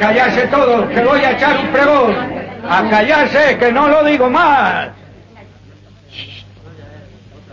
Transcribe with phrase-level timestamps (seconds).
[0.00, 2.16] Callarse todos, que voy a echar un pregón.
[2.68, 4.88] A callarse, que no lo digo más.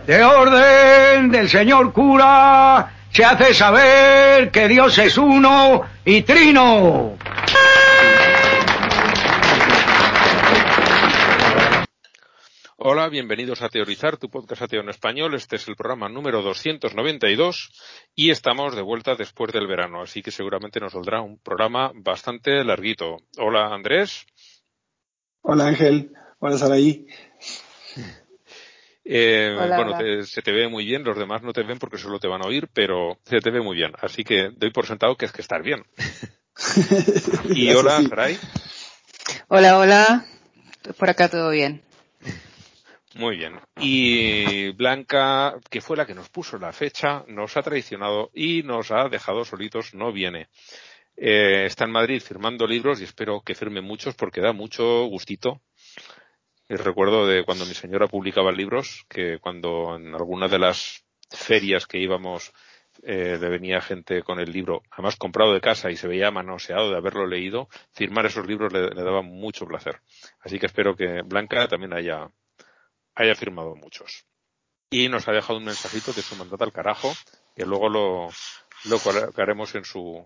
[0.06, 7.15] De orden del señor cura se hace saber que Dios es uno y trino.
[12.88, 15.34] Hola, bienvenidos a Teorizar, tu podcast ateo en español.
[15.34, 17.72] Este es el programa número 292
[18.14, 22.62] y estamos de vuelta después del verano, así que seguramente nos saldrá un programa bastante
[22.62, 23.16] larguito.
[23.38, 24.24] Hola, Andrés.
[25.42, 26.12] Hola, Ángel.
[26.38, 27.08] Hola, Saraí.
[29.08, 32.26] Eh, bueno, se te ve muy bien, los demás no te ven porque solo te
[32.26, 33.92] van a oír, pero se te ve muy bien.
[34.00, 35.84] Así que doy por sentado que es que estar bien.
[37.50, 38.36] y hola, Saray.
[39.46, 40.26] Hola, hola.
[40.98, 41.85] Por acá todo bien.
[43.16, 43.58] Muy bien.
[43.80, 48.90] Y Blanca, que fue la que nos puso la fecha, nos ha traicionado y nos
[48.90, 50.48] ha dejado solitos, no viene.
[51.16, 55.62] Eh, está en Madrid firmando libros y espero que firme muchos porque da mucho gustito.
[56.68, 61.86] Y recuerdo de cuando mi señora publicaba libros, que cuando en alguna de las ferias
[61.86, 62.52] que íbamos
[63.02, 66.90] eh, le venía gente con el libro, además comprado de casa y se veía manoseado
[66.90, 70.00] de haberlo leído, firmar esos libros le daba mucho placer.
[70.40, 72.28] Así que espero que Blanca también haya,
[73.16, 74.24] haya firmado muchos.
[74.90, 77.12] Y nos ha dejado un mensajito de su mandato al carajo,
[77.56, 78.28] que luego lo,
[78.84, 80.24] lo colocaremos en su,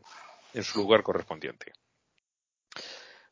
[0.53, 1.73] en su lugar correspondiente.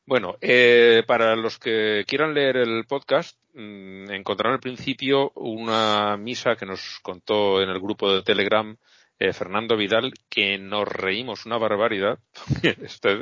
[0.06, 6.56] Bueno, eh, para los que quieran leer el podcast, mmm, encontrarán al principio una misa
[6.56, 8.74] que nos contó en el grupo de Telegram
[9.18, 12.18] eh, Fernando Vidal, que nos reímos una barbaridad.
[12.62, 13.18] Está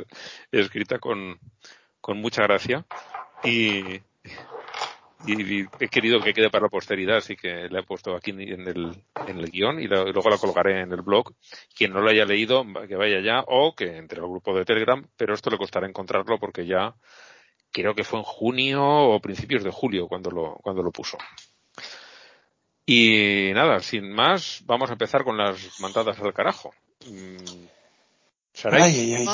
[0.49, 1.39] escrita con,
[1.99, 2.85] con mucha gracia.
[3.43, 3.99] Y,
[5.25, 8.67] y, he querido que quede para la posteridad, así que le he puesto aquí en
[8.67, 11.33] el, en el guion y, luego la colocaré en el blog.
[11.75, 15.05] Quien no lo haya leído, que vaya ya o que entre al grupo de Telegram,
[15.15, 16.95] pero esto le costará encontrarlo porque ya
[17.71, 21.17] creo que fue en junio o principios de julio cuando lo, cuando lo puso.
[22.85, 26.73] Y nada, sin más, vamos a empezar con las mandadas al carajo.
[27.05, 27.65] Mm,
[28.71, 29.27] ay, ay.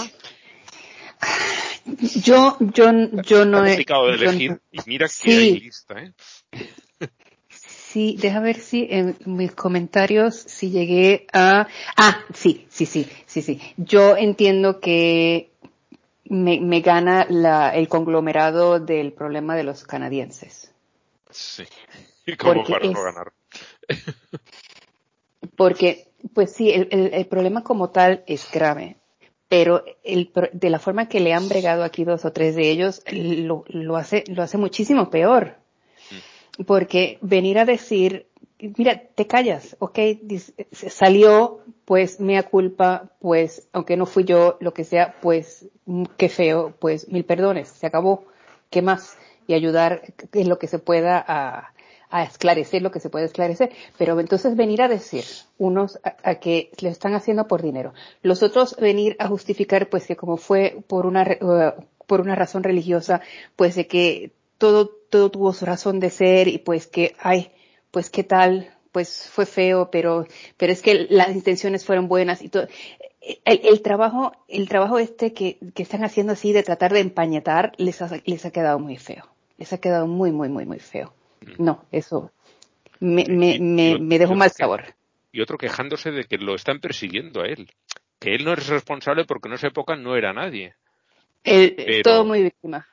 [1.85, 2.91] Yo, yo,
[3.23, 3.69] yo no he...
[3.69, 6.13] complicado de elegir y mira que hay lista, ¿eh?
[7.49, 11.67] Sí, deja ver si en mis comentarios si llegué a...
[11.95, 13.61] Ah, sí, sí, sí, sí, sí.
[13.77, 15.51] Yo entiendo que
[16.25, 20.71] me, me gana la, el conglomerado del problema de los canadienses.
[21.29, 21.65] Sí.
[22.25, 23.33] ¿Y cómo para no ganar?
[25.55, 28.97] porque, pues sí, el, el, el problema como tal es grave
[29.53, 33.03] pero el, de la forma que le han bregado aquí dos o tres de ellos,
[33.12, 35.58] lo, lo hace, lo hace muchísimo peor.
[36.58, 36.64] Mm.
[36.64, 38.25] Porque venir a decir,
[38.58, 40.00] mira, te callas, ok,
[40.72, 45.68] salió, pues mea culpa, pues aunque no fui yo, lo que sea, pues
[46.18, 48.25] qué feo, pues mil perdones, se acabó,
[48.72, 49.19] ¿qué más?
[49.46, 50.02] Y ayudar
[50.34, 51.74] en lo que se pueda a,
[52.13, 55.24] a esclarecer lo que se puede esclarecer, pero entonces venir a decir
[55.57, 60.16] unos a, que lo están haciendo por dinero, los otros venir a justificar pues que
[60.16, 63.22] como fue por una uh, por una razón religiosa,
[63.56, 67.51] pues de que todo todo tuvo su razón de ser y pues que ay,
[67.90, 72.50] pues qué tal, pues fue feo, pero pero es que las intenciones fueron buenas y
[72.50, 72.68] todo
[73.45, 77.72] el, el, trabajo, el trabajo este que, que están haciendo así de tratar de empañetar
[77.78, 79.24] les ha, les ha quedado muy feo.
[79.57, 81.13] Les ha quedado muy, muy, muy, muy feo.
[81.58, 82.31] No, eso
[83.00, 84.96] me, me, me, me dejó mal sabor.
[85.31, 87.70] Y otro quejándose de que lo están persiguiendo a él.
[88.20, 90.76] Que él no es responsable porque en esa época no era nadie.
[91.44, 92.04] El, Pero...
[92.04, 92.88] Todo muy víctima.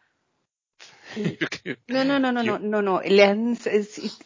[1.88, 3.58] No, no, no, no, no, no, no, le han,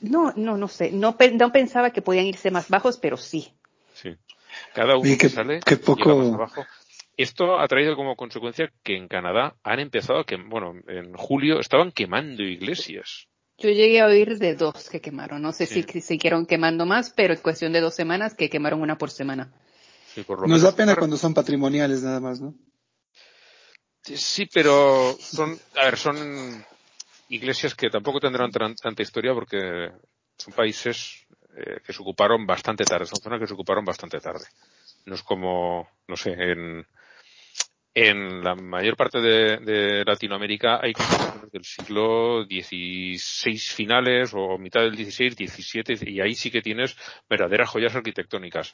[0.03, 3.55] no, no, no sé, no, no pensaba que podían irse más bajos, pero sí.
[3.95, 4.15] Sí.
[4.75, 6.15] Cada uno que, sale que poco...
[6.15, 6.67] más abajo.
[7.17, 11.59] Esto ha traído como consecuencia que en Canadá han empezado a que, bueno, en julio
[11.59, 13.29] estaban quemando iglesias.
[13.65, 15.41] Yo llegué a oír de dos que quemaron.
[15.41, 15.83] No sé sí.
[15.91, 19.55] si siguieron quemando más, pero en cuestión de dos semanas que quemaron una por semana.
[20.15, 22.55] Sí, por lo Nos da pena cuando son patrimoniales nada más, ¿no?
[24.03, 26.63] Sí, pero son, a ver, son
[27.31, 29.91] iglesias que tampoco tendrán tanta historia porque
[30.37, 31.25] son países
[31.57, 34.45] eh, que se ocuparon bastante tarde, son zonas que se ocuparon bastante tarde.
[35.07, 36.87] No es como, no sé, en,
[37.95, 44.81] en la mayor parte de, de Latinoamérica hay construcciones del siglo XVI finales o mitad
[44.81, 46.97] del XVI, XVII y ahí sí que tienes
[47.31, 48.73] verdaderas joyas arquitectónicas.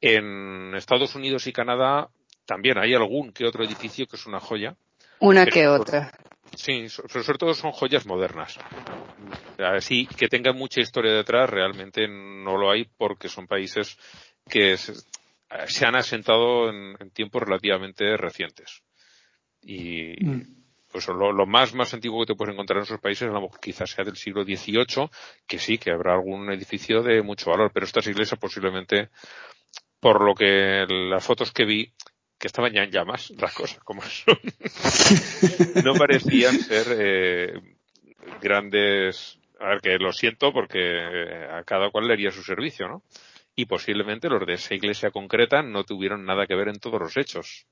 [0.00, 2.08] En Estados Unidos y Canadá
[2.46, 4.76] también hay algún que otro edificio que es una joya.
[5.20, 6.10] Una que otra.
[6.56, 8.58] Sí, sobre todo son joyas modernas.
[9.58, 13.98] Así que tengan mucha historia detrás, realmente no lo hay porque son países
[14.48, 14.76] que
[15.66, 18.82] se han asentado en, en tiempos relativamente recientes.
[19.62, 20.42] Y Mm.
[20.92, 23.40] pues lo, lo más más antiguo que te puedes encontrar en esos países a lo
[23.40, 25.08] mejor quizás sea del siglo XVIII,
[25.46, 29.08] que sí, que habrá algún edificio de mucho valor, pero estas iglesias posiblemente,
[29.98, 31.92] por lo que las fotos que vi,
[32.38, 34.38] que estaban ya en llamas, las cosas como son,
[35.84, 37.54] no parecían ser eh,
[38.40, 42.86] grandes, a ver que lo siento porque eh, a cada cual le haría su servicio,
[42.86, 43.02] ¿no?
[43.56, 47.16] Y posiblemente los de esa iglesia concreta no tuvieron nada que ver en todos los
[47.16, 47.66] hechos.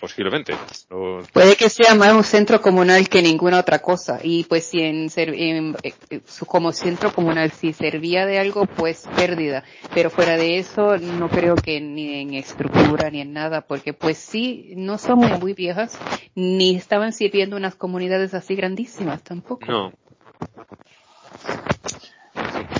[0.00, 0.54] Posiblemente.
[0.90, 4.18] No- Puede que sea más un centro comunal que ninguna otra cosa.
[4.20, 8.66] Y pues si en, ser- en- eh, eh, como centro comunal si servía de algo,
[8.66, 9.62] pues pérdida.
[9.94, 14.18] Pero fuera de eso, no creo que ni en estructura ni en nada, porque pues
[14.18, 15.96] sí, no son muy, muy viejas,
[16.34, 19.64] ni estaban sirviendo unas comunidades así grandísimas tampoco.
[19.70, 19.92] no.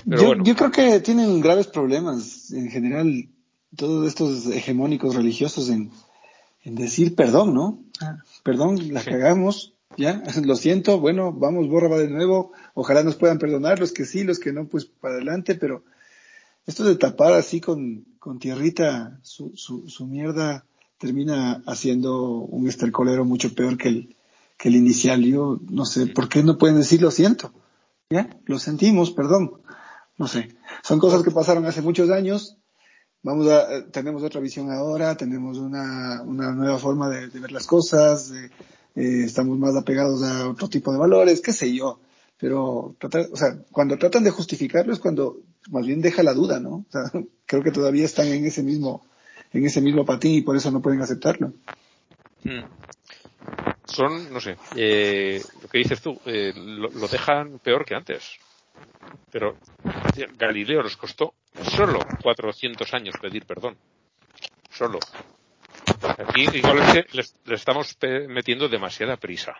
[0.08, 0.44] Pero Yo, bueno.
[0.44, 3.28] yo creo que tienen graves problemas en general
[3.76, 5.90] todos estos hegemónicos religiosos en,
[6.64, 7.78] en decir perdón, ¿no?
[8.00, 9.10] Ah, Perdón, la Sí.
[9.10, 13.92] cagamos, ya, lo siento, bueno, vamos, borra va de nuevo, ojalá nos puedan perdonar, los
[13.92, 15.84] que sí, los que no, pues para adelante, pero
[16.66, 20.64] esto de tapar así con, con tierrita su, su, su mierda
[20.98, 24.16] termina haciendo un estercolero mucho peor que el,
[24.56, 25.24] que el inicial.
[25.24, 27.52] Yo no sé, ¿por qué no pueden decir lo siento?
[28.08, 28.38] ¿Ya?
[28.44, 29.54] Lo sentimos, perdón.
[30.22, 30.54] No sé.
[30.84, 32.56] Son cosas que pasaron hace muchos años.
[33.24, 37.66] Vamos a, eh, tenemos otra visión ahora, tenemos una, una nueva forma de, ver las
[37.66, 38.50] cosas, eh,
[38.94, 41.98] estamos más apegados a otro tipo de valores, qué sé yo.
[42.38, 45.38] Pero, tratar, o sea, cuando tratan de justificarlo es cuando
[45.72, 46.86] más bien deja la duda, ¿no?
[46.88, 47.10] O sea,
[47.46, 49.04] creo que todavía están en ese mismo,
[49.52, 51.52] en ese mismo patín y por eso no pueden aceptarlo.
[52.44, 52.62] Mm.
[53.86, 58.38] Son, no sé, eh, lo que dices tú, eh, lo dejan peor que antes.
[59.30, 59.56] Pero
[60.38, 61.34] Galileo les costó
[61.74, 63.76] solo 400 años pedir perdón.
[64.70, 64.98] Solo.
[66.02, 67.96] Aquí igual es que les- le estamos
[68.28, 69.54] metiendo demasiada prisa.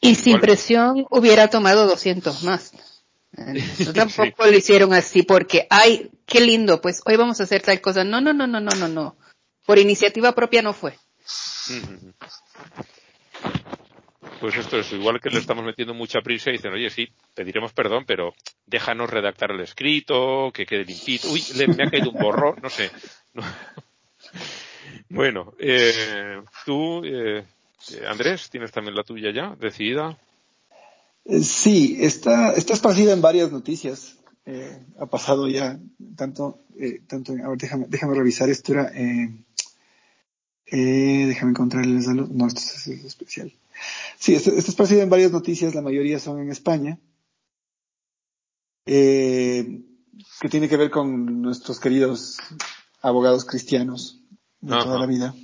[0.00, 0.40] Y sin Igual.
[0.42, 2.72] presión hubiera tomado 200 más.
[3.36, 7.62] Eh, Eso tampoco lo hicieron así porque, ay, qué lindo, pues hoy vamos a hacer
[7.62, 8.04] tal cosa.
[8.04, 9.16] No, no, no, no, no, no, no.
[9.66, 10.96] Por iniciativa propia no fue.
[11.68, 12.10] Mm.
[14.40, 17.72] Pues esto es igual que le estamos metiendo mucha prisa y dicen, oye, sí, pediremos
[17.72, 18.34] perdón, pero
[18.66, 21.30] déjanos redactar el escrito, que quede limpito.
[21.30, 22.90] Uy, le, me ha caído un borro, no sé.
[23.34, 23.42] No.
[25.10, 27.38] Bueno, eh, tú, eh,
[27.92, 30.18] eh, Andrés, ¿tienes también la tuya ya decidida?
[31.24, 34.18] Eh, Sí, está, está esparcida en varias noticias.
[34.44, 35.78] Eh, ha pasado ya
[36.16, 39.30] tanto, eh, tanto, a ver, déjame, déjame revisar, esto era, eh,
[40.66, 43.52] eh, déjame encontrarles, a los- no, esto es, es especial.
[44.18, 46.98] Sí, está, está esparcida en varias noticias, la mayoría son en España,
[48.86, 49.82] eh,
[50.40, 52.38] que tiene que ver con nuestros queridos
[53.00, 54.20] abogados cristianos
[54.60, 54.84] de Ajá.
[54.84, 55.34] toda la vida.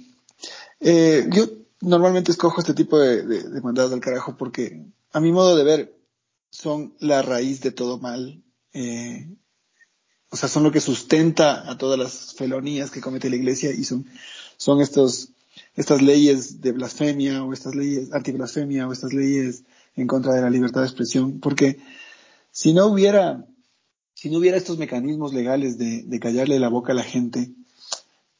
[0.80, 1.46] Eh, yo
[1.80, 5.64] normalmente escojo este tipo de, de, de mandados al carajo porque, a mi modo de
[5.64, 5.96] ver,
[6.50, 8.42] son la raíz de todo mal.
[8.72, 9.28] Eh,
[10.30, 13.84] o sea, son lo que sustenta a todas las felonías que comete la iglesia y
[13.84, 14.06] son,
[14.56, 15.30] son estos,
[15.74, 19.64] estas leyes de blasfemia o estas leyes anti-blasfemia o estas leyes
[19.96, 21.40] en contra de la libertad de expresión.
[21.40, 21.78] Porque
[22.50, 23.46] si no hubiera,
[24.14, 27.50] si no hubiera estos mecanismos legales de, callarle la boca a la gente,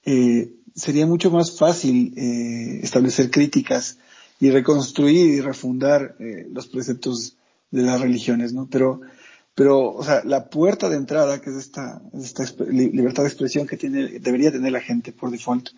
[0.05, 3.99] eh, sería mucho más fácil eh, establecer críticas
[4.41, 7.37] y reconstruir y refundar eh, los preceptos
[7.71, 8.69] de las religiones, ¿no?
[8.71, 9.01] Pero,
[9.55, 13.67] pero, o sea, la puerta de entrada, que es esta, es esta libertad de expresión
[13.67, 15.71] que tiene, debería tener la gente por default,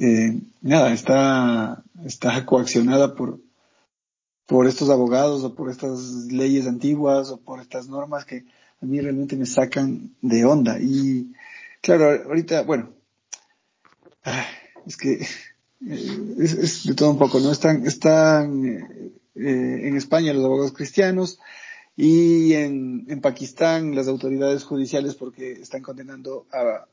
[0.00, 3.40] eh, nada, está, está coaccionada por,
[4.46, 6.00] por estos abogados o por estas
[6.30, 8.44] leyes antiguas o por estas normas que
[8.80, 10.78] a mí realmente me sacan de onda.
[10.80, 11.32] Y
[11.80, 12.90] claro, ahorita, bueno,
[14.24, 14.46] ah,
[14.86, 15.14] es que
[15.86, 17.50] eh, es, es de todo un poco, ¿no?
[17.50, 19.00] Están, están eh,
[19.34, 21.40] en España los abogados cristianos
[21.96, 26.86] y en, en Pakistán las autoridades judiciales porque están condenando a,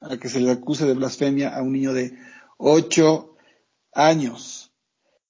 [0.00, 2.16] a que se le acuse de blasfemia a un niño de
[2.58, 3.36] ocho
[3.92, 4.72] años.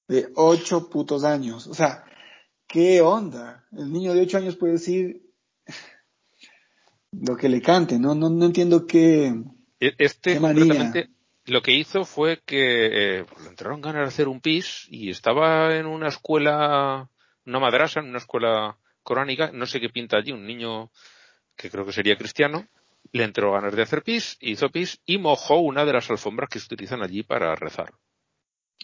[0.09, 1.67] De ocho putos años.
[1.67, 2.05] O sea,
[2.67, 3.67] ¿qué onda?
[3.73, 5.23] El niño de ocho años puede decir
[7.13, 8.15] lo que le cante, ¿no?
[8.15, 9.33] No, no entiendo qué,
[9.81, 10.93] E- Este Qué manía.
[11.45, 15.11] lo que hizo fue que eh, pues, le entraron ganas de hacer un pis y
[15.11, 17.09] estaba en una escuela,
[17.47, 20.91] una madrasa, en una escuela coránica, no sé qué pinta allí, un niño
[21.57, 22.67] que creo que sería cristiano,
[23.13, 26.59] le entró ganas de hacer pis, hizo pis y mojó una de las alfombras que
[26.61, 27.93] se utilizan allí para rezar.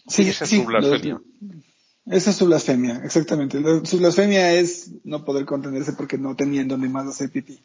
[0.07, 1.13] Sí, Y esa es su blasfemia.
[1.13, 3.59] lo- Esa es su blasfemia, exactamente.
[3.85, 7.59] Su blasfemia es no poder contenerse porque no tenían donde más hacer pipí.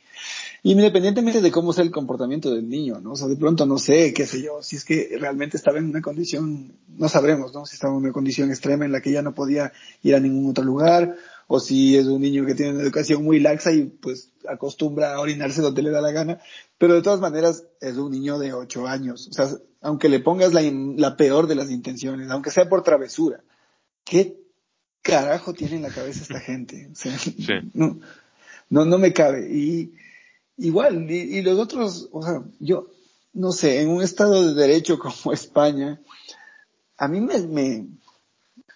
[0.63, 3.13] Independientemente de cómo sea el comportamiento del niño, ¿no?
[3.13, 5.87] O sea, de pronto no sé, qué sé yo, si es que realmente estaba en
[5.91, 7.67] una condición, no sabremos, ¿no?
[7.67, 10.51] Si estaba en una condición extrema en la que ya no podía ir a ningún
[10.51, 11.17] otro lugar,
[11.53, 15.21] o si es un niño que tiene una educación muy laxa y pues acostumbra a
[15.21, 16.41] orinarse donde le da la gana,
[16.79, 19.27] pero de todas maneras es un niño de ocho años.
[19.27, 19.49] O sea,
[19.81, 23.43] aunque le pongas la, la peor de las intenciones, aunque sea por travesura,
[24.05, 24.37] ¿qué
[25.03, 26.89] carajo tiene en la cabeza esta gente?
[26.93, 27.19] O sea,
[27.75, 27.99] no,
[28.69, 29.53] no, no me cabe.
[29.53, 29.93] Y
[30.57, 32.87] igual, y, los otros, o sea, yo,
[33.33, 36.01] no sé, en un estado de derecho como España,
[36.97, 37.87] a mí me, me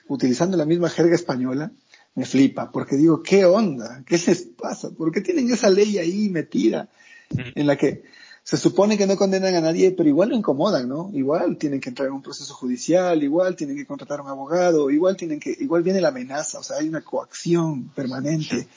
[0.09, 1.71] utilizando la misma jerga española,
[2.15, 4.03] me flipa, porque digo, ¿qué onda?
[4.07, 4.91] ¿Qué les pasa?
[4.91, 6.89] ¿Por qué tienen esa ley ahí metida
[7.31, 8.05] en la que
[8.45, 11.11] se supone que no condenan a nadie, pero igual lo incomodan, ¿no?
[11.15, 14.91] Igual tienen que entrar en un proceso judicial, igual tienen que contratar a un abogado,
[14.91, 18.69] igual tienen que, igual viene la amenaza, o sea, hay una coacción permanente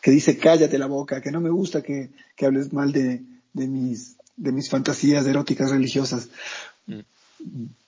[0.00, 3.66] que dice cállate la boca, que no me gusta que, que hables mal de, de
[3.66, 6.28] mis, de mis fantasías eróticas religiosas.
[6.86, 7.00] Mm.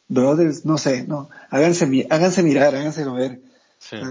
[0.08, 3.40] Brothers, no sé, no, háganse, háganse mirar, háganse ver,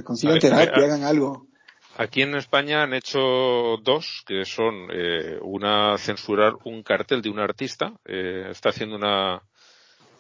[0.04, 1.48] consigan terapia, hagan algo.
[2.00, 7.40] Aquí en España han hecho dos, que son eh, una censurar un cartel de un
[7.40, 7.94] artista.
[8.06, 9.42] Eh, está haciendo una,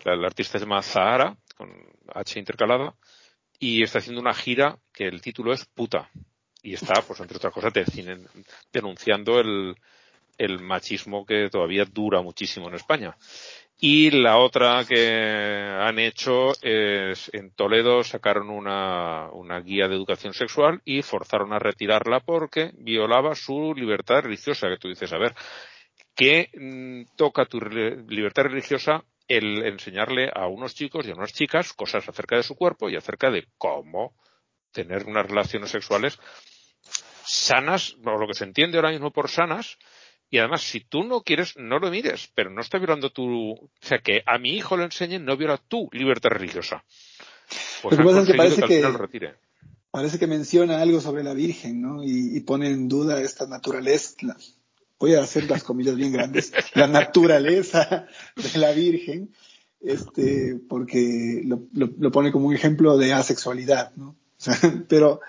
[0.04, 1.70] la, artista se llama Zahara, con
[2.16, 2.96] H intercalada,
[3.60, 6.10] y está haciendo una gira que el título es Puta.
[6.64, 7.72] Y está, pues entre otras cosas,
[8.74, 9.76] denunciando el,
[10.38, 13.16] el machismo que todavía dura muchísimo en España.
[13.80, 15.08] Y la otra que
[15.80, 21.60] han hecho es en Toledo sacaron una, una guía de educación sexual y forzaron a
[21.60, 24.68] retirarla porque violaba su libertad religiosa.
[24.68, 25.36] Que tú dices, a ver,
[26.16, 31.74] ¿qué mm, toca tu libertad religiosa el enseñarle a unos chicos y a unas chicas
[31.74, 34.16] cosas acerca de su cuerpo y acerca de cómo
[34.72, 36.18] tener unas relaciones sexuales
[37.26, 39.78] sanas, o lo que se entiende ahora mismo por sanas,
[40.30, 43.70] y además, si tú no quieres, no lo mires, pero no está violando tu, o
[43.82, 46.84] sea, que a mi hijo lo enseñen no viola tu libertad religiosa.
[47.82, 49.34] Pues lo que parece que,
[49.90, 52.04] parece que menciona algo sobre la Virgen, ¿no?
[52.04, 54.36] Y, pone en duda esta naturaleza,
[55.00, 59.34] voy a hacer las comillas bien grandes, la naturaleza de la Virgen,
[59.80, 64.10] este, porque lo, lo pone como un ejemplo de asexualidad, ¿no?
[64.10, 64.56] O sea,
[64.90, 65.22] pero,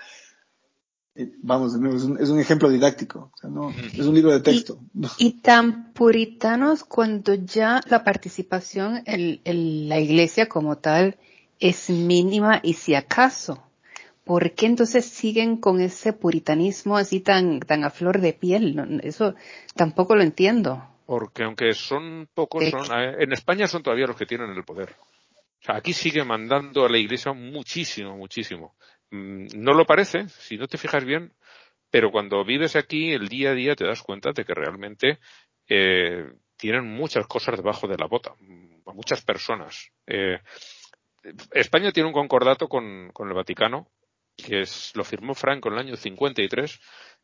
[1.41, 4.79] vamos, es un, es un ejemplo didáctico, no, es un libro de texto.
[5.17, 11.17] Y, tan puritanos cuando ya la participación en, la iglesia como tal
[11.59, 13.63] es mínima y si acaso.
[14.23, 19.01] ¿Por qué entonces siguen con ese puritanismo así tan, tan a flor de piel?
[19.03, 19.33] Eso
[19.75, 20.83] tampoco lo entiendo.
[21.07, 22.85] Porque aunque son pocos, son,
[23.19, 24.95] en España son todavía los que tienen el poder.
[25.61, 28.75] O sea, aquí sigue mandando a la iglesia muchísimo, muchísimo.
[29.11, 31.33] Mm, no lo parece, si no te fijas bien,
[31.89, 35.19] pero cuando vives aquí el día a día te das cuenta de que realmente
[35.67, 38.31] eh, tienen muchas cosas debajo de la bota,
[38.85, 39.91] a muchas personas.
[40.05, 40.39] Eh,
[41.51, 43.87] España tiene un concordato con, con el Vaticano,
[44.35, 46.79] que es, lo firmó Franco en el año 53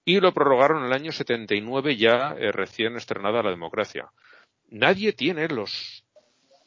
[0.06, 4.12] y lo prorrogaron en el año 79 ya eh, recién estrenada la democracia.
[4.70, 6.04] Nadie tiene los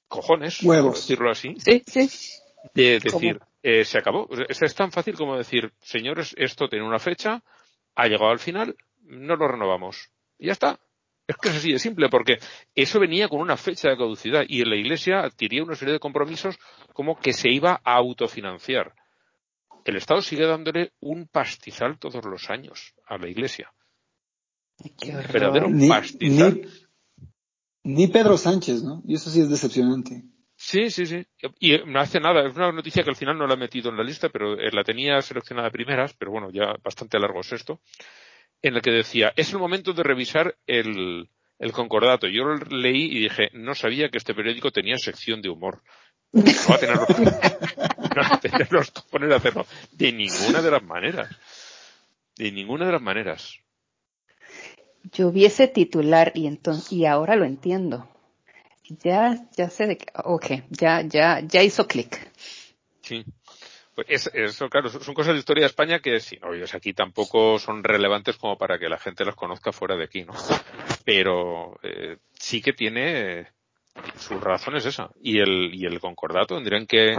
[0.08, 2.08] cojones, por decirlo así, sí, sí.
[2.74, 4.28] de decir, eh, se acabó.
[4.48, 7.42] Es, tan fácil como decir, señores, esto tiene una fecha,
[7.94, 10.10] ha llegado al final, no lo renovamos.
[10.38, 10.78] Y ya está.
[11.26, 12.38] Es que es así de simple, porque
[12.74, 16.00] eso venía con una fecha de caducidad y en la Iglesia adquiría una serie de
[16.00, 16.58] compromisos
[16.94, 18.94] como que se iba a autofinanciar.
[19.84, 23.72] El Estado sigue dándole un pastizal todos los años a la Iglesia.
[25.66, 26.66] Un pastizal.
[27.82, 29.02] ni Pedro Sánchez, ¿no?
[29.06, 30.24] Y eso sí es decepcionante.
[30.60, 31.24] Sí, sí, sí.
[31.60, 32.44] Y no hace nada.
[32.44, 34.72] Es una noticia que al final no la he metido en la lista, pero eh,
[34.72, 37.80] la tenía seleccionada de primeras, pero bueno, ya bastante largo es esto,
[38.60, 42.26] en el que decía, es el momento de revisar el, el concordato.
[42.26, 45.80] Yo lo leí y dije, no sabía que este periódico tenía sección de humor.
[46.32, 49.64] No va a tener los, no va a tener los a hacerlo.
[49.92, 51.30] De ninguna de las maneras.
[52.36, 53.60] De ninguna de las maneras.
[55.12, 58.08] Yo vi ese titular y entonces, y ahora lo entiendo.
[58.88, 60.06] Ya, ya sé de qué.
[60.24, 62.30] Ok, ya, ya, ya hizo clic.
[63.02, 63.24] Sí.
[63.94, 67.82] Pues eso, claro, son cosas de historia de España que, sí, no, aquí tampoco son
[67.82, 70.34] relevantes como para que la gente las conozca fuera de aquí, ¿no?
[71.04, 73.48] Pero eh, sí que tiene
[74.16, 75.10] sus razones esa.
[75.20, 77.18] Y el, y el concordato tendrían que,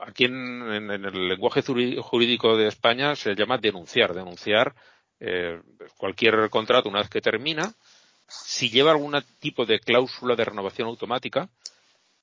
[0.00, 4.74] aquí en, el lenguaje jurídico de España se llama denunciar, denunciar
[5.20, 5.60] eh,
[5.96, 7.72] cualquier contrato una vez que termina
[8.28, 11.48] si lleva algún tipo de cláusula de renovación automática,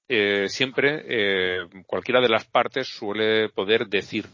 [0.07, 4.25] eh, siempre eh, cualquiera de las partes suele poder decir,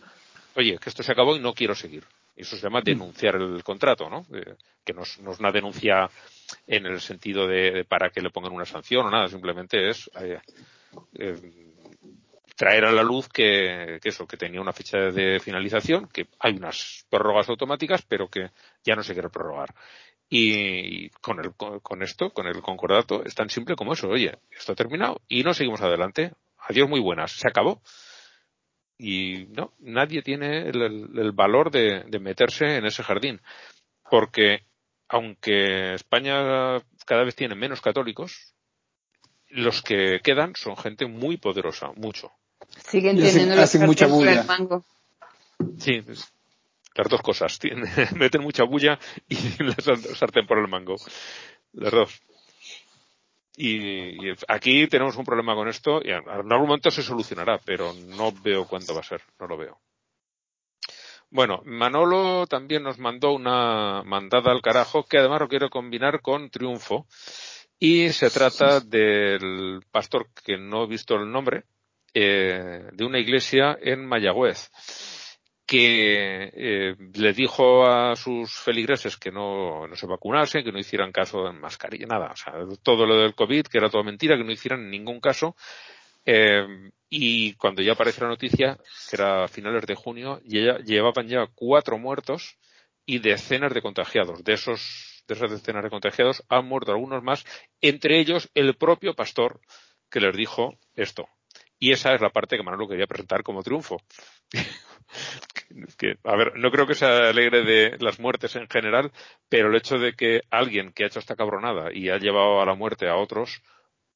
[0.55, 2.03] oye, que esto se acabó y no quiero seguir.
[2.35, 4.25] Eso se llama denunciar el contrato, ¿no?
[4.33, 6.09] Eh, que no es, no es, una denuncia
[6.65, 10.09] en el sentido de, de, para que le pongan una sanción o nada, simplemente es
[12.59, 16.57] traer a la luz que, que, eso, que tenía una fecha de finalización, que hay
[16.57, 18.49] unas prórrogas automáticas, pero que
[18.83, 19.73] ya no se quiere prorrogar.
[20.29, 24.07] Y con, el, con esto, con el concordato, es tan simple como eso.
[24.09, 26.33] Oye, esto ha terminado y no seguimos adelante.
[26.59, 27.31] Adiós, muy buenas.
[27.31, 27.81] Se acabó
[28.99, 33.41] y no, nadie tiene el, el, el valor de, de, meterse en ese jardín.
[34.09, 34.65] Porque
[35.07, 38.53] aunque España cada vez tiene menos católicos,
[39.49, 42.31] los que quedan son gente muy poderosa, mucho.
[42.85, 44.43] Siguen teniendo hacen, hacen mucha bulla.
[44.43, 44.85] mango.
[45.77, 46.03] Sí,
[46.95, 47.59] las dos cosas.
[48.15, 49.75] Meten mucha bulla y la
[50.15, 50.95] sartén por el mango.
[51.73, 52.21] Las dos.
[53.55, 58.31] Y, aquí tenemos un problema con esto y en algún momento se solucionará, pero no
[58.31, 59.77] veo cuándo va a ser, no lo veo.
[61.29, 66.49] Bueno, Manolo también nos mandó una mandada al carajo que además lo quiero combinar con
[66.49, 67.05] Triunfo
[67.77, 71.65] y se trata del pastor que no he visto el nombre
[72.13, 74.71] eh, de una iglesia en Mayagüez
[75.69, 81.43] que eh, le dijo a sus feligreses que no, se vacunasen, que no hicieran caso
[81.43, 84.51] de mascarilla, nada, o sea, todo lo del COVID, que era toda mentira, que no
[84.51, 85.55] hicieran ningún caso.
[86.25, 88.79] Eh, y cuando ya aparece la noticia,
[89.11, 92.57] que era a finales de junio, llevaban ya cuatro muertos
[93.05, 94.43] y decenas de contagiados.
[94.43, 97.45] De esos, de esas decenas de contagiados han muerto algunos más,
[97.79, 99.61] entre ellos el propio pastor
[100.09, 101.29] que les dijo esto.
[101.79, 104.01] Y esa es la parte que Manolo quería presentar como triunfo.
[106.23, 109.11] a ver, no creo que se alegre de las muertes en general,
[109.47, 112.65] pero el hecho de que alguien que ha hecho esta cabronada y ha llevado a
[112.65, 113.61] la muerte a otros,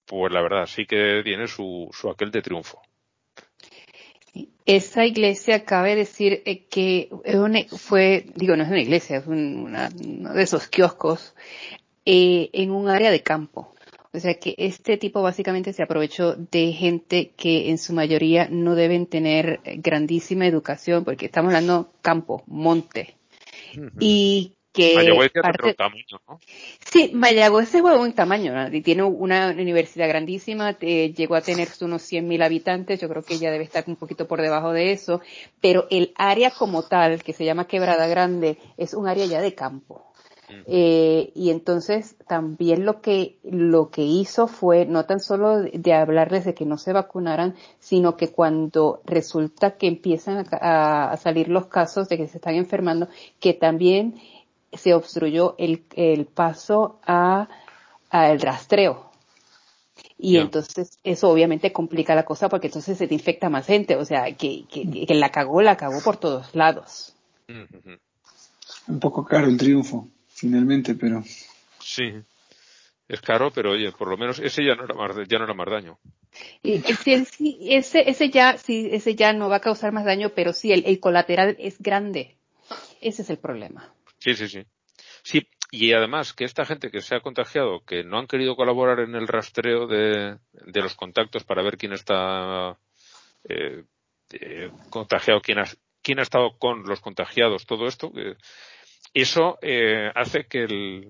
[0.06, 2.82] pues la verdad sí que tiene su, su aquel de triunfo.
[4.66, 7.10] Esa iglesia cabe decir eh, que
[7.78, 11.36] fue, digo, no es una iglesia, es un, una, uno de esos kioscos
[12.06, 13.74] eh, en un área de campo.
[14.14, 18.76] O sea que este tipo básicamente se aprovechó de gente que en su mayoría no
[18.76, 23.16] deben tener grandísima educación, porque estamos hablando campo, monte.
[23.76, 23.92] Uh -huh.
[24.00, 25.70] Y que Mayagüez parte...
[25.70, 26.40] otro tamaño, ¿no?
[26.92, 28.76] Sí, Mayagüez es buen tamaño, ¿no?
[28.76, 33.38] y tiene una universidad grandísima, te, llegó a tener unos 100.000 habitantes, yo creo que
[33.38, 35.22] ya debe estar un poquito por debajo de eso,
[35.62, 39.54] pero el área como tal, que se llama Quebrada Grande, es un área ya de
[39.54, 40.13] campo.
[40.66, 46.46] Eh, y entonces también lo que, lo que hizo fue no tan solo de hablarles
[46.46, 51.68] de que no se vacunaran, sino que cuando resulta que empiezan a, a salir los
[51.68, 53.08] casos de que se están enfermando,
[53.40, 54.16] que también
[54.72, 57.48] se obstruyó el, el paso a,
[58.10, 59.12] al rastreo.
[60.18, 60.42] Y yeah.
[60.42, 64.32] entonces eso obviamente complica la cosa porque entonces se te infecta más gente, o sea,
[64.36, 67.14] que, que, que la cagó, la cagó por todos lados.
[68.88, 70.08] Un poco caro el triunfo
[70.44, 71.24] finalmente, pero.
[71.80, 72.12] Sí.
[73.08, 75.54] Es caro, pero oye, por lo menos ese ya no era más, ya no era
[75.54, 75.98] más daño.
[76.62, 77.26] Y, ese,
[77.78, 80.84] ese, ese ya, sí, ese ya no va a causar más daño, pero sí, el,
[80.86, 82.36] el colateral es grande.
[83.02, 83.94] Ese es el problema.
[84.20, 84.66] Sí, sí, sí.
[85.22, 89.00] Sí, y además que esta gente que se ha contagiado, que no han querido colaborar
[89.00, 92.78] en el rastreo de, de los contactos para ver quién está
[93.48, 93.84] eh,
[94.32, 95.66] eh, contagiado, quién ha,
[96.04, 98.36] quién ha estado con los contagiados, todo esto, eh,
[99.14, 101.10] eso eh, hace que, el,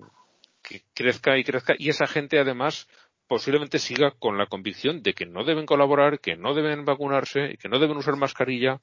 [0.62, 2.88] que crezca y crezca y esa gente además
[3.26, 7.56] posiblemente siga con la convicción de que no deben colaborar, que no deben vacunarse y
[7.56, 8.80] que no deben usar mascarilla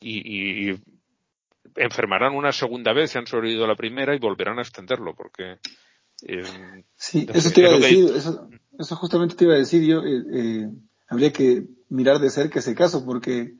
[0.00, 0.80] y, y
[1.74, 5.58] enfermarán una segunda vez, se han sobrevivido la primera y volverán a extenderlo porque
[6.22, 8.18] eh, sí, eso te iba a decir, que...
[8.18, 10.70] eso, eso, justamente te iba a decir yo, eh, eh,
[11.08, 13.56] habría que mirar de cerca ese caso porque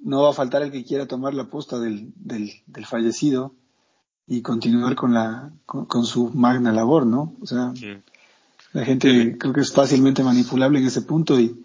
[0.00, 3.54] no va a faltar el que quiera tomar la posta del, del, del fallecido
[4.26, 7.36] y continuar con la con, con, su magna labor, ¿no?
[7.40, 7.92] O sea, sí.
[8.72, 11.64] la gente creo que es fácilmente manipulable en ese punto y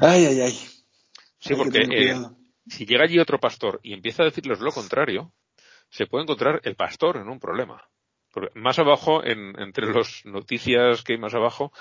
[0.00, 0.58] ay ay ay.
[1.38, 2.16] Sí, hay porque eh,
[2.66, 5.32] si llega allí otro pastor y empieza a decirles lo contrario,
[5.88, 7.82] se puede encontrar el pastor en un problema.
[8.32, 11.72] Porque más abajo, en, entre las noticias que hay más abajo,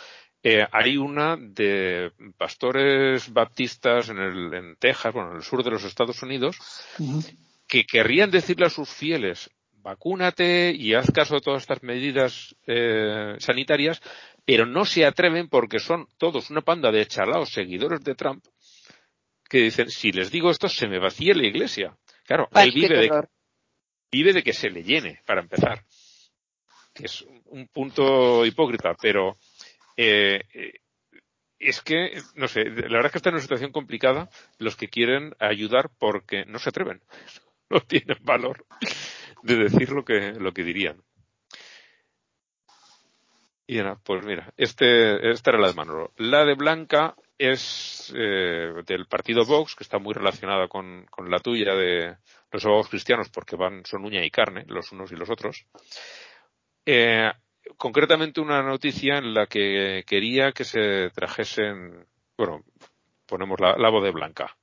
[0.42, 5.72] eh, hay una de pastores baptistas en, el, en Texas, bueno, en el sur de
[5.72, 6.58] los Estados Unidos,
[7.00, 7.45] uh -huh.
[7.68, 13.36] Que querrían decirle a sus fieles, vacúnate y haz caso de todas estas medidas eh,
[13.40, 14.02] sanitarias,
[14.44, 18.46] pero no se atreven porque son todos una panda de chalaos seguidores de Trump
[19.50, 21.96] que dicen, si les digo esto, se me vacía la iglesia.
[22.26, 23.28] Claro, él vive de,
[24.12, 25.84] vive de que se le llene, para empezar.
[26.94, 29.38] Que es un punto hipócrita, pero
[29.96, 30.42] eh,
[31.60, 34.88] es que, no sé, la verdad es que está en una situación complicada los que
[34.88, 37.02] quieren ayudar porque no se atreven,
[37.76, 38.66] no tienen valor
[39.44, 41.04] de decir lo que, lo que dirían.
[43.68, 46.14] Y era, pues mira, este, esta era la de Manolo.
[46.18, 51.40] La de Blanca es eh, del partido Vox, que está muy relacionada con, con la
[51.40, 52.18] tuya de
[52.52, 55.66] los abogados cristianos, porque van, son uña y carne, los unos y los otros.
[56.86, 57.32] Eh,
[57.76, 62.06] concretamente una noticia en la que quería que se trajesen,
[62.38, 62.64] bueno,
[63.26, 64.56] ponemos la, la voz de Blanca.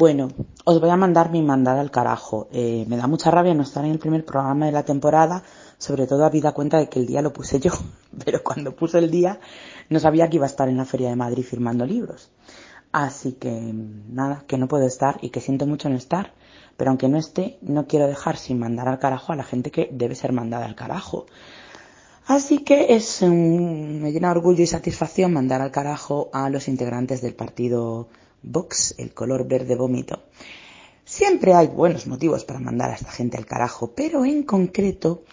[0.00, 0.30] Bueno,
[0.64, 2.48] os voy a mandar mi mandada al carajo.
[2.52, 5.42] Eh, me da mucha rabia no estar en el primer programa de la temporada,
[5.76, 7.72] sobre todo habida cuenta de que el día lo puse yo,
[8.24, 9.38] pero cuando puse el día
[9.90, 12.30] no sabía que iba a estar en la Feria de Madrid firmando libros.
[12.92, 16.32] Así que nada, que no puedo estar y que siento mucho no estar,
[16.78, 19.90] pero aunque no esté, no quiero dejar sin mandar al carajo a la gente que
[19.92, 21.26] debe ser mandada al carajo.
[22.26, 27.20] Así que es un, me llena orgullo y satisfacción mandar al carajo a los integrantes
[27.20, 28.08] del partido
[28.42, 30.22] Vox, el color verde vómito.
[31.04, 35.24] Siempre hay buenos motivos para mandar a esta gente al carajo, pero en concreto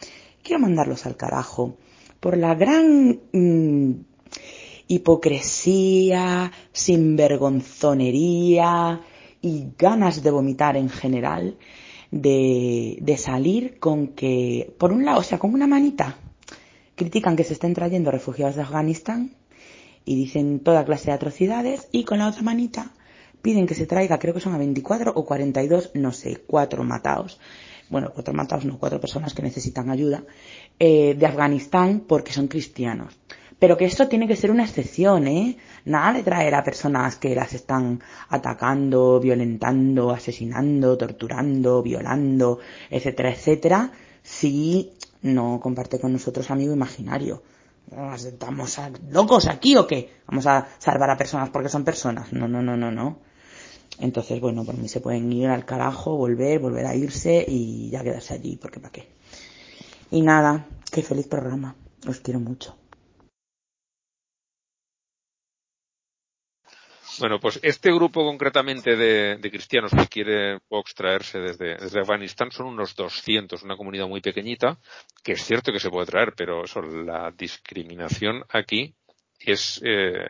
[0.42, 1.78] quiero mandarlos al carajo
[2.20, 3.92] por la gran mm,
[4.88, 9.02] hipocresía, sinvergonzonería
[9.42, 11.58] y ganas de vomitar en general
[12.10, 16.18] de, de salir con que, por un lado, o sea, con una manita,
[16.96, 19.37] critican que se estén trayendo refugiados de Afganistán
[20.08, 22.92] y dicen toda clase de atrocidades y con la otra manita
[23.42, 27.40] piden que se traiga, creo que son a 24 o 42, no sé, cuatro matados,
[27.90, 30.24] bueno, cuatro matados, no, cuatro personas que necesitan ayuda,
[30.80, 33.20] eh, de Afganistán porque son cristianos.
[33.60, 35.58] Pero que esto tiene que ser una excepción, ¿eh?
[35.86, 43.92] Nada de traer a personas que las están atacando, violentando, asesinando, torturando, violando, etcétera, etcétera,
[44.22, 47.42] si no comparte con nosotros amigo imaginario.
[48.16, 50.22] ¿Estamos locos aquí o qué?
[50.28, 52.34] ¿Vamos a salvar a personas porque son personas?
[52.34, 53.20] No, no, no, no, no.
[54.00, 58.04] Entonces, bueno, por mí se pueden ir al carajo, volver, volver a irse y ya
[58.04, 59.08] quedarse allí, porque para qué.
[60.12, 61.76] Y nada, qué feliz programa.
[62.08, 62.76] Os quiero mucho.
[67.20, 72.68] Bueno, pues este grupo concretamente de, cristianos que quiere Vox traerse desde, desde, Afganistán son
[72.68, 74.78] unos 200, una comunidad muy pequeñita,
[75.24, 78.94] que es cierto que se puede traer, pero eso, la discriminación aquí
[79.40, 80.28] es eh,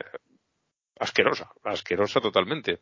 [0.99, 2.79] asquerosa, asquerosa totalmente.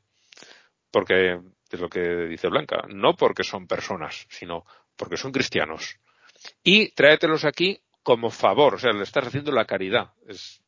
[0.92, 1.40] Porque,
[1.72, 4.66] es lo que dice Blanca, no porque son personas, sino
[4.96, 6.00] porque son cristianos.
[6.64, 10.14] Y tráetelos aquí como favor, o sea, le estás haciendo la caridad.
[10.28, 10.62] Es,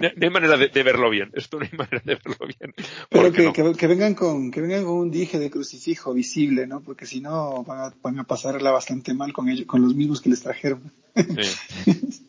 [0.00, 1.30] no, hay manera de, verlo bien.
[1.34, 2.74] Esto no hay manera de verlo bien.
[3.10, 6.82] Pero que, vengan con, que vengan con un dije de crucifijo visible, ¿no?
[6.82, 10.20] Porque si no van a, van a pasarla bastante mal con ellos, con los mismos
[10.20, 10.92] que les trajeron.
[11.14, 12.22] Sí.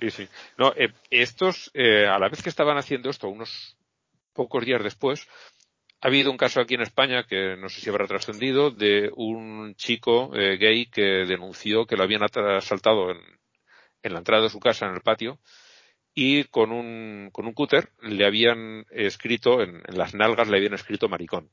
[0.00, 0.28] Sí, sí.
[0.56, 3.76] No, eh, estos, eh, a la vez que estaban haciendo esto, unos
[4.32, 5.26] pocos días después,
[6.00, 9.74] ha habido un caso aquí en España que no sé si habrá trascendido de un
[9.74, 13.18] chico eh, gay que denunció que lo habían asaltado en,
[14.02, 15.40] en la entrada de su casa, en el patio,
[16.20, 21.08] y con un, con un cúter le habían escrito, en, las nalgas le habían escrito
[21.08, 21.48] maricón.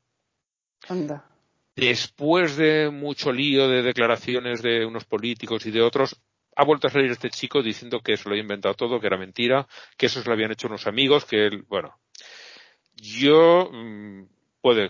[0.89, 1.30] Anda.
[1.75, 6.19] Después de mucho lío de declaraciones de unos políticos y de otros,
[6.56, 9.19] ha vuelto a salir este chico diciendo que se lo había inventado todo, que era
[9.19, 11.99] mentira, que eso se lo habían hecho unos amigos, que él, bueno,
[12.95, 14.23] yo mm,
[14.62, 14.89] puede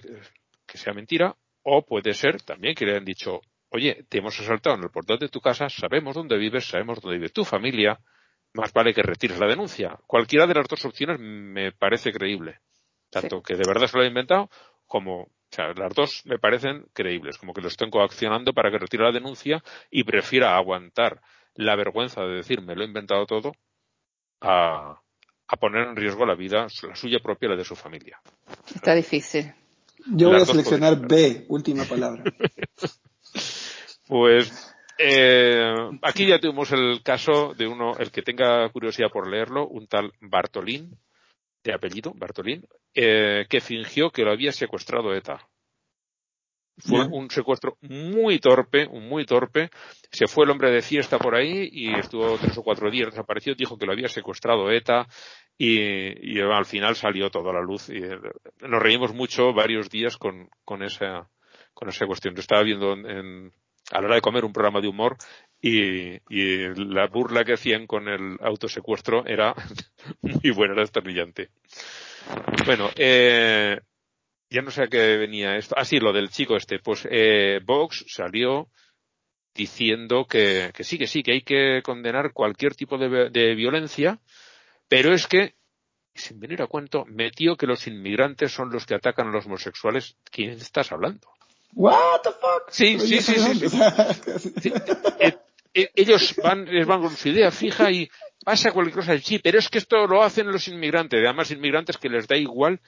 [0.65, 4.77] que sea mentira o puede ser también que le hayan dicho, oye, te hemos asaltado
[4.77, 7.99] en el portal de tu casa, sabemos dónde vives, sabemos dónde vive tu familia,
[8.55, 9.99] más vale que retires la denuncia.
[10.07, 12.59] Cualquiera de las dos opciones me parece creíble.
[13.09, 14.49] Tanto que de verdad se lo ha inventado
[14.87, 18.79] como, o sea, las dos me parecen creíbles, como que lo estén coaccionando para que
[18.79, 21.21] retire la denuncia y prefiera aguantar
[21.53, 23.53] la vergüenza de decir me lo he inventado todo
[24.41, 25.01] a,
[25.47, 28.19] a poner en riesgo la vida, la suya propia y la de su familia.
[28.73, 29.53] Está difícil.
[30.07, 32.23] Yo voy a seleccionar B, última palabra.
[34.07, 39.67] pues eh, aquí ya tuvimos el caso de uno, el que tenga curiosidad por leerlo,
[39.67, 40.97] un tal Bartolín,
[41.63, 45.47] de apellido, Bartolín, eh, que fingió que lo había secuestrado ETA.
[46.77, 49.69] Fue un secuestro muy torpe, muy torpe.
[50.11, 53.55] Se fue el hombre de fiesta por ahí y estuvo tres o cuatro días desaparecido.
[53.55, 55.07] Dijo que lo había secuestrado ETA
[55.57, 57.89] y, al final salió todo a la luz.
[57.89, 58.19] Y eh,
[58.67, 61.29] nos reímos mucho varios días con, con esa,
[61.73, 62.37] con esa cuestión.
[62.37, 63.53] Estaba viendo en,
[63.91, 65.17] a la hora de comer un programa de humor
[65.61, 69.53] y, y la burla que hacían con el autosecuestro era
[70.21, 71.49] muy buena, era esternillante.
[72.65, 73.79] Bueno, eh,
[74.49, 75.75] ya no sé a qué venía esto.
[75.77, 76.79] Ah, sí, lo del chico este.
[76.79, 78.69] Pues eh, Vox salió
[79.53, 84.19] diciendo que, que sí, que sí, que hay que condenar cualquier tipo de, de violencia,
[84.87, 85.55] Pero es que,
[86.13, 90.17] sin venir a cuento, metió que los inmigrantes son los que atacan a los homosexuales.
[90.31, 91.34] ¿Quién estás hablando?
[91.75, 92.69] What the fuck?
[92.71, 93.69] Sí, sí, sí, sí,
[94.61, 94.73] sí.
[95.19, 95.37] Eh,
[95.73, 98.09] eh, ellos van, les van con su idea fija y
[98.43, 99.17] pasa cualquier cosa.
[99.19, 101.19] Sí, pero es que esto lo hacen los inmigrantes.
[101.21, 102.79] Además, inmigrantes que les da igual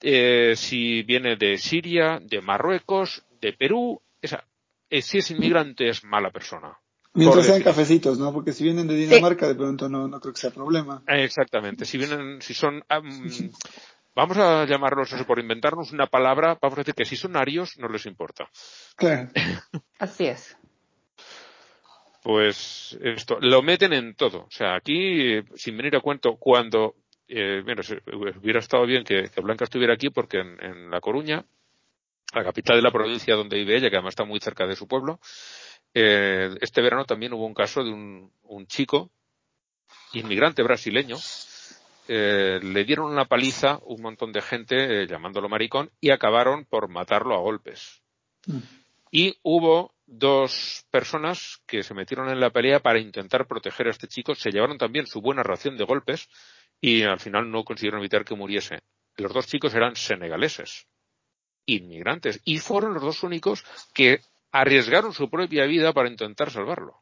[0.00, 4.00] eh, si viene de Siria, de Marruecos, de Perú.
[4.22, 4.42] Esa,
[4.88, 6.78] eh, si es inmigrante es mala persona.
[7.12, 8.32] Mientras sean cafecitos, ¿no?
[8.32, 11.02] Porque si vienen de Dinamarca, de pronto no, no creo que sea problema.
[11.08, 11.84] Exactamente.
[11.84, 12.84] Si vienen, si son,
[14.20, 17.78] vamos a llamarlos eso, por inventarnos una palabra, vamos a decir que si son arios,
[17.78, 18.48] no les importa.
[18.96, 19.30] Claro.
[19.98, 20.56] Así es.
[22.22, 24.44] Pues esto, lo meten en todo.
[24.44, 26.96] O sea, aquí, sin venir a cuento, cuando,
[27.28, 27.80] eh, bueno,
[28.42, 31.42] hubiera estado bien que, Blanca estuviera aquí porque en, La Coruña,
[32.34, 34.86] la capital de la provincia donde vive ella, que además está muy cerca de su
[34.86, 35.18] pueblo,
[35.94, 39.10] eh, este verano también hubo un caso de un, chico,
[40.12, 41.16] inmigrante brasileño,
[42.12, 47.36] eh, le dieron una paliza un montón de gente llamándolo maricón y acabaron por matarlo
[47.36, 48.02] a golpes.
[48.48, 48.58] Mm.
[49.12, 54.08] Y hubo dos personas que se metieron en la pelea para intentar proteger a este
[54.08, 56.28] chico, se llevaron también su buena ración de golpes
[56.80, 58.80] y al final no consiguieron evitar que muriese.
[59.16, 60.88] Los dos chicos eran senegaleses,
[61.64, 64.20] inmigrantes, y fueron los dos únicos que
[64.50, 66.96] arriesgaron su propia vida para intentar salvarlo.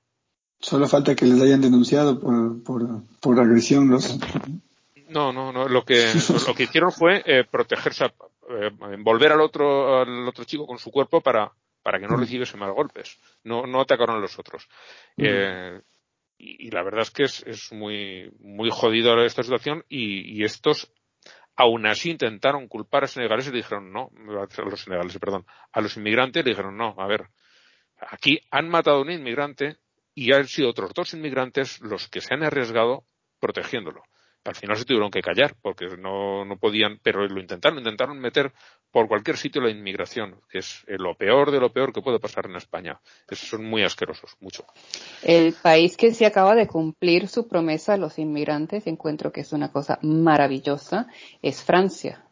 [0.60, 4.18] Solo falta que les hayan denunciado por, por, por agresión los...
[5.08, 5.68] No, no, no.
[5.68, 6.12] Lo que,
[6.46, 10.90] lo que hicieron fue eh, protegerse, eh, envolver al otro, al otro chico con su
[10.90, 11.50] cuerpo para,
[11.82, 13.18] para que no recibiese más golpes.
[13.44, 14.68] No, no atacaron a los otros.
[15.16, 15.80] Eh,
[16.36, 20.92] y, la verdad es que es, es muy, muy jodido esta situación y, estos
[21.56, 25.80] aún así intentaron culpar a los senegaleses y dijeron no, a los senegaleses, perdón, a
[25.80, 27.26] los inmigrantes le dijeron no, a ver,
[27.96, 29.78] aquí han matado a un inmigrante
[30.14, 33.02] y han sido otros dos inmigrantes los que se han arriesgado
[33.40, 34.04] protegiéndolo
[34.48, 38.52] al final se tuvieron que callar porque no, no podían, pero lo intentaron, intentaron meter
[38.90, 42.46] por cualquier sitio la inmigración, que es lo peor de lo peor que puede pasar
[42.46, 43.00] en España.
[43.28, 44.64] Esos son muy asquerosos, mucho.
[45.22, 49.52] El país que se acaba de cumplir su promesa a los inmigrantes, encuentro que es
[49.52, 51.06] una cosa maravillosa,
[51.42, 52.24] es Francia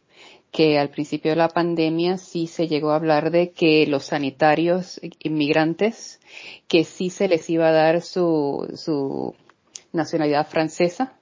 [0.53, 4.99] que al principio de la pandemia sí se llegó a hablar de que los sanitarios
[5.19, 6.19] inmigrantes,
[6.67, 9.35] que sí se les iba a dar su, su
[9.93, 11.19] nacionalidad francesa,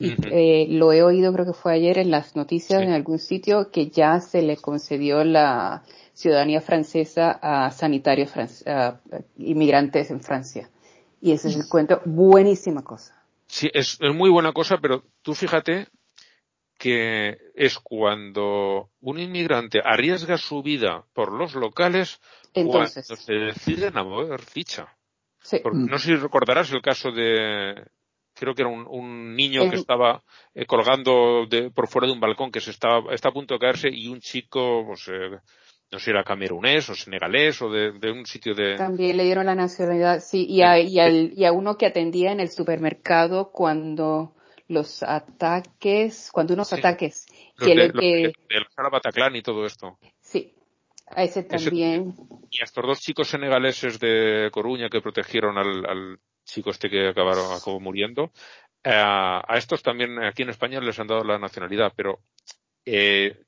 [0.00, 3.70] y eh, lo he oído, creo que fue ayer en las noticias en algún sitio,
[3.70, 5.82] que ya se le concedió la
[6.14, 8.32] ciudadanía francesa a sanitarios
[9.36, 10.70] inmigrantes en Francia.
[11.20, 13.22] Y ese es el cuento, buenísima cosa.
[13.46, 15.88] Sí, es, muy buena cosa, pero tú fíjate
[16.78, 22.22] que es cuando un inmigrante arriesga su vida por los locales
[22.54, 23.06] Entonces.
[23.06, 24.96] cuando se deciden a mover ficha.
[25.42, 25.60] Sí.
[25.72, 27.74] no sé si recordarás el caso de
[28.40, 30.22] creo que era un, niño que estaba
[30.54, 33.60] eh, colgando de, por fuera de un balcón que se estaba, está a punto de
[33.60, 35.38] caerse y un chico, pues, eh,
[35.92, 38.76] no sé si era camerunés o senegalés o de, un sitio de...
[38.76, 42.32] También le dieron la nacionalidad, sí, y a, y, al, y a uno que atendía
[42.32, 44.34] en el supermercado cuando
[44.68, 47.26] los ataques, cuando unos ataques...
[47.58, 48.32] que, de, que...
[48.90, 49.98] Bataclan y todo esto.
[50.20, 50.54] Sí,
[51.08, 52.14] a ese también.
[52.50, 56.18] y a estos dos chicos senegaleses de Coruña que protegieron al, al
[56.50, 58.32] chico este que acabaron acabó muriendo.
[58.82, 62.20] Eh, a estos también aquí en España les han dado la nacionalidad, pero
[62.84, 63.44] eh,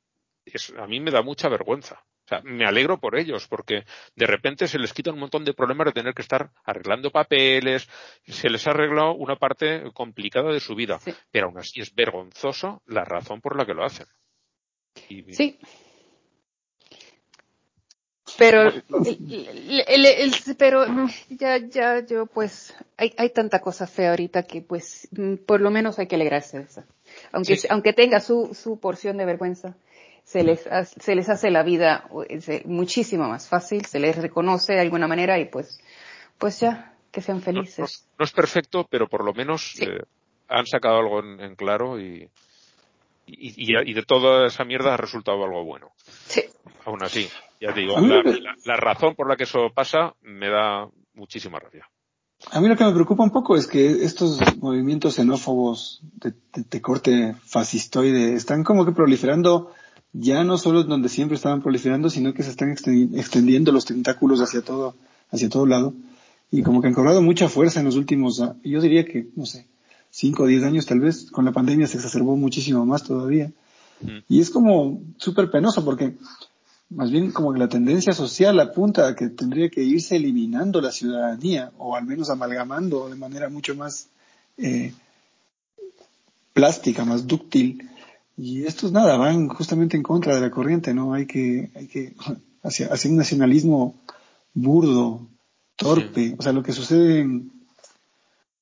[0.78, 2.04] a mí me da mucha vergüenza.
[2.24, 3.84] O sea, me alegro por ellos, porque
[4.14, 7.88] de repente se les quita un montón de problemas de tener que estar arreglando papeles,
[8.24, 11.00] se les ha arreglado una parte complicada de su vida,
[11.32, 14.06] pero aún así es vergonzoso la razón por la que lo hacen.
[14.94, 15.58] sí,
[18.38, 24.62] pero, el, pero mm, ya, ya, yo pues, hay, hay tanta cosa fea ahorita que
[24.62, 26.84] pues, mm, por lo menos hay que alegrarse de eso.
[27.32, 29.76] Aunque, aunque tenga su, su porción de vergüenza,
[30.24, 30.68] se les,
[31.00, 35.38] se les hace la vida eh, muchísimo más fácil, se les reconoce de alguna manera
[35.38, 35.80] y pues,
[36.38, 38.08] pues ya, que sean felices.
[38.18, 40.04] No, es perfecto, pero por lo menos eh,
[40.48, 42.28] han sacado algo en, claro y,
[43.26, 45.90] y, y, de toda esa mierda ha resultado algo bueno.
[46.26, 46.42] Sí.
[46.84, 47.28] Aún así,
[47.60, 47.96] ya te digo,
[48.64, 51.88] la, razón por la que eso pasa me da muchísima rabia.
[52.50, 57.34] A mí lo que me preocupa un poco es que estos movimientos xenófobos de, corte
[57.44, 59.72] fascistoide están como que proliferando
[60.12, 64.62] ya no solo donde siempre estaban proliferando, sino que se están extendiendo los tentáculos hacia
[64.62, 64.96] todo,
[65.30, 65.94] hacia todo lado.
[66.50, 69.68] Y como que han cobrado mucha fuerza en los últimos, yo diría que, no sé,
[70.10, 73.52] cinco o diez años tal vez, con la pandemia se exacerbó muchísimo más todavía.
[74.02, 74.18] Mm.
[74.28, 76.16] Y es como súper penoso porque
[76.94, 80.92] más bien como que la tendencia social apunta a que tendría que irse eliminando la
[80.92, 84.08] ciudadanía o al menos amalgamando de manera mucho más
[84.58, 84.92] eh,
[86.52, 87.88] plástica, más dúctil.
[88.36, 91.14] Y esto es nada, van justamente en contra de la corriente, ¿no?
[91.14, 92.14] Hay que, hay que,
[92.62, 93.94] hacia, hacia un nacionalismo
[94.54, 95.26] burdo,
[95.76, 96.34] torpe.
[96.38, 97.52] O sea, lo que sucede en,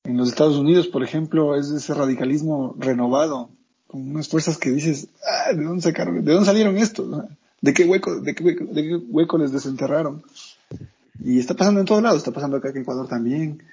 [0.03, 3.49] en los Estados Unidos, por ejemplo, es ese radicalismo renovado,
[3.87, 7.25] con unas fuerzas que dices, ah, ¿de dónde sacaron, de dónde salieron estos?
[7.61, 10.23] ¿De qué hueco, de qué hueco, de qué hueco les desenterraron?
[11.23, 13.63] Y está pasando en todos lados, está pasando acá en Ecuador también.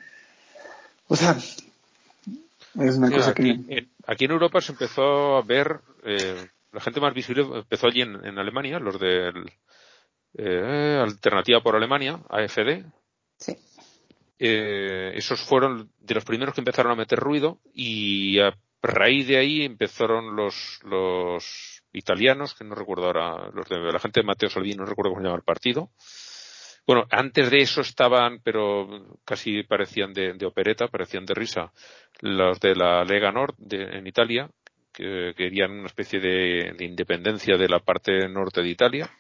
[1.07, 3.89] O sea, es una cosa aquí, que...
[4.07, 8.23] aquí en Europa se empezó a ver, eh, la gente más visible empezó allí en,
[8.25, 9.33] en Alemania, los de
[10.35, 12.85] eh, Alternativa por Alemania, AFD.
[13.39, 13.57] Sí.
[14.39, 19.39] Eh, esos fueron de los primeros que empezaron a meter ruido y a raíz de
[19.39, 24.49] ahí empezaron los, los italianos, que no recuerdo ahora, los de la gente de Matteo
[24.49, 25.91] Salvini, no recuerdo cómo se llama el partido,
[26.89, 31.71] bueno, antes de eso estaban, pero casi parecían de, opereta, parecían de risa,
[32.23, 34.49] los de la Lega Nord en Italia,
[34.91, 39.11] que querían una especie de, independencia de la parte norte de Italia.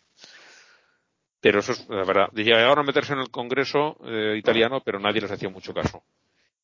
[1.42, 5.20] Pero eso es, la verdad, llegaron a meterse en el Congreso eh, italiano, pero nadie
[5.20, 6.02] les hacía mucho caso.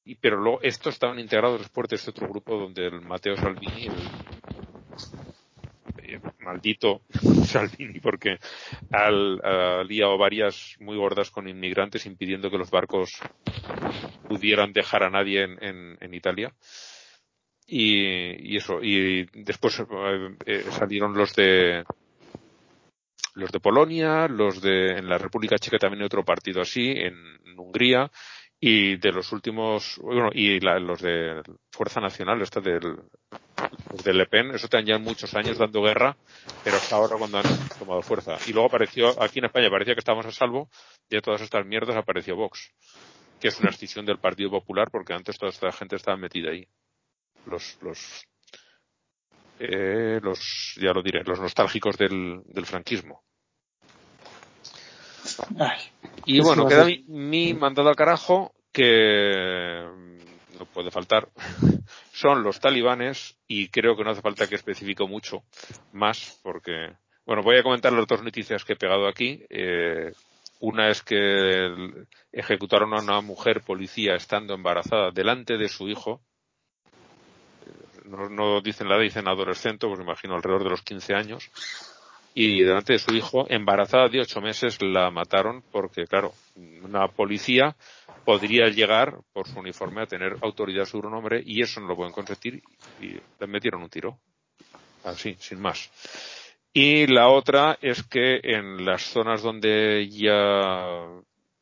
[0.06, 3.88] Y, pero luego, estos estaban integrados después de este otro grupo donde el Matteo Salvini,
[3.88, 3.94] el,
[6.02, 7.02] eh, maldito
[7.46, 8.38] Salvini porque
[8.92, 13.20] ha liado varias muy gordas con inmigrantes impidiendo que los barcos
[14.28, 16.52] pudieran dejar a nadie en, Italia.
[17.66, 21.84] Y, eso, y después eh, eh, salieron los de
[23.34, 27.14] los de Polonia, los de en la República Checa también hay otro partido así, en,
[27.56, 28.10] Hungría,
[28.66, 32.96] y de los últimos, bueno, y los de Fuerza Nacional, esta del
[34.02, 36.16] de Le Pen, eso te ya muchos años dando guerra,
[36.64, 38.38] pero hasta ahora cuando han tomado fuerza.
[38.46, 40.70] Y luego apareció, aquí en España parecía que estábamos a salvo,
[41.10, 42.72] y de todas estas mierdas apareció Vox,
[43.38, 46.66] que es una escisión del Partido Popular, porque antes toda esta gente estaba metida ahí.
[47.44, 48.24] Los, los,
[49.58, 53.24] eh, los, ya lo diré, los nostálgicos del, del franquismo.
[56.26, 59.84] Y bueno, queda mi, mi mandado al carajo, que
[60.58, 61.28] no puede faltar,
[62.12, 65.44] son los talibanes y creo que no hace falta que especifico mucho
[65.92, 69.44] más porque, bueno, voy a comentar las dos noticias que he pegado aquí.
[69.48, 70.12] Eh,
[70.60, 76.22] una es que ejecutaron a una mujer policía estando embarazada delante de su hijo.
[78.04, 81.50] No, no dicen la edad, dicen adolescente, pues me imagino alrededor de los 15 años.
[82.36, 86.32] Y delante de su hijo, embarazada de ocho meses, la mataron porque, claro,
[86.82, 87.76] una policía
[88.24, 91.96] podría llegar por su uniforme a tener autoridad sobre un hombre y eso no lo
[91.96, 92.60] pueden consentir
[93.00, 94.18] y le metieron un tiro.
[95.04, 95.90] Así, sin más.
[96.72, 101.06] Y la otra es que en las zonas donde ya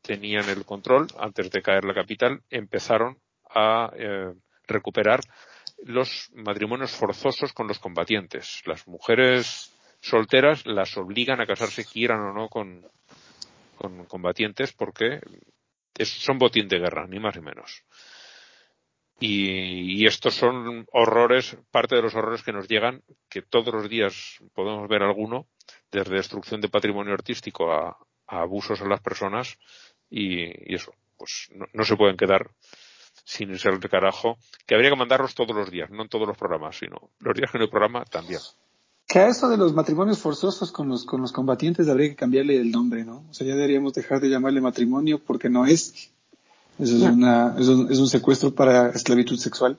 [0.01, 4.33] tenían el control, antes de caer la capital, empezaron a eh,
[4.67, 5.19] recuperar
[5.85, 8.61] los matrimonios forzosos con los combatientes.
[8.65, 9.72] Las mujeres
[10.03, 12.85] solteras las obligan a casarse quieran o no con,
[13.77, 15.21] con combatientes porque
[16.03, 17.83] son botín de guerra, ni más ni menos.
[19.19, 24.39] Y, estos son horrores, parte de los horrores que nos llegan, que todos los días
[24.53, 25.47] podemos ver alguno,
[25.91, 29.57] desde destrucción de patrimonio artístico a, abusos a las personas,
[30.09, 32.49] y, eso, pues no, se pueden quedar
[33.23, 34.37] sin ser de carajo,
[34.67, 37.49] que habría que mandarlos todos los días, no en todos los programas, sino los días
[37.49, 38.41] que no hay programa también.
[39.13, 42.57] Que a eso de los matrimonios forzosos con los, con los combatientes habría que cambiarle
[42.57, 43.23] el nombre, ¿no?
[43.29, 46.09] O sea, ya deberíamos dejar de llamarle matrimonio porque no es.
[46.79, 49.77] Eso es, una, es, un, es un secuestro para esclavitud sexual.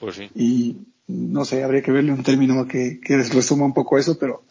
[0.00, 0.28] Pues sí.
[0.34, 4.42] Y no sé, habría que verle un término que, que resuma un poco eso, pero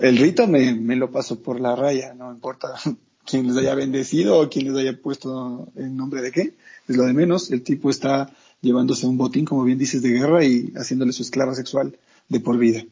[0.00, 2.68] el rito me, me lo paso por la raya, no importa
[3.26, 6.54] quién les haya bendecido o quién les haya puesto en nombre de qué,
[6.88, 7.50] es lo de menos.
[7.50, 11.54] El tipo está llevándose un botín, como bien dices, de guerra y haciéndole su esclava
[11.54, 11.98] sexual
[12.30, 12.82] de por vida.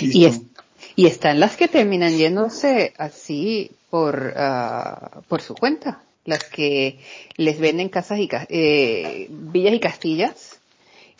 [0.00, 0.28] Y,
[0.96, 6.98] y están las que terminan yéndose así por, uh, por su cuenta, las que
[7.36, 10.60] les venden casas y eh, villas y castillas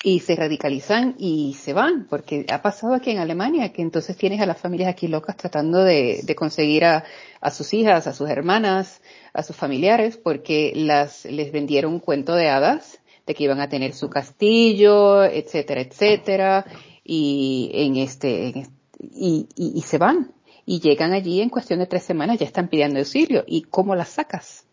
[0.05, 4.41] y se radicalizan y se van, porque ha pasado aquí en Alemania que entonces tienes
[4.41, 7.05] a las familias aquí locas tratando de, de conseguir a,
[7.41, 9.01] a, sus hijas, a sus hermanas,
[9.33, 13.69] a sus familiares, porque las les vendieron un cuento de hadas de que iban a
[13.69, 16.67] tener su castillo, etcétera, etcétera,
[17.05, 18.67] y en este,
[18.99, 20.33] y, y, se van.
[20.65, 23.45] Y llegan allí en cuestión de tres semanas ya están pidiendo auxilio.
[23.47, 24.67] Y cómo las sacas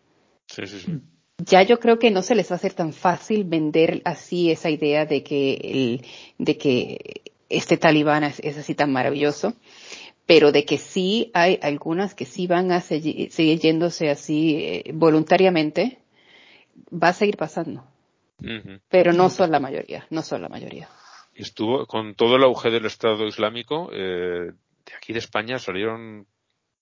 [0.47, 0.99] sí, sí, sí.
[1.37, 4.69] ya yo creo que no se les va a hacer tan fácil vender así esa
[4.69, 6.05] idea de que el,
[6.37, 9.53] de que este talibán es, así tan maravilloso
[10.27, 15.97] pero de que sí hay algunas que sí van a seguir, yéndose así eh, voluntariamente
[16.93, 17.83] va a seguir pasando.
[18.89, 20.87] Pero no son la mayoría no son la mayoría
[21.41, 24.51] estuvo con todo el auge del Estado Islámico, eh,
[24.85, 26.27] de aquí de España salieron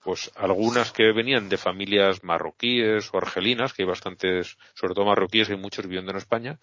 [0.03, 5.49] pues algunas que venían de familias marroquíes o argelinas, que hay bastantes, sobre todo marroquíes,
[5.49, 6.59] hay muchos viviendo en España,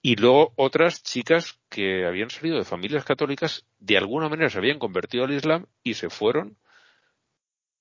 [0.00, 4.78] y luego otras chicas que habían salido de familias católicas, de alguna manera se habían
[4.78, 6.56] convertido al Islam y se fueron,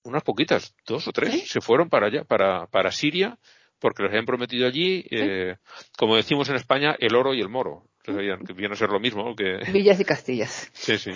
[0.03, 3.37] unas poquitas, dos o tres, se fueron para allá, para, para Siria,
[3.79, 5.57] porque les habían prometido allí, eh,
[5.97, 7.87] como decimos en España, el oro y el moro.
[8.05, 9.59] Que viene a ser lo mismo que...
[9.71, 10.69] Villas y Castillas.
[10.73, 11.11] Sí, sí.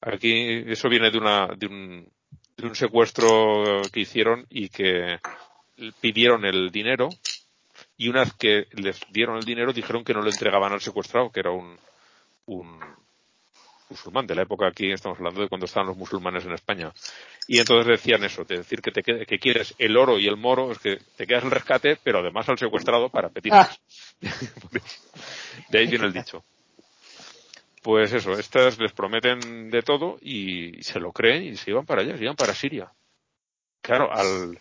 [0.00, 2.12] Aquí eso viene de una, de un,
[2.56, 5.18] de un secuestro que hicieron y que
[6.00, 7.08] pidieron el dinero
[7.96, 11.30] y una vez que les dieron el dinero dijeron que no lo entregaban al secuestrado,
[11.30, 11.78] que era un,
[12.46, 12.78] un
[13.88, 16.92] musulmán de la época aquí estamos hablando de cuando estaban los musulmanes en España.
[17.46, 20.72] Y entonces decían eso, de decir que te que quieres el oro y el moro,
[20.72, 23.70] es que te quedas el rescate, pero además al secuestrado para pedir ah.
[25.68, 26.44] de ahí viene el dicho.
[27.82, 32.02] Pues eso, estas les prometen de todo y se lo creen y se iban para
[32.02, 32.92] allá, se iban para Siria.
[33.82, 34.58] Claro, al,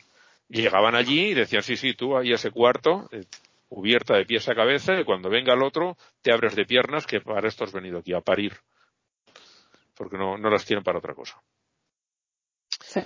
[0.50, 3.24] llegaban allí y decían, sí, sí, tú ahí ese cuarto, eh,
[3.70, 7.22] cubierta de pies a cabeza, y cuando venga el otro, te abres de piernas, que
[7.22, 8.58] para esto has venido aquí, a parir.
[9.96, 11.42] Porque no, no las quieren para otra cosa.
[12.82, 13.02] Sí.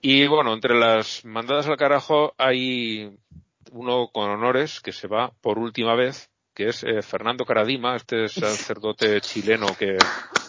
[0.00, 3.18] Y bueno, entre las mandadas al carajo hay
[3.72, 8.28] uno con honores que se va por última vez, que es eh, Fernando Caradima, este
[8.28, 9.98] sacerdote chileno que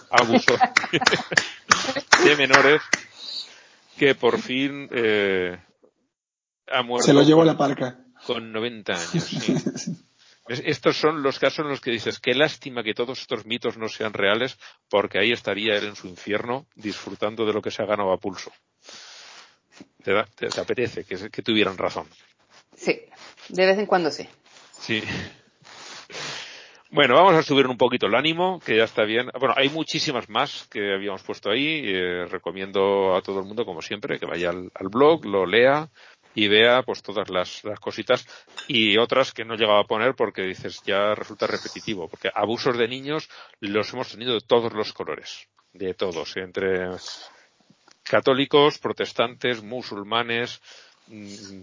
[0.09, 0.57] abusó
[2.23, 2.81] de menores,
[3.97, 5.59] que por fin eh,
[6.99, 7.99] se lo llevó a la parca.
[8.25, 9.89] Con 90 años,
[10.47, 13.89] Estos son los casos en los que dices, qué lástima que todos estos mitos no
[13.89, 14.57] sean reales,
[14.89, 18.17] porque ahí estaría él en su infierno disfrutando de lo que se ha ganado a
[18.17, 18.53] pulso.
[20.01, 20.17] Te,
[20.57, 22.07] apetece que, que tuvieran razón.
[22.77, 22.97] Sí,
[23.49, 24.25] de vez en cuando sí.
[24.79, 25.03] Sí.
[26.89, 29.29] Bueno, vamos a subir un poquito el ánimo, que ya está bien.
[29.37, 31.81] Bueno, hay muchísimas más que habíamos puesto ahí.
[31.83, 35.89] Eh, recomiendo a todo el mundo, como siempre, que vaya al, blog, lo lea,
[36.33, 38.25] y vea pues todas las, cositas
[38.69, 42.87] y otras que no llegaba a poner porque dices ya resulta repetitivo porque abusos de
[42.87, 43.27] niños
[43.59, 46.89] los hemos tenido de todos los colores de todos entre
[48.03, 50.61] católicos protestantes musulmanes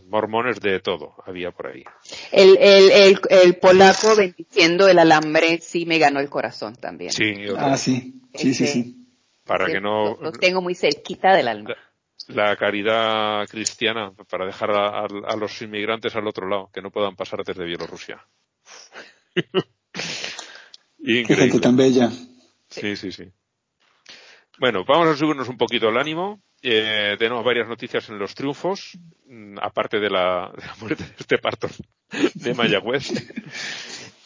[0.08, 1.84] mormones de todo había por ahí.
[2.32, 7.12] El, el, el, polaco bendiciendo el alambre sí me ganó el corazón también.
[7.12, 8.96] Sí, ah, sí, sí, sí, sí.
[9.44, 10.16] Para que no...
[10.20, 11.76] Lo tengo muy cerquita del alma
[12.28, 17.44] la caridad cristiana para dejar a, los inmigrantes al otro lado, que no puedan pasar
[17.44, 18.24] desde Bielorrusia.
[21.04, 22.10] Qué gente tan bella.
[22.68, 23.30] Sí, sí, sí.
[24.58, 26.40] Bueno, vamos a subirnos un poquito el ánimo.
[26.66, 31.14] Eh, tenemos varias noticias en los triunfos, mm, aparte de la, de la muerte de
[31.18, 31.68] este parto
[32.32, 33.12] de Mayagüez.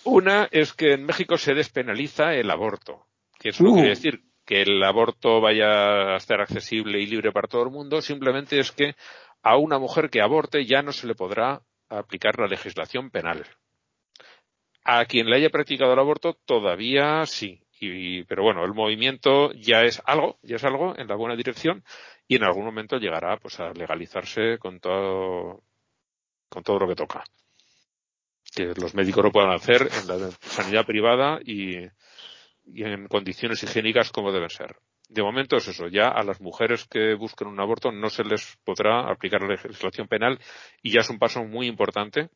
[0.04, 3.06] Una es que en México se despenaliza el aborto,
[3.40, 3.74] que eso uh.
[3.74, 8.00] quiere decir que el aborto vaya a estar accesible y libre para todo el mundo,
[8.00, 8.94] simplemente es que
[9.42, 13.44] a una mujer que aborte ya no se le podrá aplicar la legislación penal.
[14.84, 17.60] A quien le haya practicado el aborto todavía sí.
[18.28, 21.82] pero bueno, el movimiento ya es algo, ya es algo en la buena dirección
[22.28, 25.62] y en algún momento llegará pues a legalizarse con todo,
[26.50, 27.24] con todo lo que toca.
[28.54, 31.78] Que los médicos lo puedan hacer en la sanidad privada y,
[32.66, 34.76] y en condiciones higiénicas como deben ser.
[35.08, 38.58] De momento es eso, ya a las mujeres que busquen un aborto no se les
[38.62, 40.38] podrá aplicar la legislación penal
[40.82, 42.28] y ya es un paso muy importante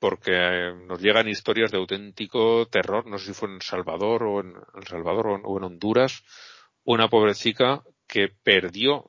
[0.00, 4.52] porque nos llegan historias de auténtico terror, no sé si fue en Salvador o en
[4.74, 6.24] El Salvador o en Honduras,
[6.84, 9.04] una pobrecita que perdió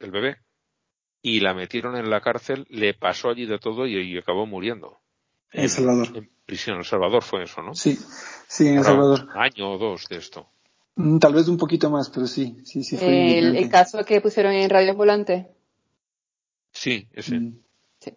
[0.00, 0.38] el bebé
[1.22, 4.98] y la metieron en la cárcel, le pasó allí de todo y, acabó muriendo.
[5.52, 6.78] En El Salvador prisión.
[6.78, 7.74] El Salvador fue eso, ¿no?
[7.74, 7.98] Sí,
[8.46, 9.24] sí, en El Salvador.
[9.24, 10.46] Un año o dos de esto.
[10.96, 13.38] Mm, tal vez un poquito más, pero sí, sí, sí fue.
[13.38, 15.48] El, caso que pusieron en Radio Volante.
[16.72, 17.38] Sí, ese.
[17.38, 17.58] Mm.
[18.00, 18.12] Sí.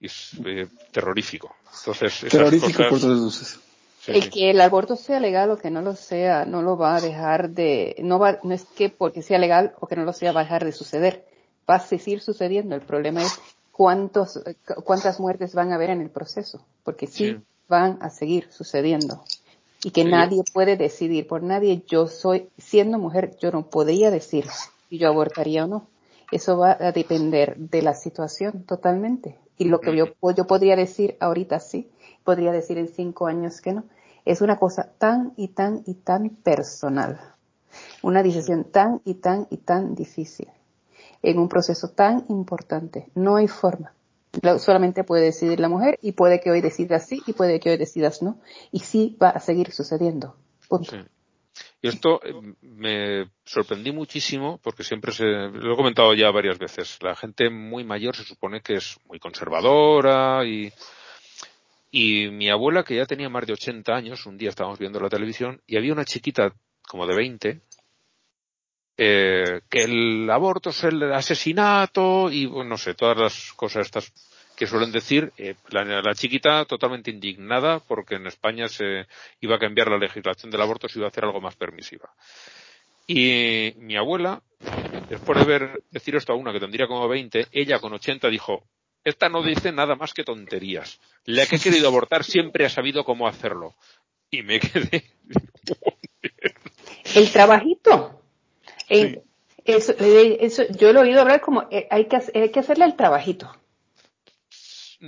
[0.00, 1.54] Es eh, terrorífico.
[1.78, 3.60] Entonces, terrorífico por todas luces.
[4.14, 7.00] El que el aborto sea legal o que no lo sea, no lo va a
[7.00, 10.32] dejar de, no va, no es que porque sea legal o que no lo sea
[10.32, 11.24] va a dejar de suceder,
[11.68, 12.74] va a seguir sucediendo.
[12.74, 13.40] El problema es
[13.72, 14.42] cuántos,
[14.84, 17.38] cuántas muertes van a haber en el proceso, porque sí,
[17.68, 19.24] van a seguir sucediendo
[19.82, 21.82] y que nadie puede decidir por nadie.
[21.86, 24.46] Yo soy, siendo mujer, yo no podría decir
[24.88, 25.86] si yo abortaría o no.
[26.30, 29.38] Eso va a depender de la situación totalmente.
[29.58, 30.06] Y lo que yo,
[30.36, 31.88] yo podría decir ahorita sí,
[32.24, 33.84] podría decir en cinco años que no.
[34.24, 37.20] Es una cosa tan y tan y tan personal.
[38.02, 40.48] Una decisión tan y tan y tan difícil
[41.22, 43.08] en un proceso tan importante.
[43.14, 43.92] No hay forma.
[44.58, 47.76] solamente puede decidir la mujer y puede que hoy decidas sí y puede que hoy
[47.76, 48.38] decidas no.
[48.70, 50.36] Y sí va a seguir sucediendo.
[50.68, 50.96] Punto.
[51.82, 56.98] Y esto eh, me sorprendí muchísimo porque siempre se, lo he comentado ya varias veces.
[57.02, 60.72] La gente muy mayor se supone que es muy conservadora y,
[61.90, 65.08] y mi abuela que ya tenía más de 80 años, un día estábamos viendo la
[65.08, 66.52] televisión y había una chiquita
[66.86, 67.60] como de 20
[69.02, 74.12] eh, que el aborto es el asesinato y no sé, todas las cosas estas
[74.54, 79.06] que suelen decir eh, la, chiquita totalmente indignada porque en España se
[79.40, 82.10] iba a cambiar la legislación del aborto, se iba a hacer algo más permisiva.
[83.06, 84.42] Y mi abuela,
[85.08, 88.64] después de ver decir esto a una que tendría como 20, ella con 80 dijo,
[89.04, 91.00] esta no dice nada más que tonterías.
[91.24, 93.74] La que ha querido abortar siempre ha sabido cómo hacerlo.
[94.30, 95.04] Y me quedé.
[97.14, 98.22] El trabajito.
[98.88, 99.22] Eh,
[99.64, 103.50] eso, yo lo he oído hablar como eh, hay, que, hay que hacerle el trabajito.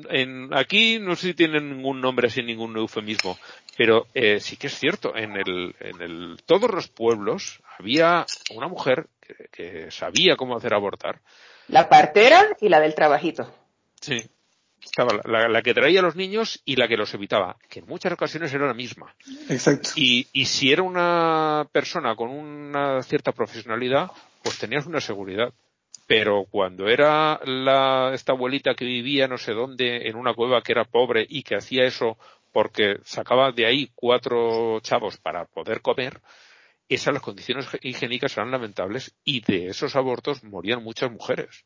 [0.08, 3.38] En, aquí no sé si tienen ningún nombre sin ningún eufemismo,
[3.76, 5.14] pero eh, sí que es cierto.
[5.14, 8.24] En el, en el, todos los pueblos había
[8.54, 9.08] una mujer
[9.50, 11.20] que, sabía cómo hacer abortar.
[11.68, 13.52] La partera y la del trabajito.
[14.02, 14.22] Sí.
[14.84, 17.86] Estaba la, la, que traía a los niños y la que los evitaba, que en
[17.86, 19.14] muchas ocasiones era la misma.
[19.48, 19.90] Exacto.
[19.94, 24.10] Y, y si era una persona con una cierta profesionalidad,
[24.42, 25.54] pues tenías una seguridad.
[26.08, 30.72] Pero cuando era la, esta abuelita que vivía no sé dónde, en una cueva que
[30.72, 32.18] era pobre y que hacía eso
[32.50, 36.20] porque sacaba de ahí cuatro chavos para poder comer,
[36.88, 41.64] esas las condiciones higiénicas eran lamentables y de esos abortos morían muchas mujeres.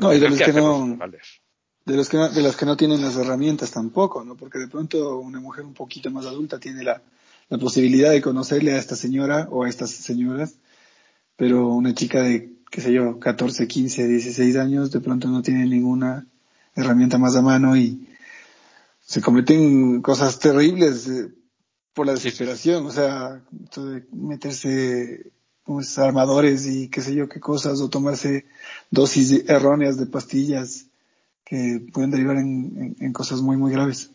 [0.00, 0.98] No, y de los que, no,
[1.84, 4.36] de los que de los que no tienen las herramientas tampoco, ¿no?
[4.36, 7.02] Porque de pronto una mujer un poquito más adulta tiene la,
[7.48, 10.56] la posibilidad de conocerle a esta señora o a estas señoras,
[11.36, 15.66] pero una chica de, qué sé yo, 14, 15, 16 años de pronto no tiene
[15.66, 16.26] ninguna
[16.74, 18.08] herramienta más a mano y
[19.00, 21.32] se cometen cosas terribles eh,
[21.94, 23.42] por la desesperación, o sea,
[24.12, 25.32] meterse
[25.66, 28.46] pues, armadores y qué sé yo qué cosas, o tomarse
[28.90, 30.86] dosis erróneas de pastillas
[31.44, 34.10] que pueden derivar en, cosas muy, muy graves.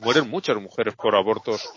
[0.00, 1.72] mueren muchas mujeres por abortos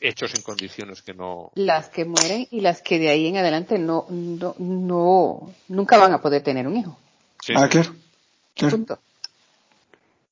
[0.00, 1.50] hechos en condiciones que no.
[1.54, 6.12] Las que mueren y las que de ahí en adelante no, no, no nunca van
[6.12, 6.98] a poder tener un hijo.
[7.54, 7.94] Ah, claro.
[8.54, 8.98] Punto.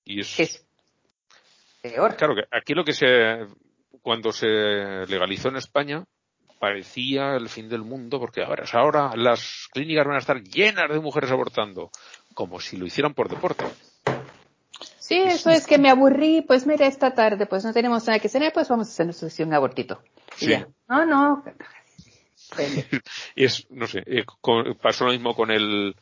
[0.04, 0.64] Y es,
[1.82, 2.16] peor.
[2.16, 3.06] Claro que aquí lo que se,
[4.02, 6.04] cuando se legalizó en España,
[6.58, 11.00] parecía el fin del mundo porque ahora, ahora las clínicas van a estar llenas de
[11.00, 11.90] mujeres abortando
[12.34, 13.64] como si lo hicieran por deporte.
[14.98, 18.26] Sí, eso es que me aburrí, pues mira, esta tarde pues no tenemos nada que
[18.26, 20.02] hacer, pues vamos a hacer un abortito.
[20.36, 20.54] Sí.
[20.88, 21.44] No, no.
[23.36, 24.24] es, no sé, eh,
[24.80, 25.96] pasó lo mismo con el,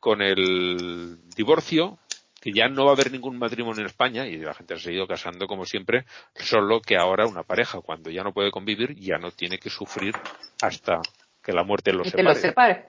[0.00, 1.98] con el divorcio,
[2.42, 5.06] que ya no va a haber ningún matrimonio en España y la gente ha seguido
[5.06, 9.30] casando como siempre, solo que ahora una pareja cuando ya no puede convivir ya no
[9.30, 10.12] tiene que sufrir
[10.60, 11.00] hasta
[11.40, 12.34] que la muerte los separe.
[12.40, 12.86] Separe.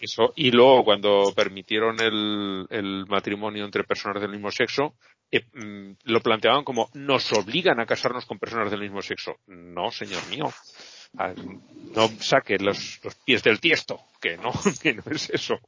[0.00, 4.94] Eso, y luego cuando permitieron el, el matrimonio entre personas del mismo sexo,
[5.32, 9.36] eh, mm, lo planteaban como nos obligan a casarnos con personas del mismo sexo.
[9.46, 10.52] No, señor mío.
[11.18, 11.32] Ah,
[11.96, 14.52] no saque los, los pies del tiesto, que no,
[14.82, 15.58] que no es eso.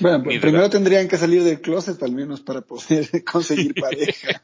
[0.00, 4.42] Bueno, pues primero tendrían que salir del closet al menos para poder conseguir pareja.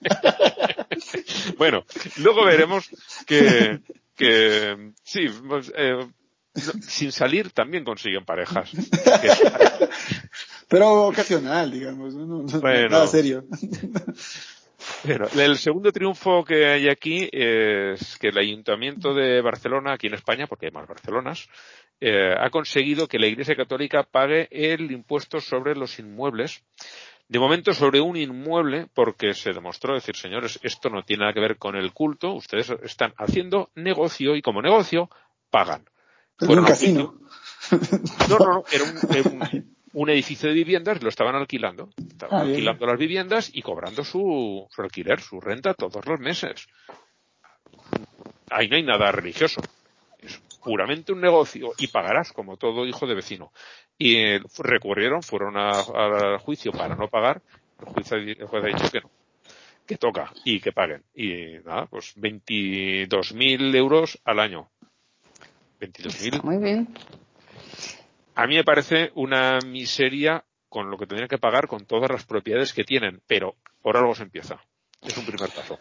[1.58, 1.84] bueno,
[2.18, 2.88] luego veremos
[3.26, 3.80] que,
[4.16, 6.06] que sí, pues, eh,
[6.54, 8.70] sin salir también consiguen parejas.
[10.68, 13.44] Pero ocasional, digamos, no, nada serio.
[15.04, 20.14] Bueno, el segundo triunfo que hay aquí es que el Ayuntamiento de Barcelona, aquí en
[20.14, 21.48] España, porque hay más Barcelonas,
[22.00, 26.62] eh, ha conseguido que la Iglesia Católica pague el impuesto sobre los inmuebles.
[27.28, 31.40] De momento sobre un inmueble, porque se demostró decir, señores, esto no tiene nada que
[31.40, 35.08] ver con el culto, ustedes están haciendo negocio y como negocio
[35.50, 35.84] pagan
[36.40, 37.14] un casino.
[38.28, 41.90] No, no, no, era un, edificio de viviendas, lo estaban alquilando.
[41.96, 46.68] Estaban ah, alquilando las viviendas y cobrando su, su alquiler, su renta todos los meses.
[48.50, 49.60] Ahí no hay nada religioso.
[50.18, 53.52] Es puramente un negocio y pagarás como todo hijo de vecino.
[53.98, 57.42] Y eh, recurrieron, fueron al juicio para no pagar.
[57.80, 59.10] El, juez ha dicho que no,
[59.86, 61.02] que toca y que paguen.
[61.14, 64.68] Y nada, pues 22.000 euros al año
[65.80, 66.42] 22.000.
[66.42, 66.88] Muy bien.
[68.40, 72.24] A mí me parece una miseria con lo que tendrían que pagar con todas las
[72.24, 74.58] propiedades que tienen, pero por algo se empieza.
[75.02, 75.78] Es un primer paso.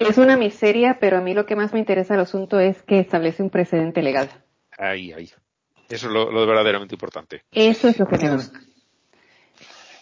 [0.00, 2.98] Es una miseria, pero a mí lo que más me interesa el asunto es que
[2.98, 4.28] establece un precedente legal.
[4.78, 5.30] Ahí, ahí.
[5.88, 7.44] Eso es lo, verdaderamente importante.
[7.52, 8.36] Eso es lo que me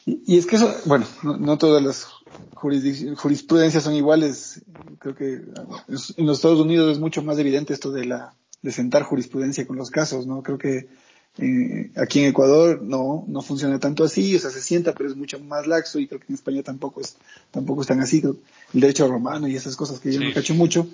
[0.07, 2.09] Y, es que eso, bueno, no, todas las
[2.55, 4.65] jurisprudencias son iguales.
[5.01, 9.03] Creo que en los Estados Unidos es mucho más evidente esto de la de sentar
[9.03, 10.43] jurisprudencia con los casos, ¿no?
[10.43, 10.89] Creo que
[11.39, 15.17] eh, aquí en Ecuador no, no funciona tanto así, o sea, se sienta, pero es
[15.17, 17.17] mucho más laxo y creo que en España tampoco es,
[17.53, 18.21] tampoco están así,
[18.75, 20.89] el derecho romano y esas cosas que yo no cacho mucho.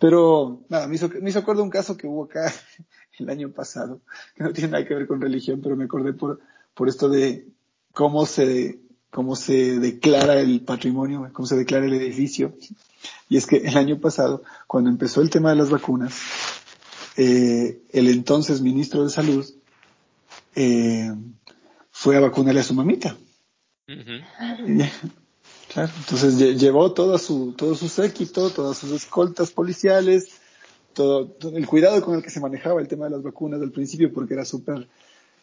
[0.00, 2.52] Pero, nada, me hizo, me hizo acuerdo un caso que hubo acá
[3.18, 4.00] el año pasado,
[4.34, 6.40] que no tiene nada que ver con religión, pero me acordé por,
[6.74, 7.46] por esto de
[7.92, 12.56] cómo se, cómo se declara el patrimonio, cómo se declara el edificio.
[13.28, 16.14] Y es que el año pasado, cuando empezó el tema de las vacunas,
[17.16, 19.44] eh, el entonces ministro de Salud
[20.54, 21.12] eh,
[21.90, 23.16] fue a vacunarle a su mamita.
[25.72, 30.28] Claro, entonces llevó todo su, todo su séquito, todas sus escoltas policiales,
[30.94, 34.12] todo, el cuidado con el que se manejaba el tema de las vacunas al principio
[34.12, 34.88] porque era súper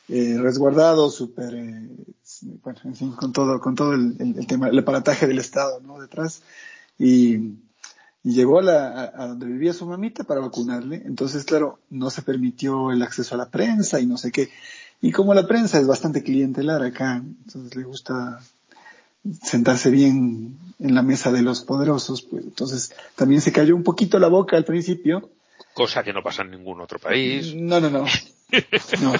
[0.09, 1.89] eh, resguardado, súper, eh,
[2.61, 5.99] bueno, en fin, con todo, con todo el, el, tema, el aparataje del Estado, ¿no?
[6.01, 6.41] Detrás.
[6.99, 7.35] Y,
[8.23, 11.03] y llegó a, la, a, donde vivía su mamita para vacunarle.
[11.05, 14.49] Entonces, claro, no se permitió el acceso a la prensa y no sé qué.
[15.01, 18.39] Y como la prensa es bastante clientelar acá, entonces le gusta
[19.43, 24.19] sentarse bien en la mesa de los poderosos, pues entonces también se cayó un poquito
[24.19, 25.29] la boca al principio.
[25.73, 27.53] Cosa que no pasa en ningún otro país.
[27.55, 28.05] No, no, no.
[29.01, 29.13] no.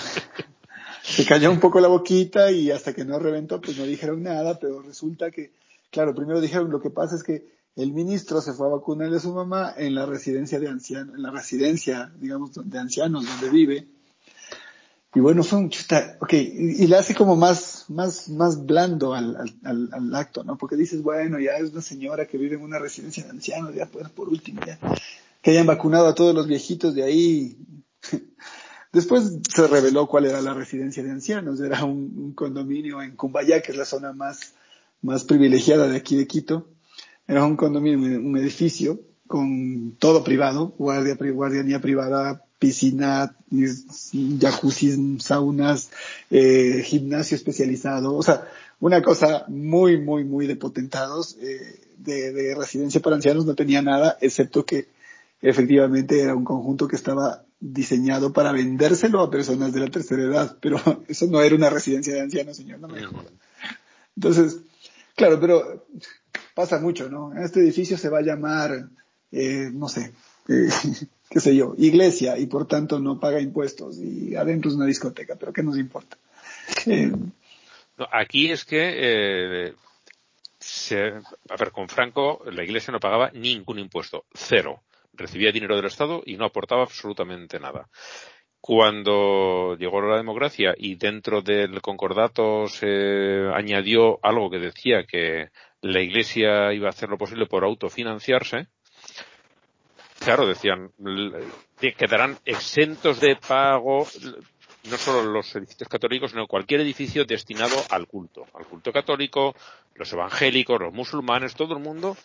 [1.03, 4.59] Se cayó un poco la boquita y hasta que no reventó, pues no dijeron nada,
[4.59, 5.51] pero resulta que,
[5.89, 7.45] claro, primero dijeron lo que pasa es que
[7.78, 11.21] el ministro se fue a vacunarle a su mamá en la residencia de ancianos, en
[11.21, 13.88] la residencia, digamos, de ancianos donde vive.
[15.16, 19.36] Y bueno, fue un chuta, ok, y, le hace como más, más, más blando al,
[19.64, 20.58] al, al, acto, ¿no?
[20.58, 23.86] Porque dices, bueno, ya es una señora que vive en una residencia de ancianos, ya
[23.86, 24.78] pues por último, ya,
[25.41, 27.58] que hayan vacunado a todos los viejitos de ahí.
[28.93, 33.62] Después se reveló cuál era la residencia de ancianos, era un, un condominio en Cumbayá,
[33.62, 34.53] que es la zona más,
[35.01, 36.68] más privilegiada de aquí de Quito
[37.28, 43.36] era un condominio, un edificio con todo privado, guardia, guardianía privada, piscina,
[44.39, 45.89] jacuzzi, saunas,
[46.30, 48.47] eh, gimnasio especializado, o sea,
[48.80, 53.82] una cosa muy, muy, muy de potentados, eh, de, de, residencia para ancianos no tenía
[53.82, 54.88] nada, excepto que
[55.41, 60.58] efectivamente era un conjunto que estaba diseñado para vendérselo a personas de la tercera edad,
[60.62, 60.78] pero
[61.08, 63.01] eso no era una residencia de ancianos, señor, no me
[64.16, 64.58] Entonces,
[65.16, 65.86] claro, pero
[66.53, 67.34] pasa mucho, ¿no?
[67.39, 68.89] Este edificio se va a llamar,
[69.32, 70.12] eh, no sé,
[70.47, 70.70] eh,
[71.30, 75.36] qué sé yo, iglesia y por tanto no paga impuestos y adentro es una discoteca,
[75.36, 76.17] pero ¿qué nos importa?
[76.86, 77.11] Eh,
[78.11, 78.93] aquí es que,
[79.69, 79.73] eh,
[81.49, 84.84] a ver, con Franco la iglesia no pagaba ningún impuesto, cero.
[85.13, 87.89] Recibía dinero del Estado y no aportaba absolutamente nada
[88.67, 95.51] cuando llegó la democracia y dentro del concordato se añadió algo que decía que
[95.82, 98.67] la Iglesia iba a hacer lo posible por autofinanciarse,
[100.28, 100.91] claro, decían,
[101.80, 104.05] quedarán exentos de pago
[104.89, 109.55] no solo los edificios católicos, sino cualquier edificio destinado al culto, al culto católico,
[109.95, 112.17] los evangélicos, los musulmanes, todo el mundo,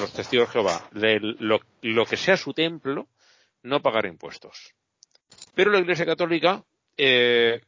[0.00, 3.06] los testigos de Jehová, lo, lo que sea su templo,
[3.62, 4.74] no pagar impuestos.
[5.54, 6.64] Pero la Iglesia Católica
[6.96, 7.60] eh,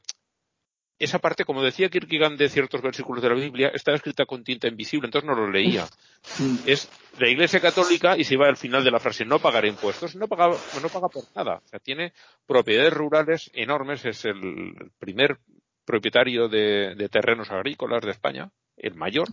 [0.99, 4.68] esa parte, como decía Kierkegaard de ciertos versículos de la Biblia, estaba escrita con tinta
[4.68, 5.86] invisible, entonces no lo leía.
[6.66, 6.88] Es
[7.18, 10.26] la Iglesia Católica, y si va al final de la frase, no pagará impuestos, no
[10.28, 11.61] paga, no paga por nada.
[11.64, 12.12] O sea, tiene
[12.47, 15.38] propiedades rurales enormes, es el primer
[15.84, 19.28] propietario de, de terrenos agrícolas de España, el mayor.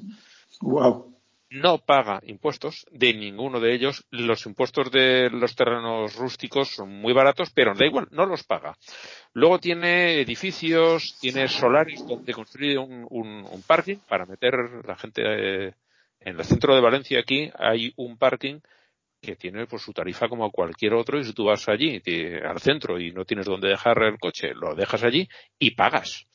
[0.62, 1.23] Wow
[1.54, 4.06] no paga impuestos de ninguno de ellos.
[4.10, 8.76] Los impuestos de los terrenos rústicos son muy baratos, pero da igual, no los paga.
[9.34, 14.54] Luego tiene edificios, tiene solares donde construye un, un, parking para meter
[14.86, 15.74] la gente eh,
[16.20, 18.60] en el centro de Valencia aquí hay un parking
[19.22, 22.02] que tiene pues su tarifa como cualquier otro y si tú vas allí
[22.44, 25.28] al centro y no tienes dónde dejar el coche, lo dejas allí
[25.58, 26.28] y pagas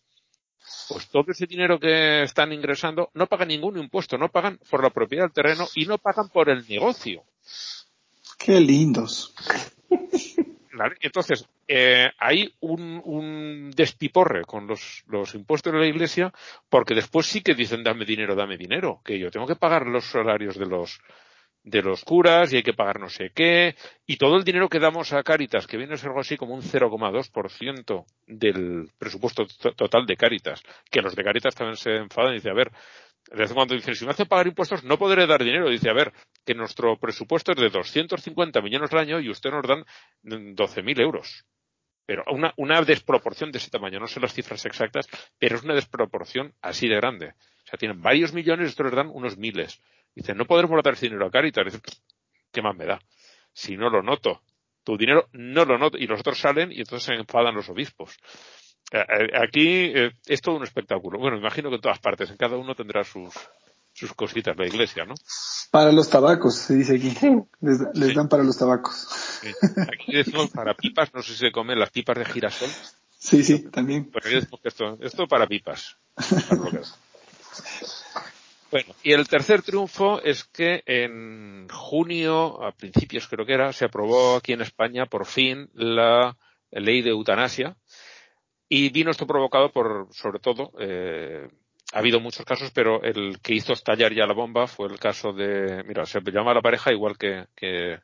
[0.89, 4.91] pues todo ese dinero que están ingresando no pagan ningún impuesto, no pagan por la
[4.91, 7.25] propiedad del terreno y no pagan por el negocio.
[8.39, 9.35] Qué lindos.
[11.01, 16.33] Entonces, eh, hay un, un, despiporre con los, los impuestos de la iglesia
[16.69, 20.05] porque después sí que dicen dame dinero, dame dinero, que yo tengo que pagar los
[20.05, 21.01] salarios de los,
[21.63, 24.79] de los curas y hay que pagar no sé qué, y todo el dinero que
[24.79, 29.47] damos a Cáritas, que viene a ser algo así como un 0,2% del presupuesto
[29.77, 32.73] total de Cáritas, que los de Cáritas también se enfadan y dicen, a ver,
[33.31, 36.13] desde cuando dicen, si me hace pagar impuestos no podré dar dinero, dice, a ver,
[36.45, 39.85] que nuestro presupuesto es de 250 millones al año y usted nos dan
[40.23, 41.45] 12.000 euros.
[42.07, 45.07] Pero una, una desproporción de ese tamaño, no sé las cifras exactas,
[45.39, 47.35] pero es una desproporción así de grande.
[47.69, 49.79] O sea, tienen varios millones, esto les dan unos miles.
[50.15, 51.67] Dicen, no podremos votar ese dinero a Caritas.
[51.67, 51.83] Dicen,
[52.51, 52.99] ¿qué más me da?
[53.53, 54.41] Si no lo noto.
[54.85, 55.99] Tu dinero no lo noto.
[55.99, 58.17] Y los otros salen y entonces se enfadan los obispos.
[58.91, 61.19] Eh, eh, aquí eh, es todo un espectáculo.
[61.19, 63.35] Bueno, imagino que en todas partes, en cada uno tendrá sus,
[63.93, 65.15] sus cositas, la iglesia, ¿no?
[65.71, 67.13] Para los tabacos, se dice aquí.
[67.61, 68.97] Les, les dan para los tabacos.
[69.43, 69.53] Sí.
[69.93, 72.71] Aquí decimos para pipas, no sé si se comen las pipas de girasol.
[73.19, 74.11] Sí, sí, también.
[74.11, 75.99] Pero aquí decimos que esto, esto para pipas.
[76.49, 76.99] Para lo que es.
[78.71, 83.87] Bueno, y el tercer triunfo es que en junio, a principios creo que era, se
[83.87, 86.37] aprobó aquí en España por fin la
[86.71, 87.77] ley de eutanasia.
[88.69, 91.49] Y vino esto provocado por, sobre todo, eh,
[91.95, 95.33] ha habido muchos casos, pero el que hizo estallar ya la bomba fue el caso
[95.33, 98.01] de, mira, se llama la pareja igual que, que,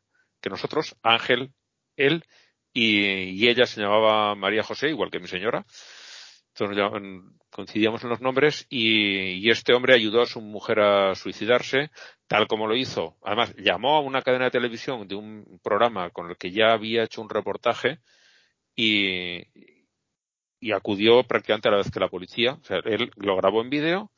[0.48, 1.52] nosotros, Ángel,
[1.96, 2.24] él,
[2.72, 5.64] y, y, ella se llamaba María José, igual que mi señora.
[6.48, 6.76] Entonces
[7.54, 11.92] coincidíamos en los nombres y, y, este hombre ayudó a su mujer a suicidarse,
[12.26, 13.16] tal como lo hizo.
[13.22, 17.04] Además, llamó a una cadena de televisión de un programa con el que ya había
[17.04, 18.00] hecho un reportaje
[18.74, 19.44] y,
[20.58, 22.54] y acudió prácticamente a la vez que la policía.
[22.54, 24.10] O sea, él lo grabó en vídeo,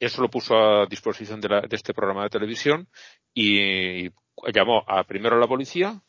[0.00, 2.88] eso lo puso a disposición de, la, de este programa de televisión
[3.34, 4.08] y,
[4.54, 6.02] llamó a primero a la policía,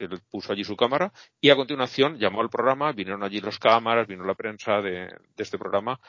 [0.00, 4.06] él puso allí su cámara y a continuación llamó al programa, vinieron allí los cámaras,
[4.06, 6.00] vino la prensa de, de este programa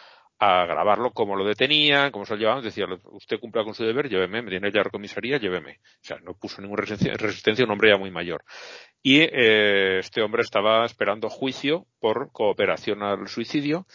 [0.41, 4.09] a grabarlo, cómo lo detenían, cómo se lo llevaban, decía, usted cumpla con su deber,
[4.09, 5.79] lléveme, me tiene ya la comisaría, lléveme.
[5.83, 8.43] O sea, no puso ninguna resistencia, resistencia un hombre ya muy mayor.
[9.03, 13.85] Y eh, este hombre estaba esperando juicio por cooperación al suicidio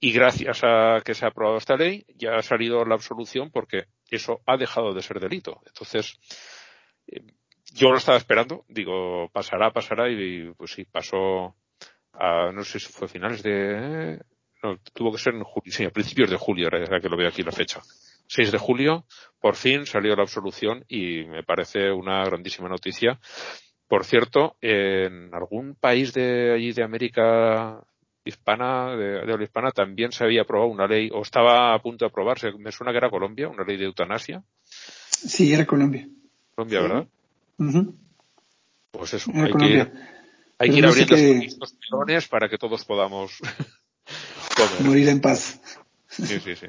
[0.00, 3.84] y gracias a que se ha aprobado esta ley ya ha salido la absolución porque
[4.10, 5.60] eso ha dejado de ser delito.
[5.66, 6.18] Entonces,
[7.06, 7.22] eh,
[7.74, 11.54] yo lo estaba esperando, digo, pasará, pasará y pues sí, pasó
[12.12, 14.20] a, no sé si fue a finales de,
[14.62, 17.28] no, tuvo que ser en julio, sí, a principios de julio, era que lo veo
[17.28, 17.80] aquí la fecha.
[18.28, 19.04] 6 de julio,
[19.40, 23.18] por fin salió la absolución y me parece una grandísima noticia.
[23.88, 27.82] Por cierto, en algún país de allí de América
[28.24, 32.04] hispana, de, de habla hispana, también se había aprobado una ley, o estaba a punto
[32.04, 34.42] de aprobarse, me suena que era Colombia, una ley de eutanasia.
[34.62, 36.08] Sí, era Colombia.
[36.54, 37.08] Colombia, ¿verdad?
[37.62, 37.94] Uh -huh.
[38.90, 39.92] Pues eso, hay que,
[40.58, 43.32] hay que ir abriendo qué- estos melones para que todos podamos
[44.56, 44.82] comer.
[44.86, 45.60] Morir en paz.
[46.08, 46.66] Sí, sí, sí.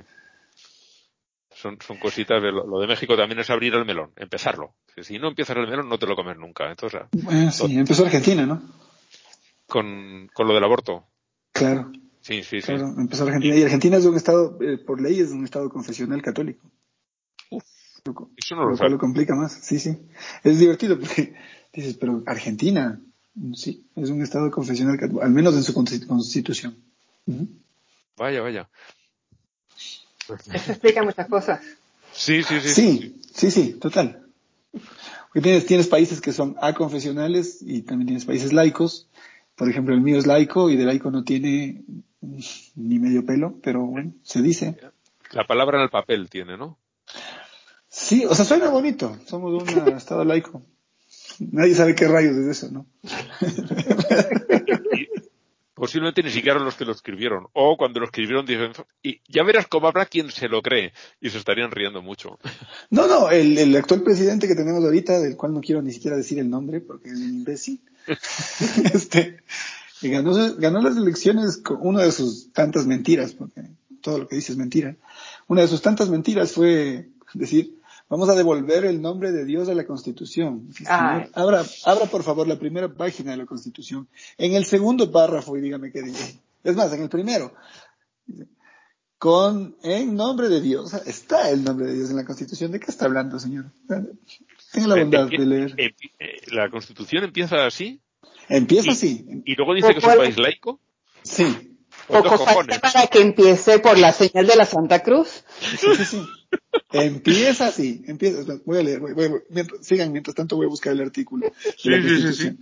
[1.55, 4.75] Son, son cositas de lo, lo de México también es abrir el melón, empezarlo.
[4.93, 6.69] Que Si no empiezas el melón no te lo comes nunca.
[6.69, 8.61] Entonces, Bueno, sí, empezó Argentina, ¿no?
[9.67, 11.07] con, con lo del aborto.
[11.51, 11.91] Claro,
[12.21, 12.67] Sí, sí, sí.
[12.67, 13.55] claro, empezó Argentina.
[13.55, 16.69] Y Argentina es un estado, eh, por ley, es un estado confesional católico.
[18.05, 19.53] Lo, Eso no lo lo lo complica más.
[19.53, 19.97] Sí, sí.
[20.43, 21.35] Es divertido porque
[21.73, 22.99] dices, pero Argentina,
[23.53, 26.75] sí, es un estado confesional al menos en su consti- constitución.
[28.17, 28.69] Vaya, vaya.
[30.27, 31.61] Eso explica muchas cosas.
[32.11, 32.69] Sí, sí, sí.
[32.69, 34.27] Sí, sí, sí, total.
[34.71, 39.07] Porque tienes, tienes países que son aconfesionales y también tienes países laicos.
[39.55, 41.83] Por ejemplo, el mío es laico y de laico no tiene
[42.75, 44.77] ni medio pelo, pero bueno, se dice.
[45.31, 46.77] La palabra en el papel tiene, ¿no?
[47.95, 49.15] Sí, o sea, suena bonito.
[49.27, 50.63] Somos un estado laico.
[51.37, 52.87] Nadie sabe qué rayos es eso, ¿no?
[55.75, 57.49] Posiblemente ni siquiera los que lo escribieron.
[57.53, 58.71] O cuando lo escribieron dicen,
[59.03, 60.91] y ya verás cómo habrá quien se lo cree.
[61.21, 62.39] Y se estarían riendo mucho.
[62.89, 66.17] No, no, el, el actual presidente que tenemos ahorita, del cual no quiero ni siquiera
[66.17, 67.79] decir el nombre porque es un imbécil,
[68.93, 69.37] este,
[70.01, 73.61] ganó, ganó las elecciones con una de sus tantas mentiras, porque
[74.01, 74.95] todo lo que dice es mentira.
[75.47, 77.82] Una de sus tantas mentiras fue decir,
[78.13, 80.71] vamos a devolver el nombre de Dios a la Constitución.
[80.71, 84.07] Señor, abra, abra por favor la primera página de la Constitución.
[84.37, 86.39] En el segundo párrafo y dígame qué dice.
[86.63, 87.53] Es más, en el primero.
[89.17, 92.71] Con, en nombre de Dios, está el nombre de Dios en la Constitución.
[92.71, 93.65] ¿De qué está hablando, señor?
[94.71, 95.73] Tenga la bondad de leer.
[95.77, 97.99] Eh, eh, La constitución empieza así
[98.47, 99.25] Empieza y- así.
[99.45, 100.79] y luego dice que es un país laico.
[101.23, 101.77] Sí.
[102.07, 105.45] Poco falta para que empiece por la señal de la Santa Cruz.
[105.79, 106.21] Sí, sí, sí.
[106.91, 108.03] Empieza así.
[108.07, 108.57] Empieza.
[108.65, 108.99] Voy a leer.
[108.99, 111.51] voy- voy- mientras- sigan, mientras tanto voy a buscar el artículo.
[111.77, 112.57] Sí, sí, sí.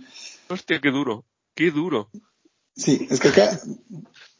[0.48, 1.24] Hostia, qué duro.
[1.54, 2.10] Qué duro.
[2.74, 3.58] Sí, es que acá.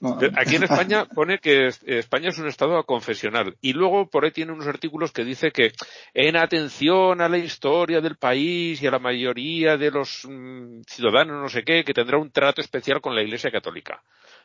[0.00, 0.18] no.
[0.36, 4.30] Aquí en España pone que es- España es un estado confesional y luego por ahí
[4.30, 5.72] tiene unos artículos que dice que
[6.14, 11.42] en atención a la historia del país y a la mayoría de los mm, ciudadanos
[11.42, 14.02] no sé qué que tendrá un trato especial con la Iglesia Católica,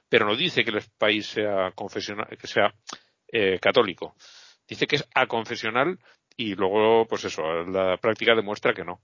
[0.09, 2.73] pero no dice que el país sea confesional, que sea
[3.32, 4.15] eh, católico.
[4.68, 5.99] Dice que es aconfesional
[6.36, 9.01] y luego pues eso, la práctica demuestra que no.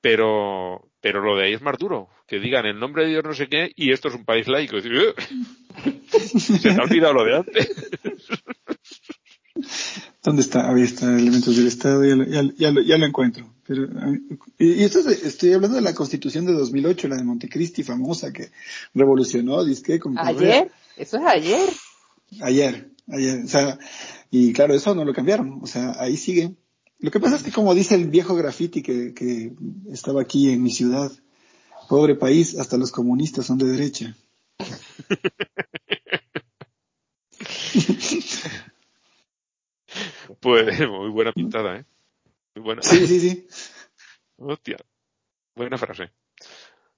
[0.00, 2.08] Pero, pero lo de ahí es más duro.
[2.26, 4.76] Que digan el nombre de Dios no sé qué y esto es un país laico.
[4.78, 5.14] "Eh".
[6.38, 7.90] Se te ha olvidado lo de antes.
[10.22, 10.68] ¿Dónde está?
[10.68, 13.46] Ahí está, elementos del Estado, ya lo, ya, lo, ya lo encuentro.
[13.66, 13.86] Pero,
[14.58, 18.50] y, esto estoy hablando de la Constitución de 2008, la de Montecristi, famosa, que
[18.94, 21.68] revolucionó, disque, como Ayer, eso es ayer.
[22.42, 23.78] Ayer, ayer, o sea,
[24.38, 26.54] y claro, eso no lo cambiaron, o sea, ahí sigue.
[26.98, 29.54] Lo que pasa es que como dice el viejo graffiti que, que
[29.90, 31.10] estaba aquí en mi ciudad,
[31.88, 34.14] pobre país, hasta los comunistas son de derecha.
[40.40, 41.86] pues muy buena pintada, ¿eh?
[42.56, 42.82] Muy buena.
[42.82, 43.46] Sí, sí, sí.
[44.36, 44.76] Hostia.
[45.54, 46.10] Buena frase.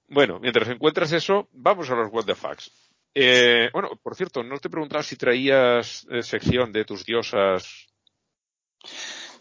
[0.09, 2.69] Bueno, mientras encuentras eso, vamos a los what the facts.
[3.13, 7.87] Eh, bueno, por cierto, no te he preguntado si traías eh, sección de tus diosas.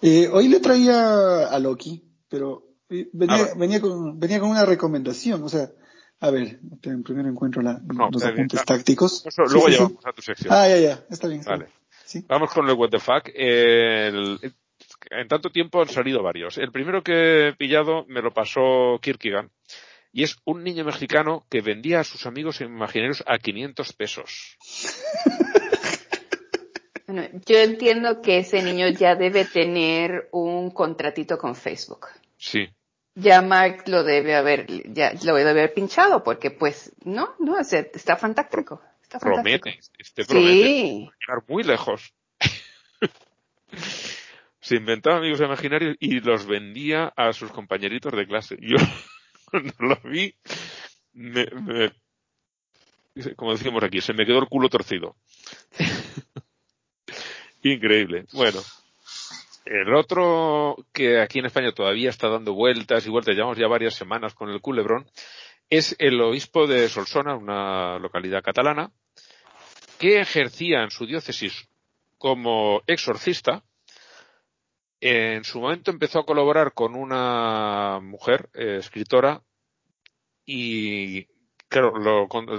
[0.00, 4.64] Eh, hoy le traía a Loki, pero eh, venía, ah, venía, con, venía con una
[4.64, 5.70] recomendación, o sea,
[6.20, 9.24] a ver, primero encuentro la, los apuntes tácticos.
[9.36, 10.52] luego llevamos a tu sección.
[10.52, 11.42] Ah, ya, ya, está bien.
[11.44, 11.68] vale.
[12.26, 13.28] Vamos con el what the fuck.
[13.34, 14.38] en
[15.28, 16.56] tanto tiempo han salido varios.
[16.56, 19.50] El primero que he pillado me lo pasó Kierkegaard
[20.12, 24.56] y es un niño mexicano que vendía a sus amigos imaginarios a 500 pesos.
[27.06, 32.08] Bueno, yo entiendo que ese niño ya debe tener un contratito con Facebook.
[32.36, 32.68] Sí.
[33.14, 38.16] Ya Mark lo debe haber, ya lo debe haber pinchado porque pues, no, no, está
[38.16, 38.82] fantástico.
[39.02, 41.10] Está promete, este promete sí.
[41.18, 42.12] llegar muy lejos.
[44.60, 48.58] Se inventaba amigos imaginarios y los vendía a sus compañeritos de clase.
[48.60, 48.76] Yo
[49.50, 50.34] cuando lo vi,
[51.12, 51.46] me,
[53.36, 55.16] como decimos aquí, se me quedó el culo torcido.
[57.62, 58.26] Increíble.
[58.32, 58.60] Bueno,
[59.64, 63.94] el otro que aquí en España todavía está dando vueltas y vueltas, llevamos ya varias
[63.94, 65.06] semanas con el culebrón,
[65.70, 68.90] es el obispo de Solsona, una localidad catalana,
[69.98, 71.68] que ejercía en su diócesis
[72.16, 73.64] como exorcista.
[75.00, 79.42] En su momento empezó a colaborar con una mujer, eh, escritora,
[80.44, 81.26] y
[81.68, 81.92] claro,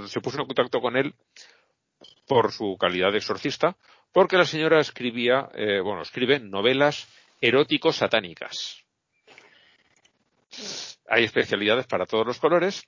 [0.07, 1.15] se puso en contacto con él
[2.25, 3.75] por su calidad de exorcista,
[4.11, 7.07] porque la señora escribía, eh, bueno, escribe novelas
[7.41, 8.85] eróticos satánicas.
[11.07, 12.83] Hay especialidades para todos los colores.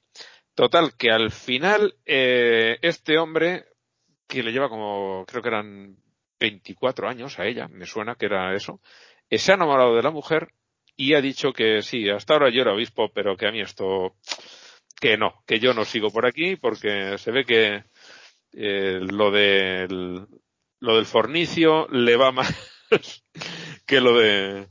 [0.54, 3.66] Total, que al final eh, este hombre,
[4.28, 5.98] que le lleva como, creo que eran
[6.40, 8.82] 24 años a ella, me suena que era eso,
[9.38, 10.50] se ha enamorado de la mujer
[10.96, 14.16] y ha dicho que sí, hasta ahora yo era obispo, pero que a mí esto,
[15.00, 17.84] que no, que yo no sigo por aquí porque se ve que
[18.54, 20.28] lo del
[20.82, 22.52] lo del fornicio le va más
[23.86, 24.68] que lo de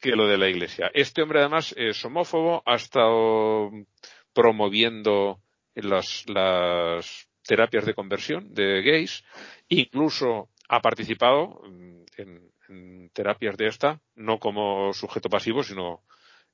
[0.00, 0.90] que lo de la iglesia.
[0.94, 3.70] Este hombre además es homófobo, ha estado
[4.32, 5.42] promoviendo
[5.74, 9.24] las, las terapias de conversión de gays,
[9.68, 12.50] incluso ha participado en, en
[13.12, 16.02] terapias de esta, no como sujeto pasivo, sino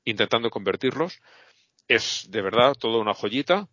[0.05, 1.21] intentando convertirlos.
[1.89, 3.69] Es de verdad toda una joyita.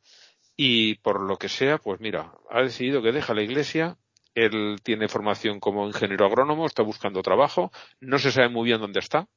[0.55, 3.97] Y por lo que sea, pues mira, ha decidido que deja la iglesia.
[4.35, 8.99] Él tiene formación como ingeniero agrónomo, está buscando trabajo, no se sabe muy bien dónde
[8.99, 9.27] está,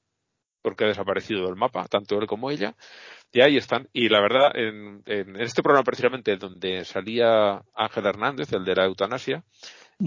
[0.62, 2.74] porque ha desaparecido del mapa, tanto él como ella,
[3.32, 3.88] y ahí están.
[3.92, 5.02] Y la verdad, en,
[5.40, 9.44] este programa precisamente donde salía Ángel Hernández, el de la eutanasia,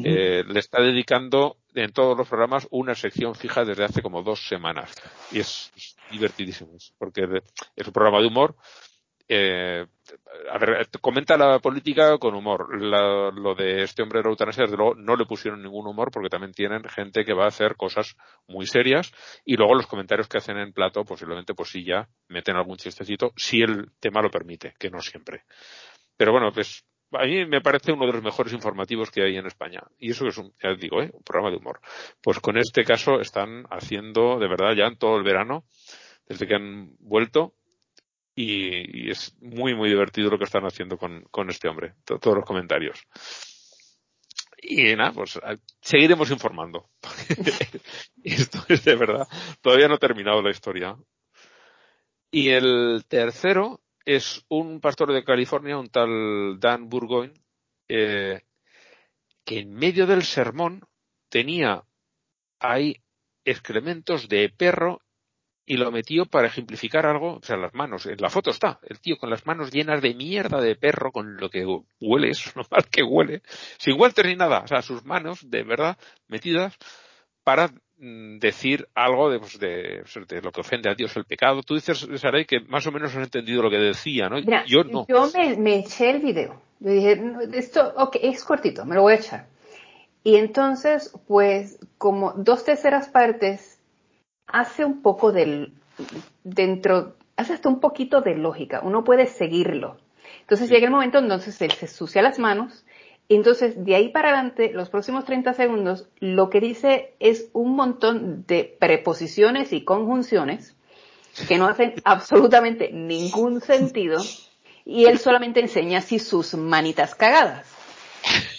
[0.04, 4.48] eh, le está dedicando en todos los programas una sección fija desde hace como dos
[4.48, 4.94] semanas.
[5.32, 5.72] Y es,
[6.12, 7.28] divertidísimo, porque
[7.76, 8.56] es un programa de humor
[9.32, 9.86] eh,
[10.52, 12.76] a ver, comenta la política con humor.
[12.82, 16.30] lo de este hombre de la eutanasia, desde luego, no le pusieron ningún humor porque
[16.30, 18.16] también tienen gente que va a hacer cosas
[18.48, 19.12] muy serias
[19.46, 23.32] y luego los comentarios que hacen en plato posiblemente pues sí ya meten algún chistecito
[23.36, 25.44] si el tema lo permite, que no siempre.
[26.18, 29.46] Pero bueno, pues a mí me parece uno de los mejores informativos que hay en
[29.46, 29.84] España.
[30.00, 31.12] Y eso es un, ya digo, ¿eh?
[31.14, 31.82] un programa de humor.
[32.22, 35.66] Pues con este caso están haciendo, de verdad, ya en todo el verano,
[36.28, 37.54] desde que han vuelto,
[38.42, 42.46] y, es muy, muy divertido lo que están haciendo con, con este hombre, todos los
[42.46, 43.06] comentarios.
[44.62, 45.40] Y nada, pues
[45.82, 46.90] seguiremos informando.
[48.24, 49.28] Esto es de verdad.
[49.62, 50.96] Todavía no ha terminado la historia.
[52.32, 57.34] Y el tercero es un pastor de California, un tal Dan Burgoyne,
[57.90, 58.42] eh,
[59.44, 60.82] que en medio del sermón
[61.30, 61.84] tenía
[62.60, 63.02] ahí
[63.44, 65.02] excrementos de perro
[65.70, 69.00] y lo metió para ejemplificar algo, o sea, las manos, en la foto está, el
[69.00, 71.64] tío con las manos llenas de mierda de perro, con lo que
[72.02, 73.44] huele, eso no mal que huele,
[73.78, 75.96] sin guantes ni nada, o sea, sus manos, de verdad,
[76.28, 76.76] metidas
[77.44, 77.68] para
[77.98, 81.62] mm, decir algo de, pues, de, lo que ofende a Dios el pecado.
[81.62, 84.40] Tú dices, Saray, que más o menos has entendido lo que decía, ¿no?
[84.40, 85.06] yo no.
[85.08, 86.60] Yo me, eché el video.
[86.80, 87.22] Yo dije,
[87.54, 89.48] esto, ok, es cortito, me lo voy a echar.
[90.24, 93.69] Y entonces, pues, como dos terceras partes,
[94.52, 95.74] hace un poco del,
[96.44, 98.82] dentro, hace hasta un poquito de lógica.
[98.84, 99.98] Uno puede seguirlo.
[100.42, 102.86] Entonces llega el momento entonces él se sucia las manos.
[103.32, 108.44] Entonces, de ahí para adelante, los próximos 30 segundos, lo que dice es un montón
[108.48, 110.76] de preposiciones y conjunciones
[111.48, 114.20] que no hacen absolutamente ningún sentido
[114.84, 117.68] y él solamente enseña así sus manitas cagadas.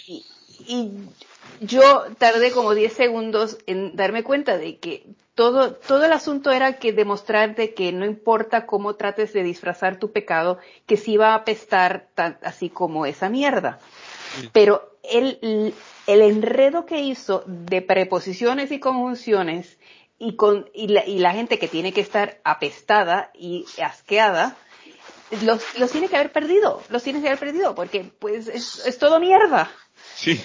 [0.07, 0.25] Y,
[0.65, 0.91] y
[1.59, 5.05] yo tardé como 10 segundos en darme cuenta de que
[5.41, 10.11] todo, todo el asunto era que demostrarte que no importa cómo trates de disfrazar tu
[10.11, 13.79] pecado, que sí va a apestar tan, así como esa mierda.
[14.53, 15.73] Pero el,
[16.05, 19.79] el enredo que hizo de preposiciones y conjunciones
[20.19, 24.55] y, con, y, la, y la gente que tiene que estar apestada y asqueada,
[25.43, 28.99] los, los tiene que haber perdido, los tiene que haber perdido, porque pues es, es
[28.99, 29.71] todo mierda.
[30.13, 30.39] Sí.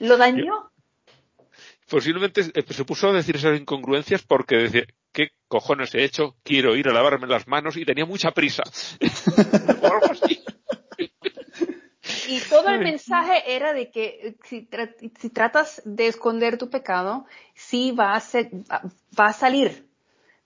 [0.00, 0.71] Lo dañó.
[1.92, 6.36] Posiblemente se puso a decir esas incongruencias porque decía, ¿qué cojones he hecho?
[6.42, 8.62] Quiero ir a lavarme las manos y tenía mucha prisa.
[9.82, 10.42] o algo así.
[12.28, 14.88] Y todo el mensaje era de que si, tra
[15.20, 19.86] si, tratas de esconder tu pecado, sí va a, ser, va a salir.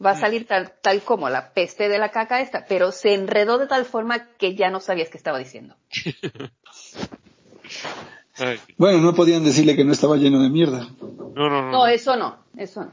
[0.05, 3.59] Va a salir tal, tal como la peste de la caca esta, pero se enredó
[3.59, 5.77] de tal forma que ya no sabías qué estaba diciendo.
[8.39, 8.59] Ay.
[8.77, 10.89] Bueno, no podían decirle que no estaba lleno de mierda.
[11.01, 11.71] No, no, no.
[11.71, 12.93] No, eso no, eso no.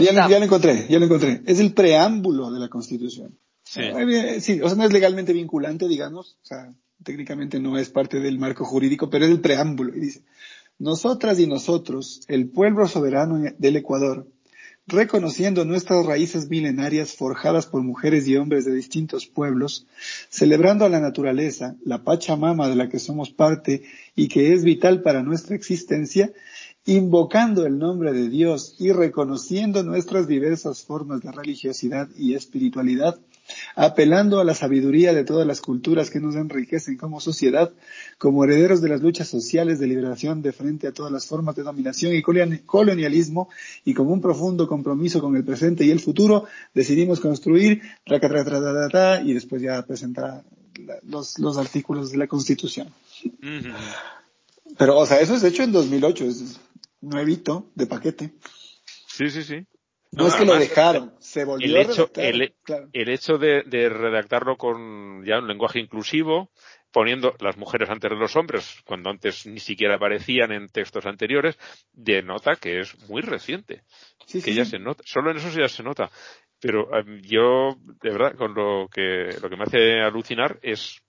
[0.00, 1.42] Ya lo, ya lo encontré, ya lo encontré.
[1.44, 3.36] Es el preámbulo de la Constitución.
[3.64, 3.80] Sí.
[3.82, 8.20] Eh, sí, o sea, no es legalmente vinculante, digamos, o sea, técnicamente no es parte
[8.20, 10.22] del marco jurídico, pero es el preámbulo y dice,
[10.78, 14.26] nosotras y nosotros, el pueblo soberano del Ecuador,
[14.86, 19.86] reconociendo nuestras raíces milenarias forjadas por mujeres y hombres de distintos pueblos,
[20.28, 23.84] celebrando a la naturaleza, la Pachamama de la que somos parte
[24.16, 26.32] y que es vital para nuestra existencia,
[26.84, 33.20] invocando el nombre de Dios y reconociendo nuestras diversas formas de religiosidad y espiritualidad,
[33.76, 37.72] apelando a la sabiduría de todas las culturas que nos enriquecen como sociedad,
[38.18, 41.62] como herederos de las luchas sociales de liberación de frente a todas las formas de
[41.62, 43.48] dominación y colonialismo,
[43.84, 49.62] y como un profundo compromiso con el presente y el futuro, decidimos construir, y después
[49.62, 50.44] ya presentar
[51.02, 52.88] los, los artículos de la Constitución.
[53.24, 53.74] Uh -huh.
[54.78, 56.60] Pero, o sea, eso es hecho en 2008, es
[57.00, 58.32] nuevito, de paquete.
[59.06, 59.66] Sí, sí, sí.
[60.12, 62.24] No, no es que lo dejaron, se volvió el hecho, a redactar.
[62.24, 62.88] El, claro.
[62.92, 66.50] el hecho de, de, redactarlo con ya un lenguaje inclusivo,
[66.90, 71.58] poniendo las mujeres antes de los hombres, cuando antes ni siquiera aparecían en textos anteriores,
[71.92, 73.84] denota que es muy reciente.
[74.26, 74.72] Sí, que sí, ya sí.
[74.72, 76.10] se nota, solo en eso ya se nota.
[76.60, 81.02] Pero um, yo, de verdad, con lo que, lo que me hace alucinar es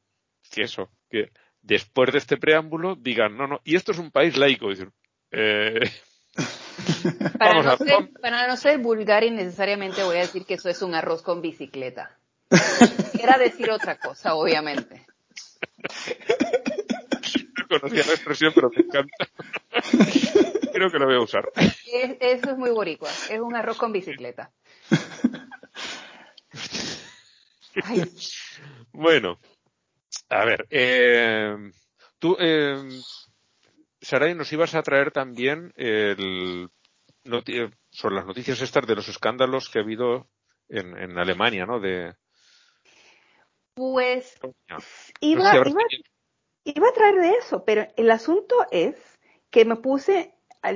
[0.50, 1.30] que eso, que
[1.62, 4.90] después de este preámbulo digan, no, no, y esto es un país laico, decir,
[5.32, 5.82] eh,
[7.40, 10.96] para, no ser, para no ser vulgar innecesariamente voy a decir que eso es un
[10.96, 12.18] arroz con bicicleta.
[13.22, 15.06] Era decir otra cosa, obviamente.
[17.58, 19.16] no conocía la expresión, pero me encanta.
[20.74, 21.50] Creo que lo voy a usar.
[21.56, 23.10] Es- eso es muy boricua.
[23.30, 24.52] Es un arroz con bicicleta.
[27.84, 28.04] Ay,
[28.92, 29.40] Bueno,
[30.30, 31.56] a ver, eh,
[32.20, 32.78] tú, eh,
[34.02, 36.70] Saray, nos ibas a traer también el,
[37.90, 40.28] sobre las noticias estas de los escándalos que ha habido
[40.70, 41.80] en, en Alemania, ¿no?
[41.80, 42.16] De,
[43.74, 44.38] pues
[44.72, 44.80] no
[45.22, 45.82] iba, sé si habrás iba,
[46.66, 48.96] iba a traer de eso, pero el asunto es
[49.50, 50.34] que me puse,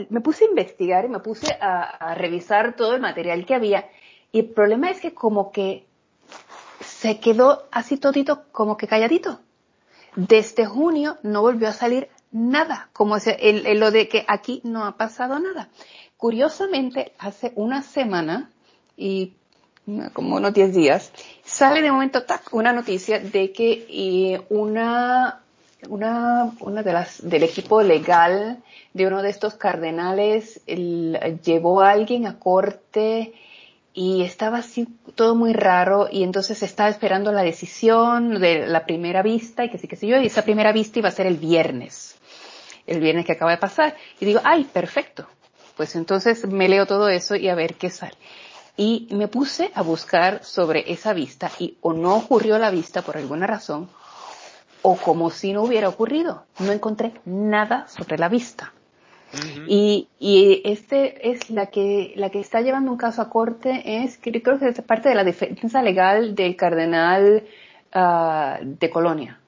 [0.09, 3.89] me puse a investigar y me puse a, a revisar todo el material que había.
[4.31, 5.85] Y el problema es que como que
[6.81, 9.41] se quedó así todito, como que calladito.
[10.15, 14.61] Desde junio no volvió a salir nada, como se- el, el- lo de que aquí
[14.63, 15.69] no ha pasado nada.
[16.17, 18.49] Curiosamente, hace una semana
[18.95, 19.33] y
[20.13, 21.11] como unos 10 días,
[21.45, 25.41] sale de momento tac, una noticia de que eh, una,
[25.87, 28.61] una, una de las, del equipo legal
[28.93, 33.33] de uno de estos cardenales llevó a alguien a corte
[33.93, 39.21] y estaba así todo muy raro y entonces estaba esperando la decisión de la primera
[39.21, 41.37] vista y que sí que sé yo, y esa primera vista iba a ser el
[41.37, 42.15] viernes,
[42.85, 43.95] el viernes que acaba de pasar.
[44.19, 45.27] Y digo, ay, perfecto.
[45.77, 48.17] Pues entonces me leo todo eso y a ver qué sale.
[48.75, 53.17] Y me puse a buscar sobre esa vista y o no ocurrió la vista por
[53.17, 53.89] alguna razón
[54.81, 56.43] o como si no hubiera ocurrido.
[56.59, 58.73] No encontré nada sobre la vista.
[59.67, 64.17] Y, y este es la que, la que está llevando un caso a corte es,
[64.21, 67.43] creo que es parte de la defensa legal del cardenal
[67.93, 69.39] ah, de Colonia.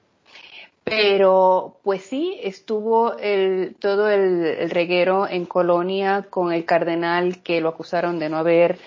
[0.84, 7.68] Pero, pues sí, estuvo el, todo el, reguero en Colonia con el cardenal que lo
[7.68, 8.78] acusaron de no haber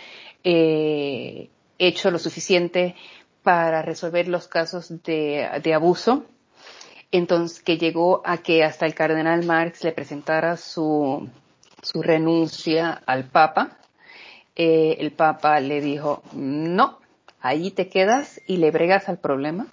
[0.44, 2.96] eh, hecho lo suficiente
[3.44, 6.26] para resolver los casos de, de, abuso.
[7.12, 11.30] Entonces, que llegó a que hasta el cardenal Marx le presentara su,
[11.82, 13.78] su renuncia al Papa.
[14.56, 17.00] Eh, el Papa le dijo, no,
[17.40, 19.68] allí te quedas y le bregas al problema.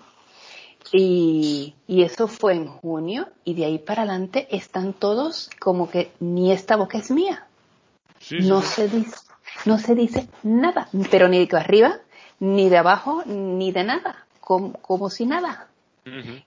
[0.92, 6.10] Y, y, eso fue en junio y de ahí para adelante están todos como que
[6.18, 7.46] ni esta boca es mía.
[8.40, 9.16] no se dice,
[9.66, 12.00] no se dice nada, pero ni de arriba,
[12.40, 15.68] ni de abajo, ni de nada, como, como si nada.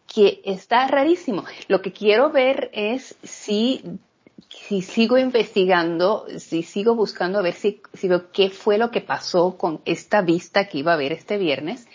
[0.08, 1.46] Que está rarísimo.
[1.70, 3.82] Lo que quiero ver es si,
[4.50, 9.00] si sigo investigando, si sigo buscando a ver si, si veo qué fue lo que
[9.00, 11.88] pasó con esta vista que iba a haber este viernes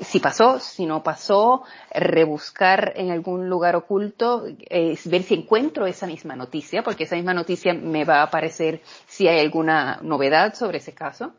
[0.00, 6.06] si pasó, si no pasó, rebuscar en algún lugar oculto, eh, ver si encuentro esa
[6.06, 10.78] misma noticia, porque esa misma noticia me va a aparecer si hay alguna novedad sobre
[10.78, 11.32] ese caso.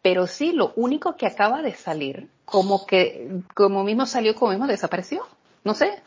[0.00, 4.66] Pero sí, lo único que acaba de salir, como que, como mismo salió, como mismo
[4.66, 5.26] desapareció.
[5.64, 6.02] No sé.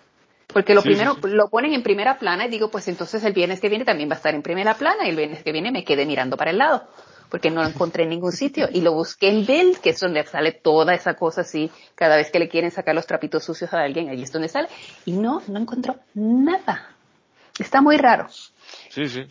[0.48, 3.70] Porque lo primero lo ponen en primera plana y digo, pues entonces el viernes que
[3.70, 6.06] viene también va a estar en primera plana y el viernes que viene me quedé
[6.06, 6.88] mirando para el lado
[7.32, 8.68] porque no lo encontré en ningún sitio.
[8.70, 12.30] Y lo busqué en Bild, que es donde sale toda esa cosa así, cada vez
[12.30, 14.68] que le quieren sacar los trapitos sucios a alguien, ahí es donde sale.
[15.06, 16.94] Y no, no encontró nada.
[17.58, 18.28] Está muy raro.
[18.90, 19.26] Sí, sí.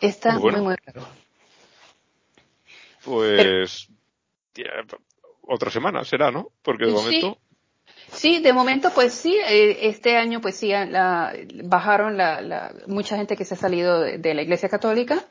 [0.00, 1.06] Está muy, muy raro.
[3.04, 3.88] Pues
[5.42, 6.48] otra semana será, ¿no?
[6.62, 7.34] Porque de momento...
[7.34, 7.51] Sí,
[8.20, 11.32] de momento, pues sí, eh, este año, pues sí, la,
[11.64, 15.24] bajaron la, la, mucha gente que se ha salido de la Iglesia Católica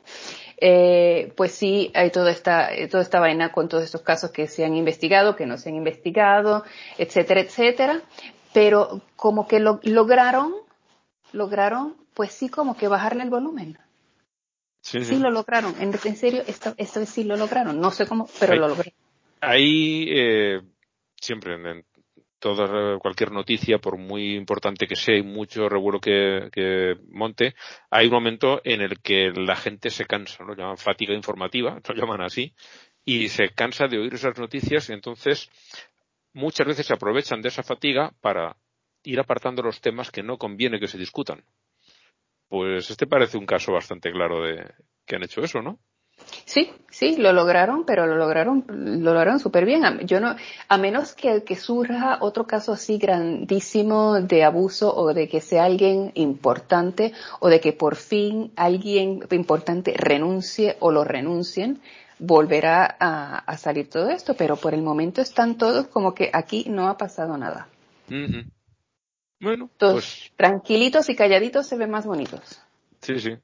[0.64, 4.46] eh, pues sí, hay toda esta, eh, toda esta vaina con todos estos casos que
[4.46, 6.64] se han investigado, que no se han investigado,
[6.98, 8.00] etcétera, etcétera.
[8.54, 10.54] Pero como que lo, lograron,
[11.32, 13.76] lograron, pues sí, como que bajarle el volumen.
[14.82, 15.16] Sí, sí.
[15.16, 15.74] lo lograron.
[15.80, 17.80] En, serio, esto, esto sí lo lograron.
[17.80, 18.94] No sé cómo, pero lo lograron.
[19.40, 20.60] Ahí, eh,
[21.20, 21.84] siempre en,
[22.42, 27.54] toda cualquier noticia, por muy importante que sea y mucho revuelo que, monte,
[27.88, 31.94] hay un momento en el que la gente se cansa, lo llaman fatiga informativa, lo
[31.94, 32.52] llaman así,
[33.04, 35.48] y se cansa de oír esas noticias y entonces
[36.32, 38.56] muchas veces se aprovechan de esa fatiga para
[39.04, 41.44] ir apartando los temas que no conviene que se discutan.
[42.48, 44.68] Pues este parece un caso bastante claro de
[45.06, 45.78] que han hecho eso, ¿no?
[46.44, 50.00] Sí, sí, lo lograron, pero lo lograron, lo lograron súper bien.
[50.06, 50.36] Yo no,
[50.68, 55.64] a menos que, que surja otro caso así grandísimo de abuso o de que sea
[55.64, 61.80] alguien importante o de que por fin alguien importante renuncie o lo renuncien,
[62.18, 64.34] volverá a, salir todo esto.
[64.34, 67.68] Pero por el momento están todos como que aquí no ha pasado nada.
[69.40, 70.30] Bueno, pues...
[70.36, 72.60] tranquilitos y calladitos se ven más bonitos.
[73.00, 73.38] Sí, sí.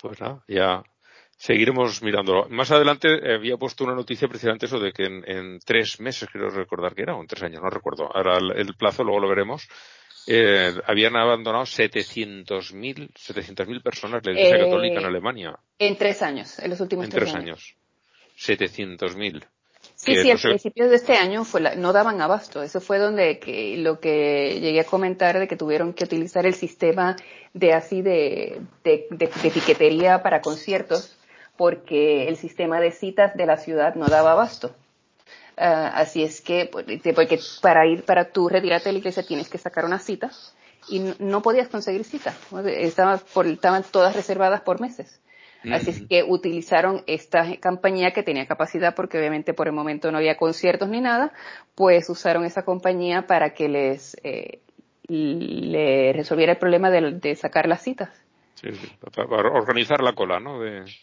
[0.00, 0.82] Pues nada, ya
[1.42, 2.46] seguiremos mirándolo.
[2.50, 6.48] Más adelante eh, había puesto una noticia precisamente eso de que en, tres meses, quiero
[6.50, 8.08] recordar que era, o en tres años, no recuerdo.
[8.14, 9.66] Ahora el, plazo, luego lo veremos.
[10.28, 15.58] Eh, habían abandonado 700.000 700.000 personas la Iglesia eh, Católica en Alemania.
[15.80, 17.74] En tres años, en los últimos en tres, años.
[18.38, 19.44] 700.000.
[19.96, 22.62] Sí, sí, al principio de este año fue no daban abasto.
[22.62, 26.54] Eso fue donde que, lo que llegué a comentar de que tuvieron que utilizar el
[26.54, 27.16] sistema
[27.52, 31.18] de así de, de, de, de piquetería para conciertos
[31.56, 34.74] porque el sistema de citas de la ciudad no daba abasto.
[35.56, 39.48] Ah, así es que, pues, porque para ir, para tú retirarte de la iglesia tienes
[39.48, 40.30] que sacar una cita
[40.88, 42.34] y no podías conseguir cita.
[42.66, 45.20] Estaban, estaban todas reservadas por meses.
[45.70, 50.18] Así es que utilizaron esta compañía que tenía capacidad, porque obviamente por el momento no
[50.18, 51.32] había conciertos ni nada,
[51.76, 54.58] pues usaron esa compañía para que les eh,
[55.06, 58.10] le resolviera el problema de sacar las citas.
[58.62, 58.70] Sí,
[59.12, 60.60] para organizar la cola, ¿no?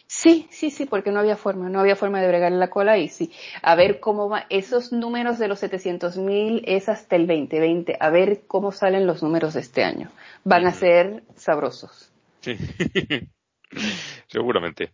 [0.07, 3.09] Sí, sí, sí, porque no había forma, no había forma de bregar la cola y
[3.09, 3.33] sí.
[3.61, 8.09] A ver cómo va, esos números de los 700 mil es hasta el 2020, a
[8.09, 10.09] ver cómo salen los números de este año.
[10.45, 12.13] Van a ser sabrosos.
[12.39, 12.55] Sí,
[14.27, 14.93] seguramente.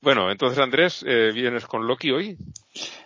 [0.00, 2.36] Bueno, entonces Andrés, eh, ¿vienes con Loki hoy?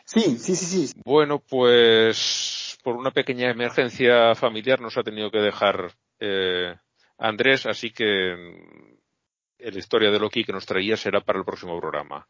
[0.06, 1.00] Sí, sí, sí, sí.
[1.04, 6.76] Bueno, pues por una pequeña emergencia familiar nos ha tenido que dejar eh,
[7.20, 11.78] Andrés, así que mm, la historia de Loki que nos traía será para el próximo
[11.78, 12.26] programa.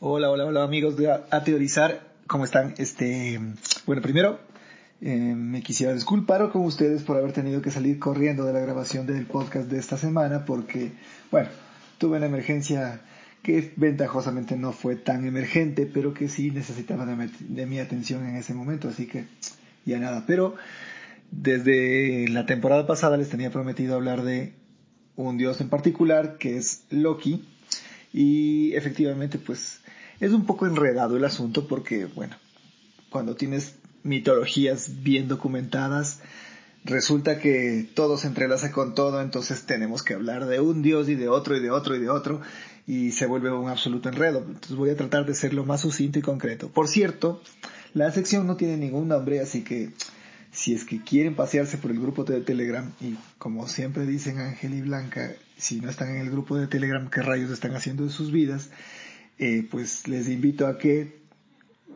[0.00, 2.74] Hola, hola, hola amigos de A Teorizar, ¿cómo están?
[2.78, 3.38] Este,
[3.86, 4.40] bueno, primero
[5.02, 9.06] eh, me quisiera disculpar con ustedes por haber tenido que salir corriendo de la grabación
[9.06, 10.92] del podcast de esta semana porque,
[11.30, 11.50] bueno,
[11.98, 13.02] tuve una emergencia
[13.42, 18.36] que ventajosamente no fue tan emergente, pero que sí necesitaba de, de mi atención en
[18.36, 19.26] ese momento, así que
[19.84, 20.24] ya nada.
[20.26, 20.56] Pero
[21.36, 24.54] Desde la temporada pasada les tenía prometido hablar de
[25.16, 27.44] un dios en particular, que es Loki,
[28.12, 29.80] y efectivamente pues
[30.20, 32.36] es un poco enredado el asunto porque, bueno,
[33.10, 36.20] cuando tienes mitologías bien documentadas,
[36.84, 41.14] resulta que todo se entrelaza con todo, entonces tenemos que hablar de un dios y
[41.14, 42.40] de otro y de otro y de otro,
[42.86, 44.38] y se vuelve un absoluto enredo.
[44.38, 46.68] Entonces voy a tratar de ser lo más sucinto y concreto.
[46.68, 47.42] Por cierto,
[47.92, 49.90] la sección no tiene ningún nombre, así que
[50.54, 54.74] si es que quieren pasearse por el grupo de Telegram, y como siempre dicen Ángel
[54.74, 58.10] y Blanca, si no están en el grupo de Telegram, ¿qué rayos están haciendo de
[58.10, 58.70] sus vidas?
[59.38, 61.18] Eh, pues les invito a que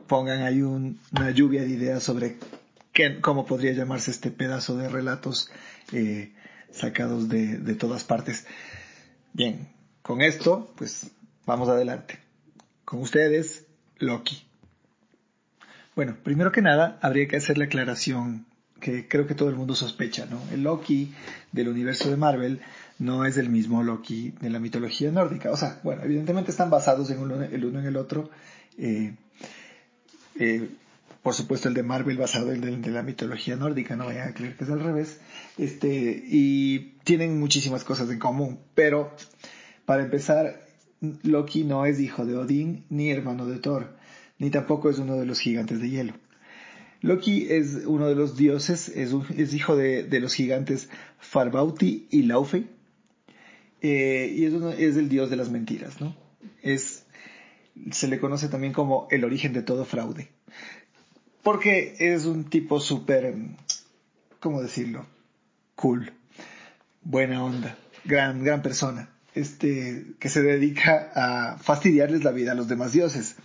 [0.08, 2.36] pongan ahí una lluvia de ideas sobre
[3.20, 5.52] cómo podría llamarse este pedazo de relatos
[5.92, 6.32] eh,
[6.72, 8.44] sacados de, de todas partes.
[9.34, 9.68] Bien,
[10.02, 11.12] con esto, pues
[11.46, 12.18] vamos adelante.
[12.84, 13.66] Con ustedes,
[13.98, 14.42] Loki.
[15.94, 18.47] Bueno, primero que nada, habría que hacer la aclaración
[18.80, 20.40] que creo que todo el mundo sospecha, ¿no?
[20.52, 21.12] El Loki
[21.52, 22.60] del universo de Marvel
[22.98, 25.50] no es el mismo Loki de la mitología nórdica.
[25.50, 28.30] O sea, bueno, evidentemente están basados en uno, el uno en el otro.
[28.76, 29.14] Eh,
[30.38, 30.68] eh,
[31.22, 34.34] por supuesto el de Marvel basado en el de la mitología nórdica, no vayan a
[34.34, 35.20] creer que es al revés.
[35.58, 39.14] Este, y tienen muchísimas cosas en común, pero
[39.84, 40.66] para empezar,
[41.22, 43.96] Loki no es hijo de Odín ni hermano de Thor,
[44.38, 46.14] ni tampoco es uno de los gigantes de hielo.
[47.00, 49.12] Loki es uno de los dioses, es,
[49.54, 50.88] hijo de, los gigantes
[51.18, 52.66] Farbauti y Laufey,
[53.80, 56.16] eh, y es, uno, el dios de las mentiras, ¿no?
[56.62, 57.04] Es,
[57.92, 60.28] se le conoce también como el origen de todo fraude,
[61.44, 63.34] porque es un tipo súper,
[64.40, 65.06] ¿cómo decirlo?
[65.76, 66.12] Cool,
[67.02, 69.10] buena onda, gran, gran persona.
[69.34, 73.36] Este, que se dedica a fastidiarles la vida a los demás dioses,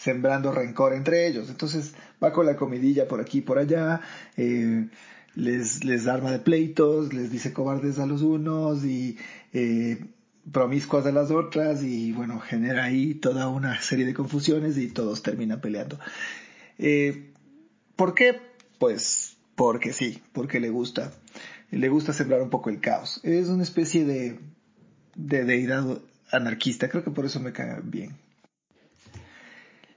[0.00, 1.50] sembrando rencor entre ellos.
[1.50, 4.00] Entonces va con la comidilla por aquí y por allá,
[4.36, 4.88] eh,
[5.34, 9.18] les, les arma de pleitos, les dice cobardes a los unos y
[9.52, 10.04] eh,
[10.50, 15.22] promiscuas a las otras y bueno, genera ahí toda una serie de confusiones y todos
[15.22, 15.98] terminan peleando.
[16.78, 17.32] Eh,
[17.96, 18.40] ¿Por qué?
[18.78, 21.12] Pues porque sí, porque le gusta,
[21.70, 23.20] le gusta sembrar un poco el caos.
[23.22, 24.38] Es una especie de
[25.14, 25.98] de deidad
[26.30, 28.16] anarquista, creo que por eso me cae bien.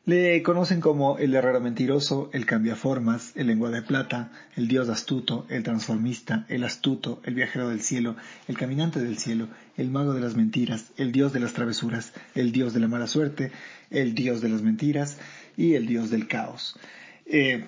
[0.06, 5.46] Le conocen como el herrero mentiroso, el cambiaformas, el lengua de plata, el dios astuto,
[5.50, 8.18] el transformista, el astuto, el viajero del cielo,
[8.50, 9.48] el caminante del cielo,
[9.78, 13.08] el mago de las mentiras, el dios de las travesuras, el dios de la mala
[13.08, 13.54] suerte,
[13.92, 15.20] el dios de las mentiras
[15.56, 16.78] y el dios del caos.
[17.26, 17.64] Eh,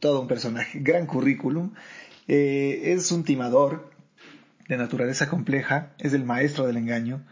[0.00, 1.72] todo un personaje, gran currículum.
[2.26, 3.90] Eh, es un timador,
[4.66, 7.22] de naturaleza compleja, es el maestro del engaño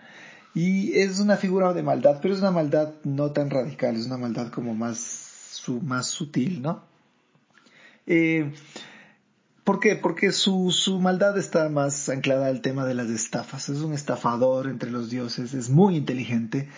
[0.56, 4.16] y es una figura de maldad, pero es una maldad no tan radical, es una
[4.16, 6.82] maldad como más, su, más sutil, ¿no?
[8.08, 8.52] Eh,
[9.62, 9.94] ¿Por qué?
[9.94, 13.68] Porque su, su maldad está más anclada al tema de las estafas.
[13.68, 16.68] Es un estafador entre los dioses, es muy inteligente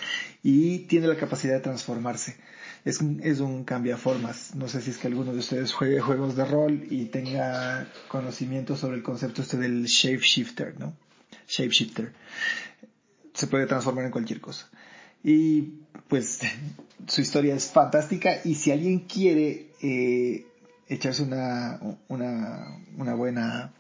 [0.43, 2.37] y tiene la capacidad de transformarse
[2.85, 4.55] es, es un cambiaformas.
[4.55, 8.77] No sé si es que alguno de ustedes juegue juegos de rol y tenga conocimiento
[8.77, 10.95] sobre el concepto este del shapeshifter, ¿no?
[11.47, 12.13] Shapeshifter.
[13.39, 14.69] Se puede transformar en cualquier cosa.
[15.23, 15.75] Y
[16.09, 16.41] pues
[17.07, 20.45] su historia es fantástica y si alguien quiere eh,
[20.89, 21.79] echarse una,
[22.09, 23.71] una, buena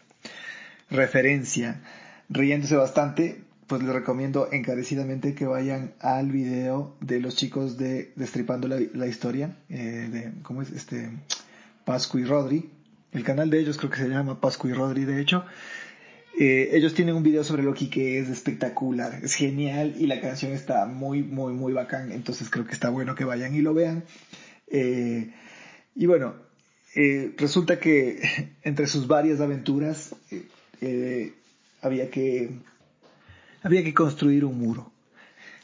[0.90, 1.82] referencia,
[2.28, 8.68] riéndose bastante, pues les recomiendo encarecidamente que vayan al video de los chicos de Destripando
[8.68, 10.70] la, Historia, eh, de, ¿cómo es?
[10.70, 11.10] Este,
[11.84, 12.70] Pascu y Rodri.
[13.10, 15.44] El canal de ellos creo que se llama Pascu y Rodri, de hecho.
[16.40, 20.52] Eh, ellos tienen un video sobre Loki que es espectacular, es genial y la canción
[20.52, 22.12] está muy, muy, muy bacán.
[22.12, 24.04] Entonces creo que está bueno que vayan y lo vean.
[24.68, 25.32] Eh,
[25.96, 26.36] y bueno,
[26.94, 28.22] eh, resulta que
[28.62, 30.14] entre sus varias aventuras
[31.82, 32.50] había que
[33.64, 34.92] había que construir un muro.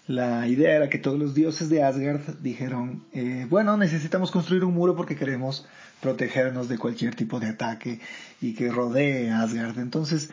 [0.08, 3.04] La idea era que todos los dioses de Asgard dijeron,
[3.48, 5.66] bueno, necesitamos construir un muro porque queremos
[6.02, 8.00] protegernos de cualquier tipo de ataque
[8.40, 9.78] y que rodee Asgard.
[9.78, 10.28] Entonces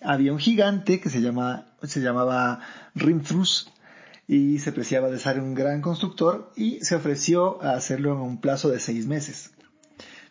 [0.00, 2.60] había un gigante que se, llama, se llamaba
[2.94, 3.70] Rimfrus
[4.26, 8.40] y se preciaba de ser un gran constructor y se ofreció a hacerlo en un
[8.40, 9.52] plazo de seis meses.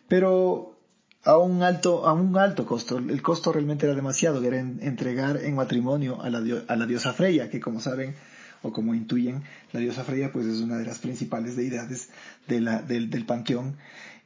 [0.06, 0.78] Pero
[1.24, 2.98] a un alto, a un alto costo.
[2.98, 7.80] El costo realmente era demasiado, era entregar en matrimonio a la, diosa Freya, que como
[7.80, 8.14] saben
[8.62, 9.42] o como intuyen,
[9.72, 12.08] la diosa Freya pues es una de las principales deidades
[12.48, 13.76] del, del panteón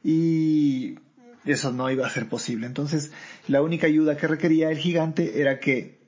[0.03, 0.95] y
[1.45, 2.67] eso no iba a ser posible.
[2.67, 3.11] Entonces,
[3.47, 5.99] la única ayuda que requería el gigante era que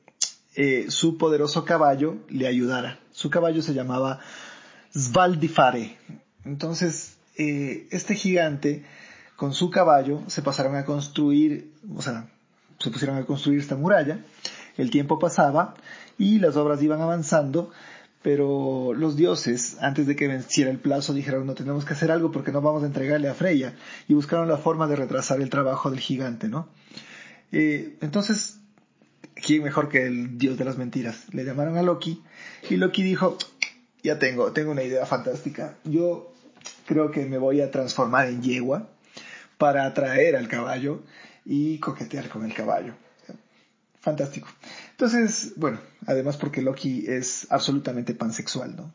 [0.56, 2.99] eh, su poderoso caballo le ayudara.
[3.12, 4.20] Su caballo se llamaba
[4.94, 5.98] Svaldifare.
[6.45, 8.86] Entonces, eh, este gigante
[9.36, 12.30] con su caballo se pasaron a construir, o sea,
[12.80, 14.20] se pusieron a construir esta muralla.
[14.78, 15.76] El tiempo pasaba
[16.18, 17.72] y las obras iban avanzando,
[18.26, 22.31] pero los dioses, antes de que venciera el plazo, dijeron no tenemos que hacer algo
[22.31, 23.76] porque no vamos a entregarle a Freya
[24.07, 26.68] y buscaron la forma de retrasar el trabajo del gigante, ¿no?
[27.52, 28.57] Eh, entonces,
[29.35, 31.31] ¿quién mejor que el dios de las mentiras?
[31.35, 32.23] Le llamaron a Loki
[32.68, 33.38] y Loki dijo,
[34.02, 35.76] ya tengo, tengo una idea fantástica.
[35.84, 36.34] Yo
[36.88, 38.89] creo que me voy a transformar en yegua
[39.60, 41.03] para atraer al caballo
[41.45, 42.95] y coquetear con el caballo.
[44.02, 44.47] Fantástico.
[44.95, 48.93] Entonces, bueno, además porque Loki es absolutamente pansexual, ¿no?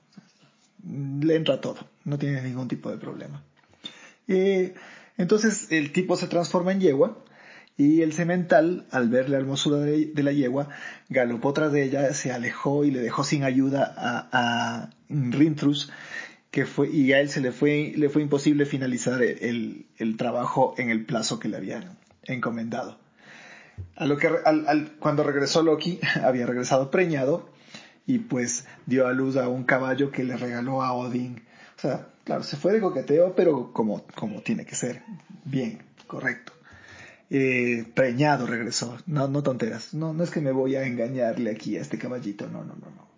[1.22, 3.42] Le entra todo, no tiene ningún tipo de problema.
[5.18, 7.22] Entonces el tipo se transforma en yegua
[7.76, 10.70] y el cemental, al ver la hermosura de, la yegua,
[11.10, 15.92] galopó tras de ella, se alejó y le dejó sin ayuda a, a Rintrus,
[16.50, 20.88] que fue, y a él se le fue, le fue imposible finalizar el trabajo en
[20.88, 22.99] el plazo que le habían encomendado.
[23.96, 27.48] A lo que, al, cuando regresó Loki, había regresado preñado
[28.06, 31.42] y pues dio a luz a un caballo que le regaló a Odín.
[31.76, 35.02] O sea, claro, se fue de coqueteo, pero como, como tiene que ser.
[35.44, 36.52] Bien, correcto.
[37.30, 38.98] Eh, preñado regresó.
[39.06, 39.94] No, no tonteras.
[39.94, 42.48] No, no es que me voy a engañarle aquí a este caballito.
[42.48, 43.10] No, no, no, no.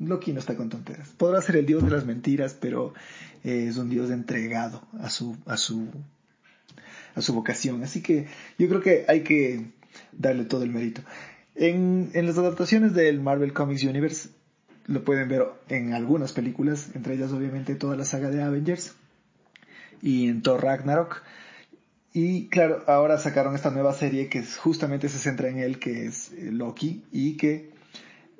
[0.00, 1.08] Loki no está con tonteras.
[1.10, 2.94] Podrá ser el dios de las mentiras, pero
[3.44, 5.88] eh, es un dios entregado a su, a su,
[7.14, 7.84] a su vocación.
[7.84, 8.26] Así que
[8.58, 9.66] yo creo que hay que
[10.12, 11.02] darle todo el mérito.
[11.54, 14.30] En, en las adaptaciones del Marvel Comics Universe
[14.86, 18.94] lo pueden ver en algunas películas, entre ellas obviamente toda la saga de Avengers
[20.00, 21.22] y en Thor Ragnarok.
[22.12, 26.32] Y claro, ahora sacaron esta nueva serie que justamente se centra en él, que es
[26.32, 27.70] eh, Loki, y que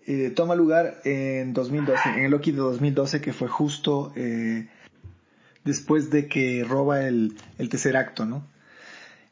[0.07, 4.67] eh, toma lugar en 2012, en el Loki de 2012, que fue justo eh,
[5.65, 8.45] después de que roba el, el tercer acto, ¿no?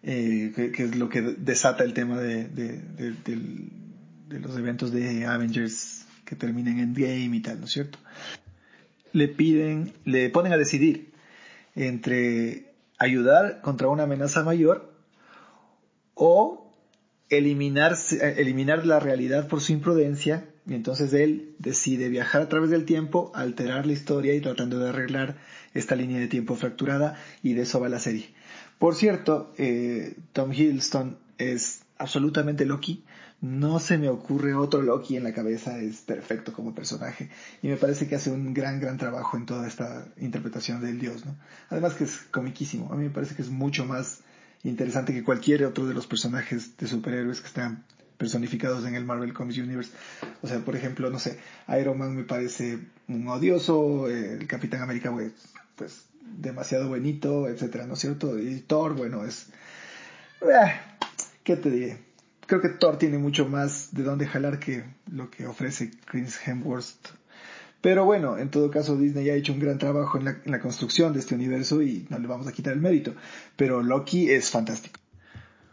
[0.02, 2.80] Eh, que, es lo que desata el tema de, de,
[3.24, 7.98] de, los eventos de Avengers que terminen en Endgame y tal, ¿no es cierto?
[9.12, 11.12] Le piden, le ponen a decidir
[11.74, 14.94] entre ayudar contra una amenaza mayor
[16.14, 16.72] o
[17.28, 17.96] eliminar,
[18.36, 23.32] eliminar la realidad por su imprudencia y entonces él decide viajar a través del tiempo,
[23.34, 25.36] alterar la historia y tratando de arreglar
[25.74, 28.28] esta línea de tiempo fracturada y de eso va la serie.
[28.80, 33.04] Por cierto, eh, Tom Hiddleston es absolutamente Loki.
[33.42, 37.28] No se me ocurre otro Loki en la cabeza, es perfecto como personaje
[37.62, 41.26] y me parece que hace un gran, gran trabajo en toda esta interpretación del dios,
[41.26, 41.36] ¿no?
[41.68, 44.20] Además que es comiquísimo, a mí me parece que es mucho más
[44.62, 47.84] interesante que cualquier otro de los personajes de superhéroes que están
[48.16, 49.92] personificados en el Marvel Comics Universe.
[50.40, 51.38] O sea, por ejemplo, no sé,
[51.78, 52.78] Iron Man me parece
[53.08, 55.32] un odioso, el Capitán América, pues,
[55.76, 58.38] pues demasiado buenito, etcétera, ¿no es cierto?
[58.38, 59.48] Y Thor, bueno, es...
[60.42, 60.72] Eh,
[61.42, 61.98] ¿Qué te diré?
[62.46, 67.14] Creo que Thor tiene mucho más de dónde jalar que lo que ofrece Chris Hemsworth.
[67.80, 70.60] Pero bueno, en todo caso Disney ha hecho un gran trabajo en la, en la
[70.60, 73.14] construcción de este universo y no le vamos a quitar el mérito.
[73.56, 75.00] Pero Loki es fantástico.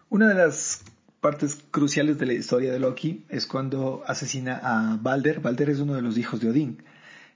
[0.10, 0.84] Una de las
[1.20, 5.42] partes cruciales de la historia de Loki es cuando asesina a Balder.
[5.42, 6.84] Balder es uno de los hijos de Odín.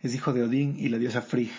[0.02, 1.52] Es hijo de Odín y la diosa Frigg.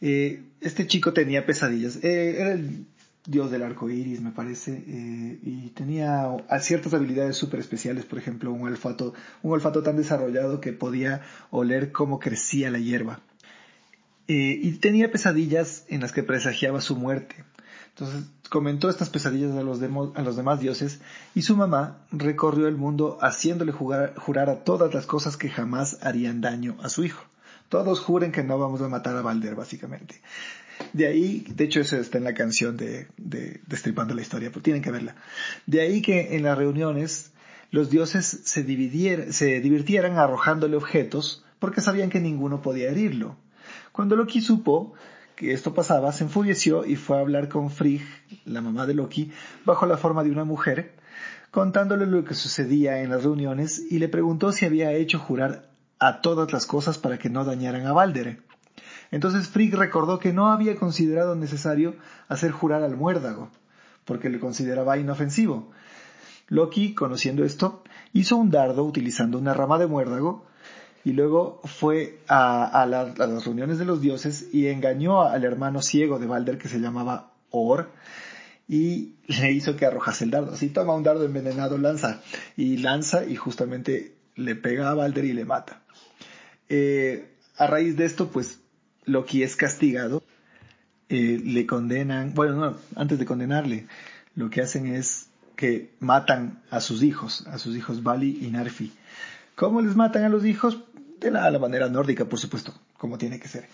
[0.00, 1.96] Eh, este chico tenía pesadillas.
[2.02, 2.86] Eh, era el
[3.26, 6.28] dios del arco iris, me parece, eh, y tenía
[6.60, 9.12] ciertas habilidades súper especiales, por ejemplo, un olfato,
[9.42, 13.20] un olfato tan desarrollado que podía oler cómo crecía la hierba.
[14.30, 17.36] y tenía pesadillas en las que presagiaba su muerte.
[17.90, 21.00] Entonces comentó estas pesadillas a los, a los demás dioses
[21.34, 26.42] y su mamá recorrió el mundo haciéndole jurar a todas las cosas que jamás harían
[26.42, 27.24] daño a su hijo.
[27.68, 30.20] Todos juren que no vamos a matar a Balder, básicamente.
[30.92, 34.62] De ahí, de hecho eso está en la canción de, de Destripando la Historia, pero
[34.62, 35.16] tienen que verla.
[35.66, 37.32] De ahí que en las reuniones
[37.70, 38.62] los dioses se,
[39.32, 43.36] se divirtieran arrojándole objetos porque sabían que ninguno podía herirlo.
[43.92, 44.94] Cuando Loki supo
[45.36, 48.02] que esto pasaba, se enfureció y fue a hablar con Frigg,
[48.44, 49.30] la mamá de Loki,
[49.64, 50.94] bajo la forma de una mujer,
[51.50, 55.68] contándole lo que sucedía en las reuniones y le preguntó si había hecho jurar
[55.98, 58.42] a todas las cosas para que no dañaran a Balder.
[59.10, 61.96] Entonces Frigg recordó que no había considerado necesario
[62.28, 63.48] hacer jurar al muérdago,
[64.04, 65.70] porque le consideraba inofensivo.
[66.48, 70.46] Loki, conociendo esto, hizo un dardo utilizando una rama de muérdago
[71.04, 76.26] y luego fue a, las reuniones de los dioses y engañó al hermano ciego de
[76.26, 77.90] Balder que se llamaba Or
[78.68, 80.52] y le hizo que arrojase el dardo.
[80.52, 82.20] Así toma un dardo envenenado, lanza
[82.56, 85.82] y lanza y justamente le pega a Balder y le mata.
[86.68, 88.60] Eh, a raíz de esto, pues
[89.04, 90.22] Loki es castigado
[91.10, 93.86] eh, le condenan, bueno, no, antes de condenarle,
[94.34, 98.92] lo que hacen es que matan a sus hijos, a sus hijos Bali y Narfi.
[99.56, 100.78] ¿Cómo les matan a los hijos?
[101.18, 103.68] De la, la manera nórdica, por supuesto, como tiene que ser.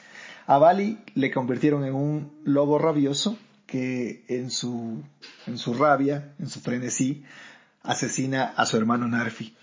[0.47, 5.03] A Bali le convirtieron en un lobo rabioso que en su,
[5.47, 7.25] en su rabia, en su frenesí,
[7.83, 9.57] asesina a su hermano Narfi.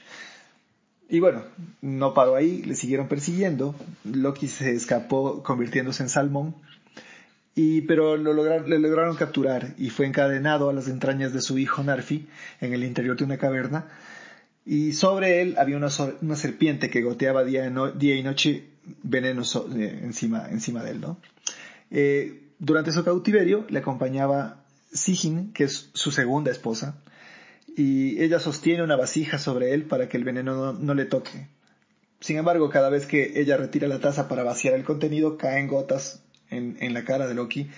[1.11, 1.43] Y bueno,
[1.81, 3.75] no paró ahí, le siguieron persiguiendo.
[4.05, 6.55] Loki se escapó convirtiéndose en salmón.
[7.53, 11.57] Y, pero lo lograron, le lograron capturar y fue encadenado a las entrañas de su
[11.57, 12.29] hijo Narfi
[12.61, 13.89] en el interior de una caverna.
[14.65, 15.89] Y sobre él había una,
[16.21, 18.69] una serpiente que goteaba día, y noche
[19.03, 19.41] veneno
[19.75, 21.01] eh, encima, encima de él.
[21.01, 21.17] ¿no?
[21.89, 24.63] Eh, durante su cautiverio le acompañaba
[24.93, 26.95] Sigyn, que es su segunda esposa,
[27.75, 31.47] y ella sostiene una vasija sobre él para que el veneno no, le toque.
[32.19, 36.23] Sin embargo, cada vez que ella retira la taza para vaciar el contenido, caen gotas
[36.49, 37.69] en, la cara de Loki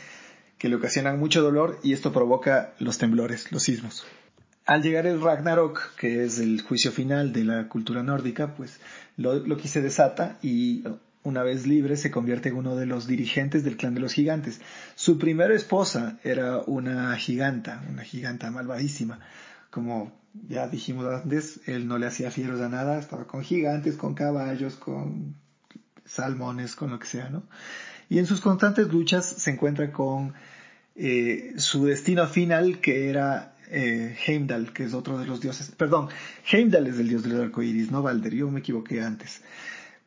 [0.58, 4.06] que le ocasionan mucho dolor y esto provoca los temblores, los sismos.
[4.66, 8.80] Al llegar el Ragnarok, que es el juicio final de la cultura nórdica, pues
[9.18, 10.84] Loki se desata y
[11.24, 14.62] una vez libre se convierte en uno de los dirigentes del clan de los gigantes.
[14.96, 19.20] Su primera esposa era una giganta, una giganta malvadísima,
[19.74, 20.12] como
[20.48, 24.76] ya dijimos antes, él no le hacía fieros a nada, estaba con gigantes, con caballos,
[24.76, 25.36] con
[26.06, 27.44] salmones, con lo que sea, ¿no?
[28.08, 30.34] Y en sus constantes luchas se encuentra con
[30.96, 35.72] eh, su destino final, que era eh, Heimdall, que es otro de los dioses.
[35.76, 36.10] Perdón,
[36.52, 39.42] Heimdall es el dios del arco iris, no Balder, yo me equivoqué antes.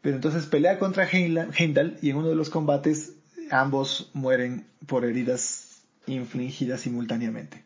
[0.01, 3.15] Pero entonces pelea contra Heimdall y en uno de los combates
[3.51, 7.66] ambos mueren por heridas infligidas simultáneamente.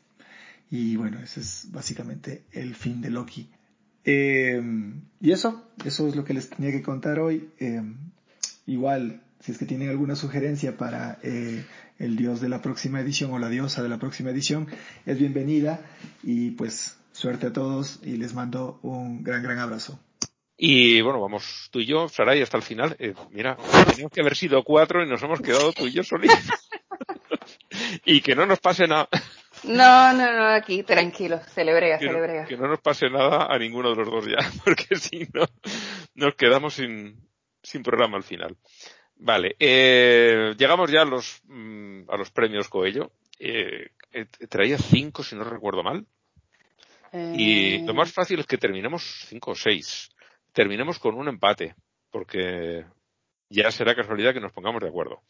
[0.71, 3.49] Y bueno, ese es básicamente el fin de Loki.
[4.05, 4.63] Eh,
[5.21, 7.51] y eso, eso es lo que les tenía que contar hoy.
[7.59, 7.83] Eh,
[8.67, 11.65] igual, si es que tienen alguna sugerencia para eh,
[11.99, 14.69] el dios de la próxima edición o la diosa de la próxima edición,
[15.07, 15.81] es bienvenida.
[16.23, 19.99] Y pues suerte a todos y les mando un gran, gran abrazo.
[20.57, 22.97] Y bueno, vamos tú y yo, Saray, hasta el final.
[23.33, 23.57] mira,
[23.89, 26.39] teníamos que haber sido cuatro y nos hemos quedado tú y yo solitos.
[28.05, 29.09] y que no nos pase nada.
[29.65, 32.45] No, no, no, aquí tranquilo, celebrea, celebrea.
[32.47, 35.45] que no nos pase nada a ninguno de los dos ya, porque si no,
[36.15, 37.29] nos quedamos sin,
[37.63, 38.57] sin programa al final.
[39.17, 43.13] Vale, eh, llegamos ya a los, mm, a los premios Coello.
[43.39, 46.07] Eh, eh, traía cinco, si no recuerdo mal.
[47.13, 50.11] Y lo más fácil es que terminemos cinco o seis.
[50.53, 51.75] Terminemos con un empate,
[52.11, 52.85] porque
[53.49, 55.23] ya será casualidad que nos pongamos de acuerdo.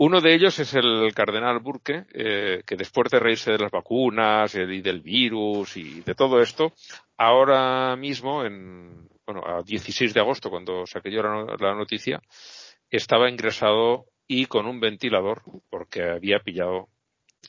[0.00, 4.54] Uno de ellos es el cardenal Burke, eh, que después de reírse de las vacunas
[4.54, 6.72] y del virus y de todo esto,
[7.16, 12.22] ahora mismo, en, bueno, a 16 de agosto, cuando saqué yo la, noticia,
[12.88, 16.88] estaba ingresado y con un ventilador porque había pillado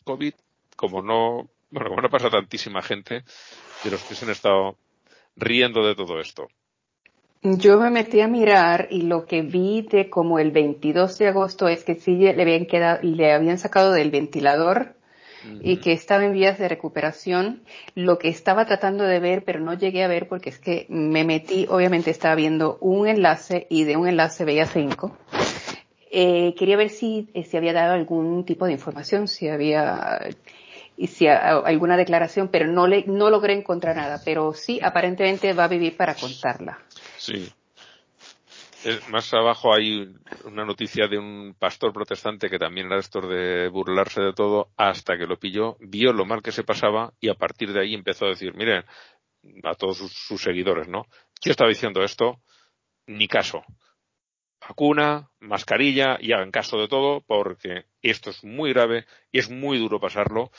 [0.03, 0.34] COVID,
[0.76, 3.23] como no, bueno, como no pasa tantísima gente
[3.84, 4.76] de los que se han estado
[5.35, 6.47] riendo de todo esto.
[7.41, 11.69] Yo me metí a mirar y lo que vi de como el 22 de agosto
[11.69, 14.95] es que sí le habían quedado, le habían sacado del ventilador
[15.61, 17.63] y que estaba en vías de recuperación.
[17.95, 21.23] Lo que estaba tratando de ver, pero no llegué a ver porque es que me
[21.23, 25.17] metí, obviamente estaba viendo un enlace y de un enlace veía cinco.
[26.11, 30.19] Eh, quería ver si, eh, si había dado algún tipo de información, si había
[31.01, 34.21] y si alguna declaración, pero no le, no logré encontrar nada.
[34.26, 36.77] Pero sí, aparentemente va a vivir para contarla.
[37.17, 37.49] Sí.
[38.84, 40.13] Eh, más abajo hay
[40.43, 45.17] una noticia de un pastor protestante que también era esto de burlarse de todo hasta
[45.17, 48.26] que lo pilló, vio lo mal que se pasaba y a partir de ahí empezó
[48.26, 48.84] a decir, miren,
[49.63, 51.05] a todos sus, seguidores, ¿no?
[51.41, 52.41] Yo estaba diciendo esto,
[53.07, 53.63] ni caso.
[54.59, 59.77] Vacuna, mascarilla y hagan caso de todo porque esto es muy grave y es muy
[59.77, 60.51] duro pasarlo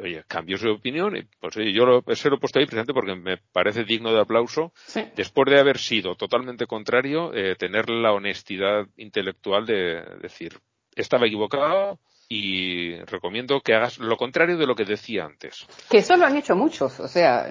[0.00, 3.14] oye, cambió su opinión y pues yo lo, ese lo he puesto ahí presente porque
[3.14, 4.72] me parece digno de aplauso.
[5.16, 10.58] Después de haber sido totalmente contrario, eh, tener la honestidad intelectual de decir,
[10.94, 11.98] estaba equivocado
[12.28, 15.66] y recomiendo que hagas lo contrario de lo que decía antes.
[15.88, 17.50] Que eso lo han hecho muchos, o sea,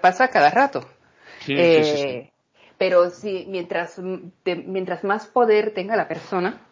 [0.00, 0.88] pasa cada rato.
[1.40, 2.32] Sí, sí, sí, eh,
[2.78, 4.00] pero si mientras,
[4.44, 6.67] mientras más poder tenga la persona,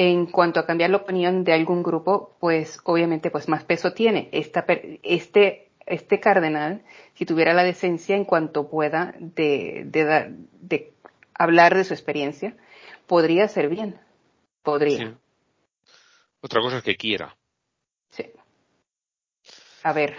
[0.00, 4.28] en cuanto a cambiar la opinión de algún grupo, pues obviamente pues más peso tiene.
[4.30, 4.64] Esta,
[5.02, 6.84] este, este cardenal,
[7.14, 10.92] si tuviera la decencia en cuanto pueda de, de, de
[11.34, 12.56] hablar de su experiencia,
[13.08, 13.98] podría ser bien.
[14.62, 15.18] Podría.
[16.42, 17.36] Otra cosa es que quiera.
[18.10, 18.30] Sí.
[19.82, 20.14] A ver,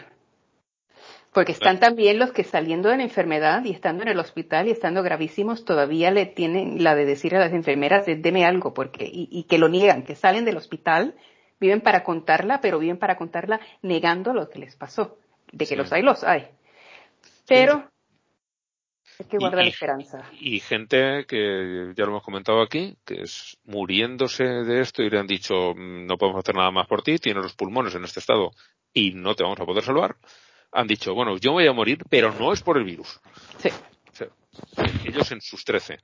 [1.34, 4.72] porque están también los que saliendo de la enfermedad y estando en el hospital y
[4.72, 9.44] estando gravísimos todavía le tienen la de decir a las enfermeras, deme algo, porque, y,
[9.44, 11.16] que lo niegan, que salen del hospital
[11.60, 15.18] viven para contarla, pero viven para contarla negando lo que les pasó.
[15.52, 16.48] De que los hay, los hay.
[17.48, 17.90] Pero
[19.20, 20.24] hay que guardar la esperanza.
[20.40, 25.20] Y gente que ya lo hemos comentado aquí, que es muriéndose de esto y le
[25.20, 28.20] han dicho mm, no podemos hacer nada más por ti, tienes los pulmones en este
[28.20, 28.52] estado
[28.94, 30.16] y no te vamos a poder salvar.
[30.72, 33.20] Han dicho, bueno, yo voy a morir, pero no es por el virus.
[33.58, 33.70] Sí.
[35.06, 35.98] ellos en sus trece.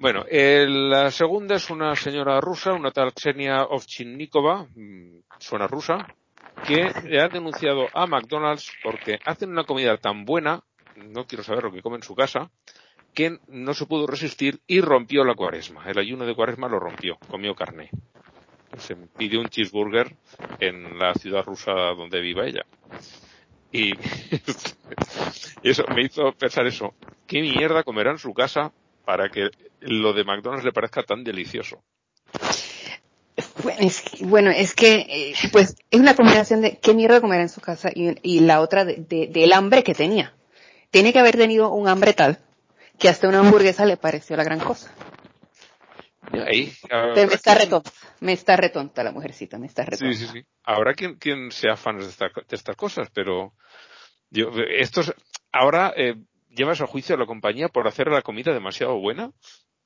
[0.00, 6.06] Bueno, la segunda es una señora rusa, una tal Xenia Ovchinnikova, mm, suena rusa,
[6.66, 10.62] que le ha denunciado a McDonald's porque hacen una comida tan buena,
[10.96, 12.50] no quiero saber lo que come en su casa,
[13.14, 15.84] que no se pudo resistir y rompió la cuaresma.
[15.86, 17.90] El ayuno de cuaresma lo rompió, comió carne.
[18.78, 20.16] Se pidió un cheeseburger
[20.60, 22.64] en la ciudad rusa donde viva ella.
[23.72, 23.92] Y
[25.62, 26.94] eso me hizo pensar eso.
[27.26, 28.72] ¿Qué mierda comerá en su casa
[29.04, 31.82] para que lo de McDonald's le parezca tan delicioso?
[34.20, 37.90] Bueno, es que, eh, pues, es una combinación de qué mierda comer en su casa
[37.94, 40.34] y, la otra de, del hambre que tenía.
[40.90, 42.38] Tiene que haber tenido un hambre tal
[42.98, 44.92] que hasta una hamburguesa le pareció la gran cosa.
[46.32, 46.72] Ahí,
[47.14, 47.90] me está retonta,
[48.20, 50.14] me está retonta la mujercita, me está retonta.
[50.14, 50.46] Sí, sí, sí.
[50.64, 53.52] Habrá quien, quien sea fan de, estas cosas, pero
[54.30, 55.12] yo, estos,
[55.52, 56.16] ahora eh,
[56.48, 59.32] llevas a juicio a la compañía por hacer la comida demasiado buena.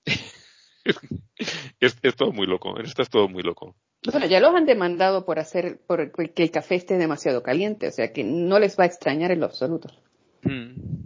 [1.81, 3.75] es, todo muy loco, esto es todo muy loco.
[4.11, 7.91] Bueno, ya los han demandado por hacer, por que el café esté demasiado caliente, o
[7.91, 9.91] sea que no les va a extrañar en lo absoluto.
[10.43, 11.05] Mm.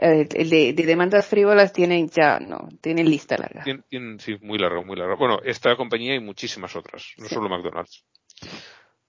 [0.00, 3.64] Eh, el de, demandas frívolas tienen ya, no, tienen lista larga.
[3.64, 5.16] sí, muy larga, muy larga.
[5.16, 8.04] Bueno, esta compañía y muchísimas otras, no solo McDonald's.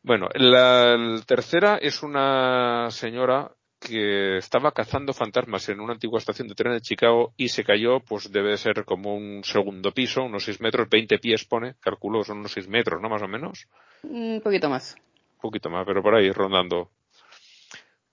[0.02, 6.56] Bueno, la tercera es una señora que estaba cazando fantasmas en una antigua estación de
[6.56, 10.60] tren de Chicago y se cayó, pues debe ser como un segundo piso, unos seis
[10.60, 13.10] metros, 20 pies pone, calculo son unos seis metros, ¿no?
[13.10, 13.68] Más o menos.
[14.03, 14.95] Un poquito más.
[15.36, 16.90] Un poquito más, pero por ahí rondando.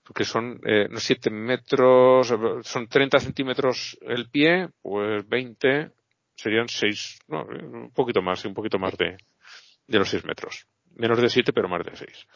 [0.07, 5.91] Porque son, eh, no siete metros, son 30 centímetros el pie, pues 20
[6.35, 9.17] serían seis, no, un poquito más, un poquito más de,
[9.87, 10.65] de los seis metros.
[10.95, 12.27] Menos de siete, pero más de seis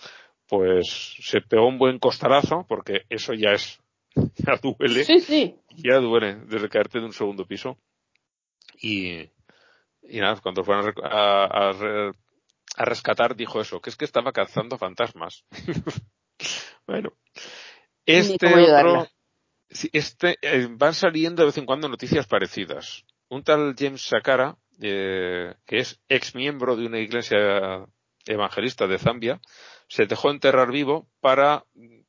[0.51, 3.79] pues se pegó un buen costarazo, porque eso ya es,
[4.15, 5.05] ya duele.
[5.05, 5.55] Sí, sí.
[5.77, 7.77] Ya duele desde caerte de un segundo piso.
[8.81, 9.29] Y,
[10.01, 11.71] y nada, cuando fueron a, a,
[12.75, 15.45] a, rescatar dijo eso, que es que estaba cazando fantasmas.
[16.87, 17.13] bueno.
[18.05, 19.07] Este otro,
[19.93, 23.05] este, eh, van saliendo de vez en cuando noticias parecidas.
[23.29, 27.85] Un tal James Sakara, eh, que es ex miembro de una iglesia
[28.25, 29.39] evangelista de Zambia,
[29.87, 31.65] se dejó enterrar vivo para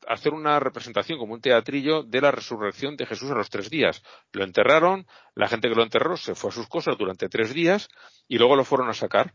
[0.08, 4.02] hacer una representación como un teatrillo de la resurrección de Jesús a los tres días.
[4.32, 7.88] Lo enterraron, la gente que lo enterró se fue a sus cosas durante tres días
[8.28, 9.34] y luego lo fueron a sacar.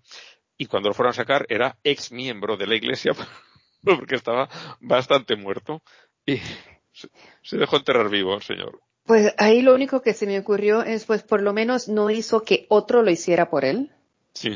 [0.58, 3.14] Y cuando lo fueron a sacar era ex miembro de la iglesia
[3.84, 4.50] porque estaba
[4.80, 5.82] bastante muerto
[6.26, 6.40] y
[7.42, 8.82] se dejó enterrar vivo, señor.
[9.06, 12.44] Pues ahí lo único que se me ocurrió es, pues por lo menos no hizo
[12.44, 13.92] que otro lo hiciera por él.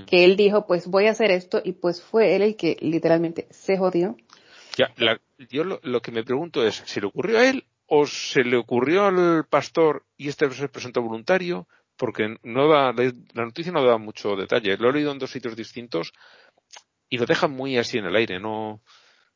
[0.05, 3.47] Que él dijo, pues voy a hacer esto y pues fue él el que literalmente
[3.49, 4.15] se jodió.
[4.77, 4.93] Ya,
[5.49, 9.05] yo lo, que me pregunto es, ¿se le ocurrió a él o se le ocurrió
[9.05, 11.67] al pastor y este se presentó voluntario?
[11.97, 14.77] Porque no da, la noticia no da mucho detalle.
[14.77, 16.13] Lo he leído en dos sitios distintos
[17.09, 18.81] y lo dejan muy así en el aire, no,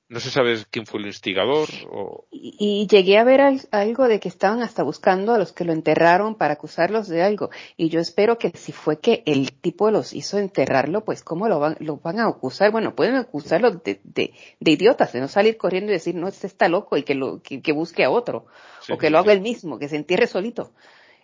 [0.07, 1.67] no se sabe quién fue el instigador.
[1.89, 2.27] O...
[2.31, 3.41] Y, llegué a ver
[3.71, 7.49] algo de que estaban hasta buscando a los que lo enterraron para acusarlos de algo.
[7.75, 11.59] Y yo espero que si fue que el tipo los hizo enterrarlo, pues cómo lo
[11.59, 12.71] van, lo van a acusar.
[12.71, 16.45] Bueno, pueden acusarlo de, de, de idiotas, de no salir corriendo y decir, no, este
[16.45, 18.45] está loco y que, lo, que, busque a otro.
[18.89, 20.71] o que lo haga él mismo, que se entierre solito.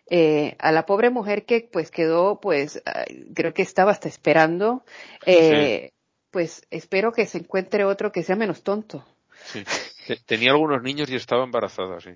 [0.10, 2.82] Eh, a la pobre mujer que pues quedó, pues,
[3.36, 4.84] creo que estaba hasta esperando.
[5.26, 5.92] Eh,
[6.32, 9.06] pues espero que se encuentre otro que sea menos tonto.
[9.46, 9.64] Sí.
[10.26, 12.12] Tenía algunos niños y estaba embarazada, sí.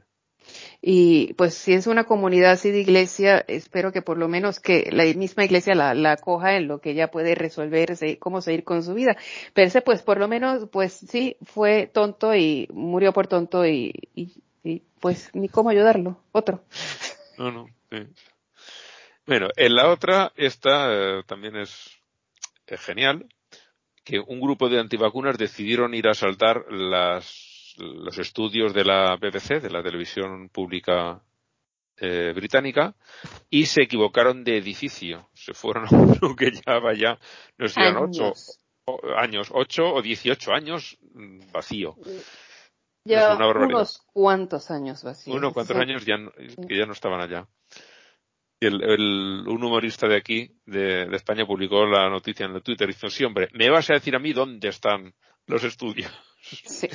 [0.82, 4.90] Y pues si es una comunidad así de iglesia, espero que por lo menos que
[4.92, 8.84] la misma iglesia la, la coja en lo que ella puede resolver, cómo seguir con
[8.84, 9.18] su vida.
[9.54, 13.94] Pero ese pues por lo menos, pues sí, fue tonto y murió por tonto y,
[14.14, 14.34] y,
[15.00, 16.64] pues ni cómo ayudarlo, otro.
[17.38, 17.98] No, no, sí.
[19.26, 21.90] Bueno, en la otra, esta eh, también es
[22.66, 23.28] genial,
[24.06, 29.60] que un grupo de antivacunas decidieron ir a asaltar las, los estudios de la BBC,
[29.60, 31.22] de la televisión pública
[31.98, 32.96] eh, británica,
[33.50, 35.28] y se equivocaron de edificio.
[35.34, 37.18] Se fueron a uno que ya vaya,
[37.58, 38.34] no sé, ocho
[39.18, 40.98] años, ocho o dieciocho años
[41.52, 41.96] vacío.
[43.06, 45.34] Ya unos cuantos años vacío.
[45.34, 46.18] Unos cuantos años ya,
[46.68, 47.48] que ya no estaban allá.
[48.60, 52.88] El, el, un humorista de aquí, de, de, España, publicó la noticia en el Twitter
[52.88, 55.14] diciendo, sí, hombre, me vas a decir a mí dónde están
[55.48, 56.12] los estudios.
[56.42, 56.88] Sí.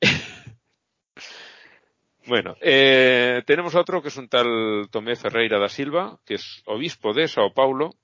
[2.26, 7.12] bueno, eh, tenemos otro que es un tal Tomé Ferreira da Silva, que es obispo
[7.12, 7.94] de Sao Paulo,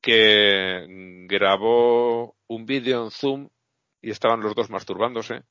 [0.00, 0.86] que
[1.28, 3.48] grabó un vídeo en Zoom
[4.00, 5.42] y estaban los dos masturbándose.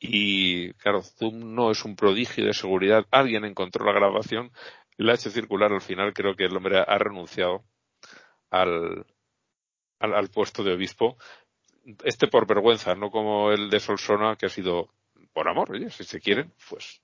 [0.00, 3.06] Y claro, Zoom no es un prodigio de seguridad.
[3.10, 4.52] Alguien encontró la grabación
[4.98, 6.12] y la ha hecho circular al final.
[6.12, 7.64] Creo que el hombre ha renunciado
[8.50, 9.06] al,
[10.00, 11.16] al, al puesto de obispo.
[12.04, 14.92] Este por vergüenza, no como el de Solsona, que ha sido
[15.32, 17.00] por amor, oye, si se quieren, pues.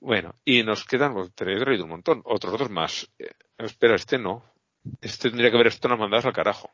[0.00, 3.10] Bueno, y nos quedan, te he traído un montón, otros dos más.
[3.18, 4.44] Eh, espera, este no.
[5.00, 6.70] Este tendría que haber esto nos mandas al carajo.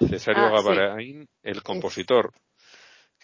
[0.00, 2.32] Cesario ah, Gavarain, el compositor,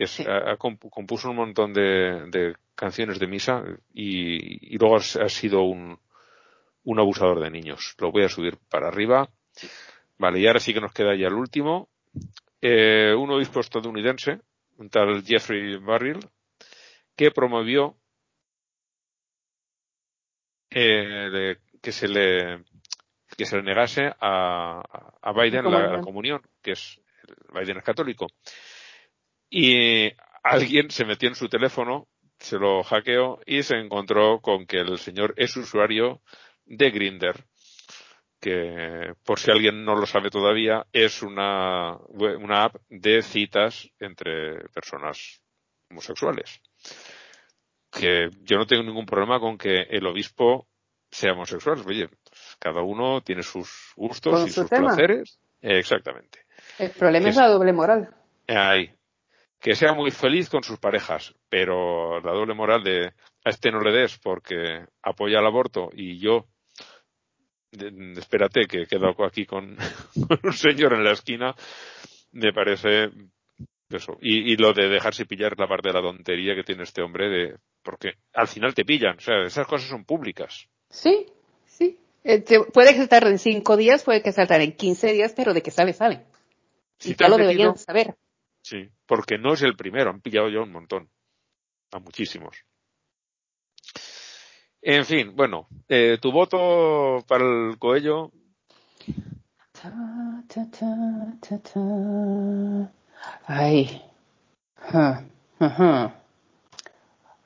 [0.01, 3.63] que es, ha, compuso un montón de, de canciones de misa
[3.93, 5.99] y, y luego ha, ha sido un,
[6.85, 7.95] un abusador de niños.
[7.99, 9.29] Lo voy a subir para arriba.
[10.17, 11.91] Vale, y ahora sí que nos queda ya el último.
[12.63, 14.41] Eh, un obispo estadounidense,
[14.79, 16.21] un tal Jeffrey Barril,
[17.15, 17.95] que promovió
[20.71, 22.65] eh, que se le
[23.37, 24.81] que se le negase a,
[25.21, 26.99] a Biden la, la, comunión, que es
[27.53, 28.29] Biden es católico.
[29.51, 30.13] Y
[30.43, 32.09] alguien se metió en su teléfono,
[32.39, 36.23] se lo hackeó y se encontró con que el señor es usuario
[36.65, 37.45] de Grinder
[38.41, 44.67] que por si alguien no lo sabe todavía, es una, una app de citas entre
[44.73, 45.43] personas
[45.91, 46.61] homosexuales.
[47.91, 50.67] Que yo no tengo ningún problema con que el obispo
[51.11, 51.83] sea homosexual.
[51.87, 52.09] Oye,
[52.59, 55.39] cada uno tiene sus gustos y sus placeres.
[55.61, 56.47] exactamente.
[56.79, 58.15] El problema es, la doble moral.
[58.49, 58.91] Ahí.
[59.61, 63.13] Que sea muy feliz con sus parejas, pero la doble moral de
[63.45, 66.47] a este no le des porque apoya el aborto y yo
[67.73, 69.77] espérate que he quedado aquí con,
[70.43, 71.55] un señor en la esquina,
[72.33, 73.11] me parece
[73.91, 74.17] eso.
[74.21, 77.29] Y, y, lo de dejarse pillar la parte de la tontería que tiene este hombre
[77.29, 80.69] de, porque al final te pillan, o sea, esas cosas son públicas.
[80.89, 81.27] Sí,
[81.67, 81.99] sí.
[82.23, 85.63] Eh, puede que saltar en cinco días, puede que saltar en quince días, pero de
[85.63, 86.25] que sabe, sabe.
[86.99, 88.15] Si y ya lo deberían saber.
[88.63, 91.11] Sí, porque no es el primero, han pillado ya un montón.
[91.91, 92.65] A muchísimos.
[94.81, 98.31] En fin, bueno, eh, tu voto para el Coello.
[103.47, 104.01] Ay.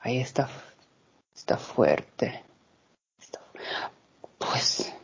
[0.01, 0.47] Ahí está.
[1.33, 2.43] Está fuerte.
[4.37, 4.95] Pues.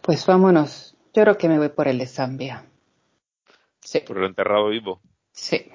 [0.00, 0.96] Pues vámonos.
[1.12, 2.64] Yo creo que me voy por el de Zambia.
[3.80, 4.00] Sí.
[4.00, 5.02] Por el enterrado vivo.
[5.32, 5.70] Sí.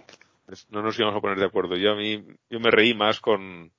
[0.69, 1.76] No nos íbamos a poner de acuerdo.
[1.76, 3.72] Yo a mí, yo me reí más con,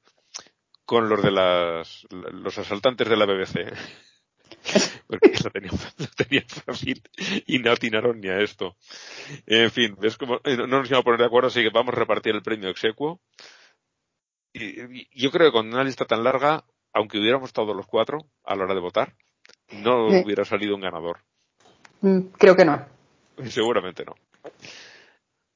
[0.85, 3.73] con los de las, los asaltantes de la BBC.
[5.07, 7.03] Porque lo tenían, lo tenían fácil
[7.47, 8.77] y no atinaron ni a esto.
[9.47, 11.95] En fin, ves como, eh, no nos íbamos a poner de acuerdo, así que vamos
[11.95, 13.21] a repartir el premio exequo.
[14.53, 18.55] Y, yo creo que con una lista tan larga, aunque hubiéramos estado los cuatro a
[18.55, 19.15] la hora de votar,
[19.73, 21.21] no hubiera salido un ganador.
[22.01, 22.85] Mm, creo que no.
[23.47, 24.15] Seguramente no.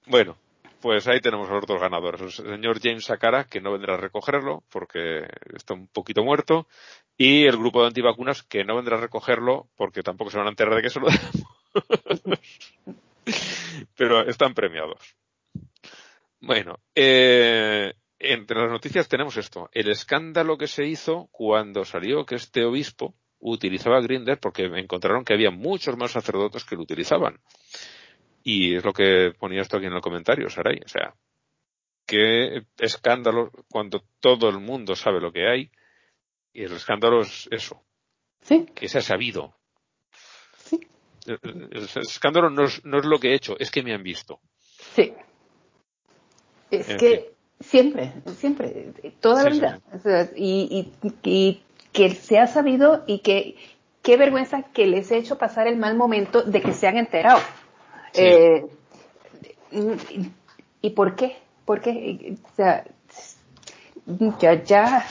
[0.06, 0.36] Bueno,
[0.82, 2.20] pues ahí tenemos a los dos ganadores.
[2.20, 6.66] El señor James Sakara, que no vendrá a recogerlo porque está un poquito muerto,
[7.16, 10.50] y el grupo de antivacunas, que no vendrá a recogerlo porque tampoco se van a
[10.50, 11.06] enterar de que se lo
[12.24, 12.84] demos.
[13.96, 15.16] Pero están premiados.
[16.40, 19.70] Bueno, eh, entre las noticias tenemos esto.
[19.72, 25.34] El escándalo que se hizo cuando salió que este obispo utilizaba Grinder porque encontraron que
[25.34, 27.38] había muchos más sacerdotes que lo utilizaban.
[28.43, 30.81] Y es lo que ponía esto aquí en el comentario, Saray.
[30.85, 31.14] O sea,
[32.06, 35.70] qué escándalo cuando todo el mundo sabe lo que hay.
[36.52, 37.82] Y el escándalo es eso.
[38.43, 38.66] Sí.
[38.74, 39.55] Que se ha sabido.
[40.56, 40.81] Sí.
[41.27, 44.40] El, escándalo no es, no es, lo que he hecho, es que me han visto.
[44.94, 45.14] Sí.
[46.70, 47.27] Es en que fin.
[47.60, 49.77] siempre, siempre, toda la vida.
[49.77, 49.97] Sí.
[49.97, 51.62] O sea, y, y, y
[51.93, 53.56] que se ha sabido y que
[54.02, 57.40] qué vergüenza que les he hecho pasar el mal momento de que se han enterado.
[58.12, 58.20] Sí.
[58.22, 58.66] Eh,
[60.80, 61.36] ¿Y por qué?
[61.64, 62.36] ¿Por qué?
[62.43, 62.84] O sea,
[64.40, 65.06] ya, ya,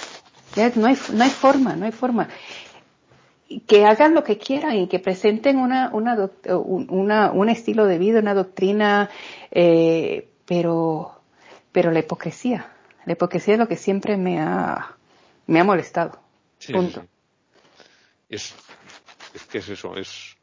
[0.55, 2.29] ya no hay, no hay forma, no hay forma.
[3.67, 8.19] Que hagan lo que quieran y que presenten una, una, una, un estilo de vida,
[8.19, 9.09] una doctrina,
[9.49, 11.21] eh, pero,
[11.71, 12.71] pero la hipocresía,
[13.05, 14.95] la hipocresía es lo que siempre me ha,
[15.47, 16.19] me ha molestado.
[16.59, 17.01] Sí, Punto.
[17.01, 17.07] Sí.
[18.29, 18.55] Es,
[19.33, 20.37] es que es eso, es,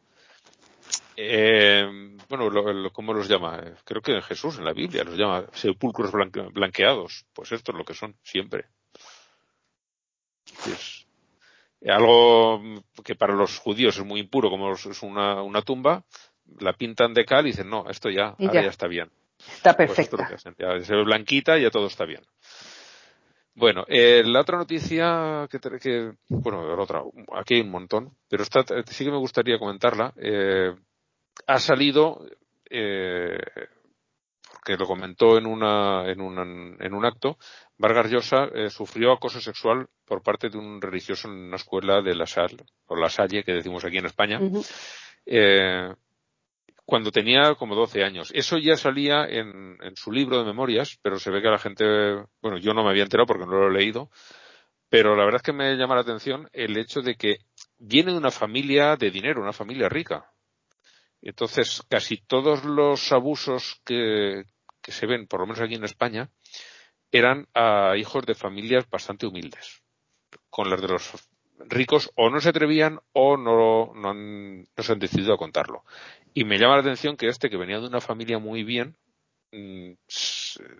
[1.21, 3.61] eh, bueno, lo, lo, ¿cómo los llama?
[3.85, 7.27] Creo que Jesús en la Biblia los llama sepulcros blanque, blanqueados.
[7.33, 8.67] Pues esto es lo que son siempre.
[10.65, 11.07] Es,
[11.89, 12.63] algo
[13.05, 16.05] que para los judíos es muy impuro, como es una, una tumba,
[16.61, 18.69] la pintan de cal y dicen, no, esto ya, ahora ya.
[18.69, 19.11] está bien.
[19.39, 20.39] Está pues perfecta.
[20.39, 22.23] se ve blanquita y ya todo está bien.
[23.55, 27.03] Bueno, eh, la otra noticia que, que bueno, la otra,
[27.35, 30.15] aquí hay un montón, pero esta sí que me gustaría comentarla.
[30.17, 30.77] Eh,
[31.47, 32.27] ha salido,
[32.71, 33.39] eh,
[34.53, 37.39] porque lo comentó en una, en un, en un acto,
[37.77, 42.15] Vargas Llosa eh, sufrió acoso sexual por parte de un religioso en una escuela de
[42.15, 44.41] La Salle, o La Salle, que decimos aquí en España.
[45.27, 45.95] eh,
[46.85, 48.31] cuando tenía como 12 años.
[48.35, 51.85] Eso ya salía en, en, su libro de memorias, pero se ve que la gente,
[52.41, 54.11] bueno, yo no me había enterado porque no lo he leído,
[54.89, 57.41] pero la verdad es que me llama la atención el hecho de que
[57.79, 60.33] viene de una familia de dinero, una familia rica.
[61.23, 64.45] Entonces, casi todos los abusos que,
[64.83, 66.31] se ven, por lo menos aquí en España,
[67.11, 69.83] eran a hijos de familias bastante humildes.
[70.51, 71.29] Con las de los
[71.59, 75.85] ricos o no se atrevían o no, no, no se han decidido a contarlo.
[76.35, 78.97] Y me llama la atención que este, que venía de una familia muy bien,
[79.53, 79.93] mm,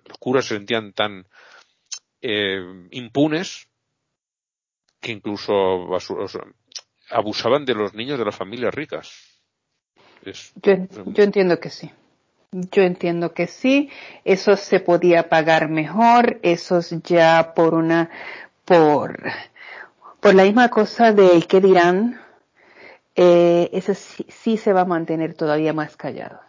[0.05, 1.27] los curas se sentían tan
[2.21, 2.61] eh,
[2.91, 3.69] impunes
[5.01, 5.53] que incluso
[7.11, 9.28] abusaban de los niños de las familias ricas.
[10.63, 10.75] Yo,
[11.07, 11.93] yo entiendo que sí.
[12.51, 13.91] Yo entiendo que sí,
[14.25, 18.09] eso se podía pagar mejor, eso es ya por una,
[18.65, 19.23] por,
[20.21, 22.19] por la misma cosa del que dirán,
[23.15, 26.41] eh, ese sí, se va a mantener todavía más callado.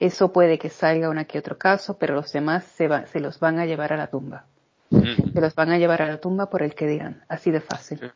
[0.00, 3.38] Eso puede que salga una que otro caso, pero los demás se, va, se los
[3.38, 4.46] van a llevar a la tumba.
[4.90, 7.22] Se los van a llevar a la tumba por el que dirán.
[7.28, 8.12] Así de fácil.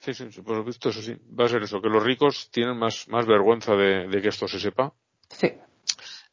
[0.00, 1.16] Sí, sí, sí por visto eso sí.
[1.38, 4.46] Va a ser eso, que los ricos tienen más, más vergüenza de, de que esto
[4.46, 4.92] se sepa.
[5.28, 5.52] Sí.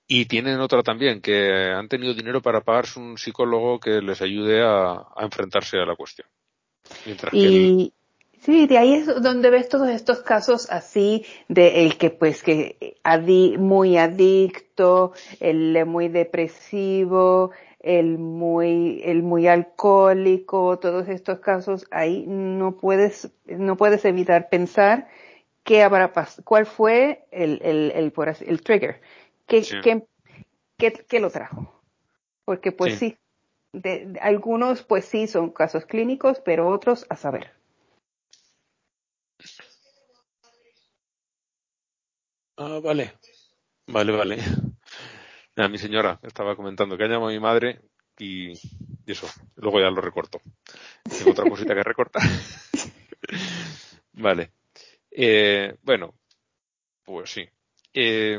[0.07, 4.61] Y tienen otra también, que han tenido dinero para pagarse un psicólogo que les ayude
[4.61, 6.27] a, a enfrentarse a la cuestión.
[7.05, 7.91] Mientras y,
[8.45, 12.97] Sí, de ahí es donde ves todos estos casos así de el que pues que
[13.01, 17.49] adi muy adicto, el muy depresivo,
[17.85, 25.07] el muy el muy alcohólico, todos estos casos ahí no puedes no puedes evitar pensar
[25.63, 28.11] qué habrá pasado, cuál fue el el el,
[28.47, 29.01] el trigger,
[29.45, 30.03] qué, qué,
[30.77, 31.79] qué, qué lo trajo,
[32.43, 33.17] porque pues sí,
[33.71, 37.51] de, de, algunos pues sí son casos clínicos, pero otros a saber.
[42.57, 43.13] Ah, vale.
[43.87, 44.37] Vale, vale.
[45.57, 47.79] A mi señora estaba comentando que ha llamado a mi madre
[48.17, 48.51] y,
[49.05, 49.27] eso.
[49.55, 50.39] Luego ya lo recorto.
[51.03, 52.23] Tengo otra cosita que recortar.
[54.13, 54.51] vale.
[55.11, 56.15] Eh, bueno,
[57.03, 57.47] pues sí.
[57.93, 58.37] Eh,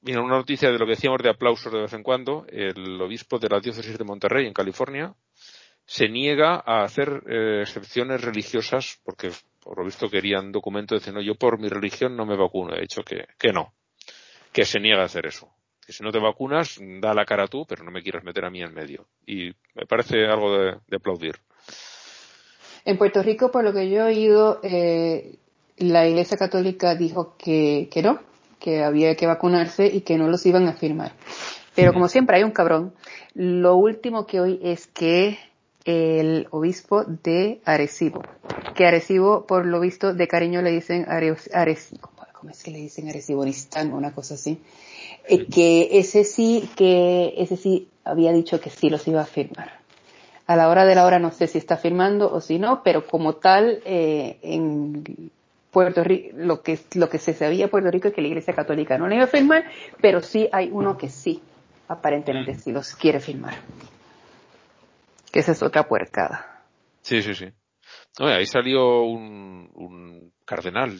[0.00, 2.44] mira, una noticia de lo que decíamos de aplausos de vez en cuando.
[2.48, 5.14] El obispo de la diócesis de Monterrey, en California,
[5.84, 9.30] se niega a hacer eh, excepciones religiosas porque
[9.60, 12.74] por lo visto querían documento diciendo yo por mi religión no me vacuno.
[12.74, 13.74] He dicho que, que no,
[14.52, 15.57] que se niega a hacer eso.
[15.88, 18.50] Que si no te vacunas, da la cara tú, pero no me quieras meter a
[18.50, 19.06] mí en medio.
[19.26, 21.36] Y me parece algo de, aplaudir.
[22.84, 25.38] En Puerto Rico, por lo que yo he oído, eh,
[25.78, 28.20] la Iglesia Católica dijo que, que no,
[28.60, 31.12] que había que vacunarse y que no los iban a firmar.
[31.74, 32.92] Pero como siempre hay un cabrón,
[33.32, 35.38] lo último que hoy es que
[35.86, 38.20] el obispo de Arecibo.
[38.74, 42.10] Que Arecibo, por lo visto, de cariño le dicen Arecibo.
[42.34, 43.94] ¿Cómo es que le dicen Arecibonistán?
[43.94, 44.60] Una cosa así.
[45.28, 49.78] Eh, que ese sí, que ese sí había dicho que sí los iba a firmar.
[50.46, 53.06] A la hora de la hora no sé si está firmando o si no, pero
[53.06, 55.30] como tal, eh, en
[55.70, 58.54] Puerto Rico, lo que, lo que se sabía en Puerto Rico es que la Iglesia
[58.54, 59.64] Católica no le iba a firmar,
[60.00, 61.42] pero sí hay uno que sí,
[61.88, 63.56] aparentemente sí los quiere firmar.
[65.30, 66.64] Que esa es otra puercada.
[67.02, 67.46] Sí, sí, sí.
[68.18, 70.98] No, ahí salió un, un cardenal,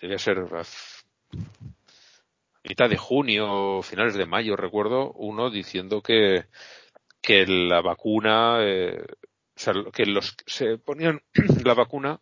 [0.00, 0.44] debía ser
[2.68, 6.46] mitad de junio, finales de mayo, recuerdo, uno diciendo que,
[7.20, 11.22] que la vacuna, eh, o sea, que los se ponían
[11.64, 12.20] la vacuna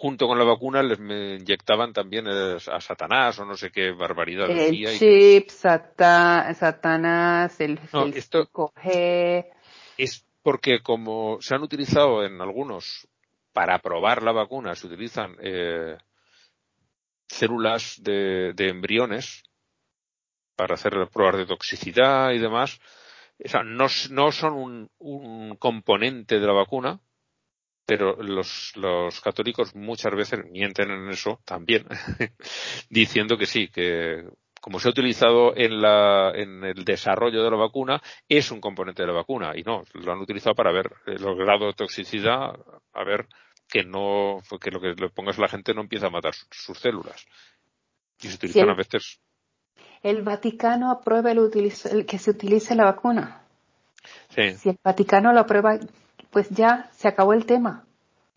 [0.00, 4.48] junto con la vacuna les me inyectaban también a Satanás o no sé qué barbaridad
[4.50, 4.98] el decía.
[4.98, 5.50] Chip, y...
[5.50, 9.46] Sata, Satanás, el, no, el esto 5G.
[9.98, 13.08] Es porque como se han utilizado en algunos
[13.52, 15.98] para probar la vacuna, se utilizan eh,
[17.30, 19.42] células de, de, embriones
[20.56, 22.80] para hacer pruebas de toxicidad y demás.
[23.42, 27.00] O sea, no, no son un, un componente de la vacuna,
[27.86, 31.86] pero los, los católicos muchas veces mienten en eso también,
[32.90, 34.24] diciendo que sí, que,
[34.60, 39.02] como se ha utilizado en, la, en el desarrollo de la vacuna, es un componente
[39.02, 39.52] de la vacuna.
[39.56, 42.54] Y no, lo han utilizado para ver el grado de toxicidad,
[42.92, 43.26] a ver
[43.70, 46.78] que no, que lo que le pongas a la gente no empieza a matar sus,
[46.78, 47.26] células.
[48.20, 49.20] Y se utilizan a veces.
[50.02, 53.42] El Vaticano aprueba el, que se utilice la vacuna.
[54.30, 54.52] Sí.
[54.54, 55.78] Si el Vaticano lo aprueba,
[56.30, 57.84] pues ya se acabó el tema.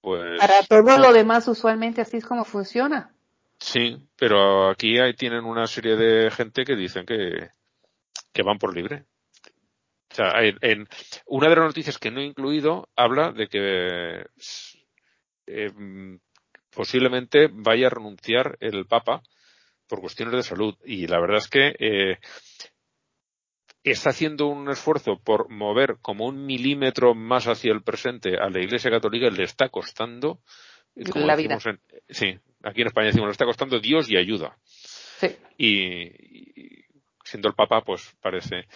[0.01, 3.11] Pues, Para todo lo demás, usualmente así es como funciona.
[3.59, 7.49] Sí, pero aquí hay, tienen una serie de gente que dicen que,
[8.33, 9.05] que van por libre.
[10.11, 10.87] O sea, en,
[11.25, 14.25] una de las noticias que no he incluido habla de que
[15.47, 15.71] eh,
[16.73, 19.21] posiblemente vaya a renunciar el Papa
[19.87, 20.75] por cuestiones de salud.
[20.85, 22.17] Y la verdad es que eh,
[23.83, 28.59] está haciendo un esfuerzo por mover como un milímetro más hacia el presente a la
[28.59, 30.39] Iglesia Católica y le está costando.
[30.95, 31.57] la vida.
[32.09, 34.57] sí, aquí en España decimos, le está costando Dios y ayuda.
[34.65, 35.27] Sí.
[35.57, 36.85] Y,
[37.23, 38.67] siendo el Papa, pues parece.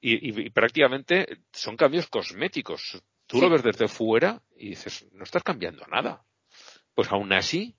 [0.00, 3.02] Y, prácticamente son cambios cosméticos.
[3.28, 6.24] Tú lo ves desde fuera y dices, no estás cambiando nada.
[6.94, 7.76] Pues aún así,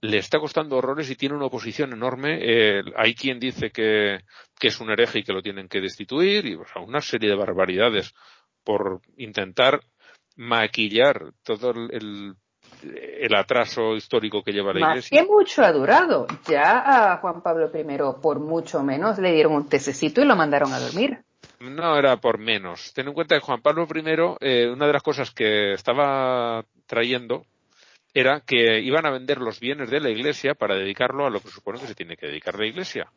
[0.00, 2.38] le está costando horrores y tiene una oposición enorme.
[2.40, 4.20] Eh, hay quien dice que,
[4.58, 8.14] que, es un hereje y que lo tienen que destituir y una serie de barbaridades
[8.64, 9.80] por intentar
[10.36, 12.34] maquillar todo el,
[12.82, 15.20] el atraso histórico que lleva la Más Iglesia.
[15.20, 16.26] que mucho ha durado.
[16.48, 20.72] Ya a Juan Pablo I, por mucho menos, le dieron un tececito y lo mandaron
[20.72, 21.22] a dormir.
[21.60, 22.92] No era por menos.
[22.94, 24.02] Ten en cuenta que Juan Pablo I,
[24.40, 27.44] eh, una de las cosas que estaba trayendo
[28.14, 31.50] era que iban a vender los bienes de la Iglesia para dedicarlo a lo que
[31.50, 33.12] supone que se tiene que dedicar la Iglesia.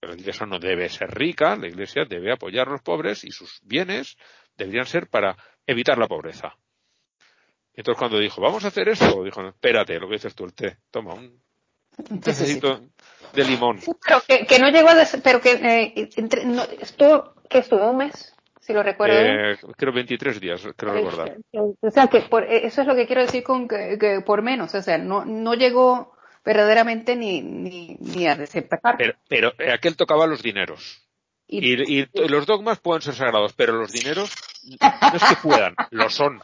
[0.00, 3.30] Pero la Iglesia no debe ser rica, la Iglesia debe apoyar a los pobres y
[3.30, 4.16] sus bienes
[4.56, 5.36] deberían ser para
[5.66, 6.56] evitar la pobreza.
[7.74, 10.78] Entonces cuando dijo, vamos a hacer esto, dijo, espérate, lo que dices tú, el té,
[10.90, 11.40] toma un,
[12.22, 12.80] tececito
[13.32, 13.80] de limón.
[14.06, 18.34] pero que, no llegó a, pero que eh, entre, no, esto, que estuvo un mes,
[18.60, 19.16] si lo recuerdo.
[19.16, 21.36] Eh, creo 23 días, creo recordar.
[21.52, 24.82] O sea, que por, eso es lo que quiero decir con que, por menos, o
[24.82, 26.12] sea, no, no llegó
[26.44, 28.96] verdaderamente ni, ni, ni a desempezar.
[28.98, 31.02] Pero, pero aquel tocaba los dineros.
[31.46, 34.34] Y, y, los dogmas pueden ser sagrados, pero los dineros
[34.80, 36.40] no es que puedan, lo son.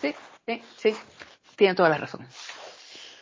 [0.00, 0.14] Sí,
[0.46, 0.96] sí, sí,
[1.56, 2.26] tiene toda la razón.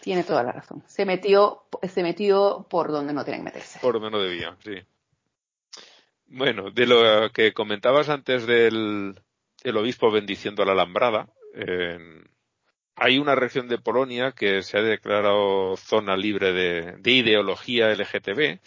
[0.00, 0.82] Tiene toda la razón.
[0.86, 3.78] Se metió, se metió por donde no tiene que meterse.
[3.80, 4.74] Por donde no debía, sí.
[6.26, 9.20] Bueno, de lo que comentabas antes del
[9.62, 11.28] el obispo bendiciendo a la alambrada,
[12.96, 18.58] hay una región de Polonia que se ha declarado zona libre de, de ideología LGTB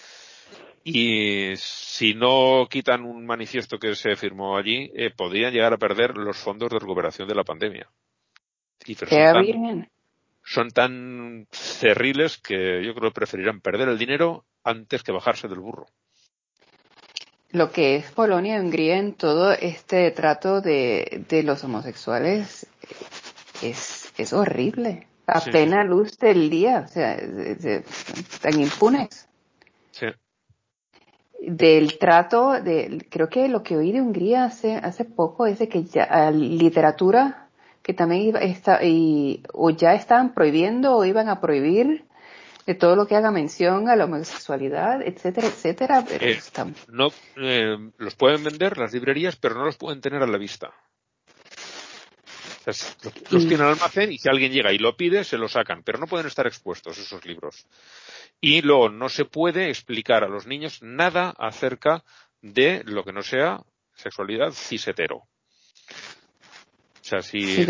[0.87, 6.15] y si no quitan un manifiesto que se firmó allí, eh, podrían llegar a perder
[6.15, 7.89] los fondos de recuperación de la pandemia.
[8.85, 9.89] Y son, tan,
[10.43, 15.59] son tan cerriles que yo creo que preferirán perder el dinero antes que bajarse del
[15.59, 15.87] burro.
[17.51, 22.67] Lo que es Polonia y Hungría en todo este trato de, de los homosexuales
[23.61, 25.07] es, es horrible.
[25.27, 27.17] A plena luz del día, o sea,
[28.41, 29.27] tan impunes.
[29.89, 30.05] Sí
[31.47, 35.69] del trato de creo que lo que oí de Hungría hace hace poco es de
[35.69, 37.44] que ya literatura
[37.85, 42.05] que también iba, está, y, o ya estaban prohibiendo o iban a prohibir
[42.65, 46.03] de todo lo que haga mención a la homosexualidad, etcétera, etcétera.
[46.03, 46.39] Pero eh,
[46.87, 50.73] no eh, los pueden vender las librerías, pero no los pueden tener a la vista.
[52.65, 52.97] los,
[53.29, 55.99] los tienen al almacén y si alguien llega y lo pide, se lo sacan, pero
[55.99, 57.67] no pueden estar expuestos esos libros.
[58.41, 62.03] Y luego no se puede explicar a los niños nada acerca
[62.41, 63.61] de lo que no sea
[63.93, 65.27] sexualidad cisetero.
[67.05, 67.67] O sea, si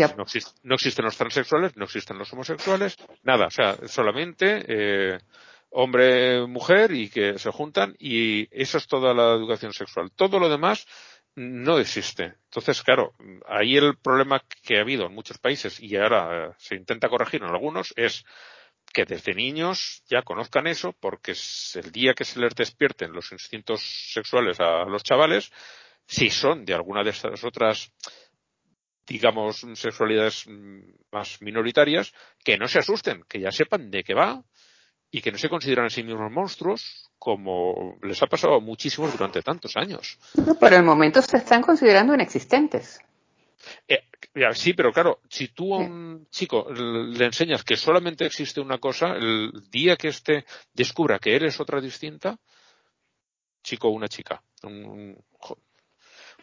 [0.62, 3.48] no, existen los transexuales, no existen los homosexuales, nada.
[3.48, 5.18] O sea, solamente eh,
[5.68, 10.10] hombre, mujer y que se juntan y eso es toda la educación sexual.
[10.16, 10.86] Todo lo demás
[11.34, 12.32] no existe.
[12.44, 13.12] Entonces, claro,
[13.46, 17.50] ahí el problema que ha habido en muchos países y ahora se intenta corregir en
[17.50, 18.24] algunos es
[18.90, 23.30] que desde niños ya conozcan eso, porque es el día que se les despierten los
[23.32, 23.82] instintos
[24.14, 25.52] sexuales a los chavales,
[26.06, 27.92] si son de alguna de estas otras,
[29.06, 30.46] digamos, sexualidades
[31.12, 32.12] más minoritarias,
[32.44, 34.42] que no se asusten, que ya sepan de qué va
[35.10, 39.12] y que no se consideran a sí mismos monstruos como les ha pasado a muchísimos
[39.12, 40.18] durante tantos años.
[40.60, 43.00] por el momento se están considerando inexistentes.
[43.88, 44.02] Eh,
[44.52, 49.16] sí, pero claro, si tú a un chico le enseñas que solamente existe una cosa,
[49.16, 52.38] el día que éste descubra que eres otra distinta,
[53.62, 55.16] chico o una chica, un,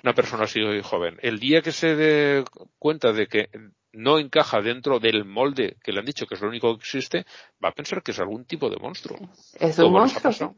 [0.04, 1.18] una persona así joven.
[1.22, 2.44] El día que se dé
[2.78, 3.50] cuenta de que
[3.94, 7.26] no encaja dentro del molde que le han dicho que es lo único que existe,
[7.64, 9.18] va a pensar que es algún tipo de monstruo.
[9.60, 10.56] Es un monstruo.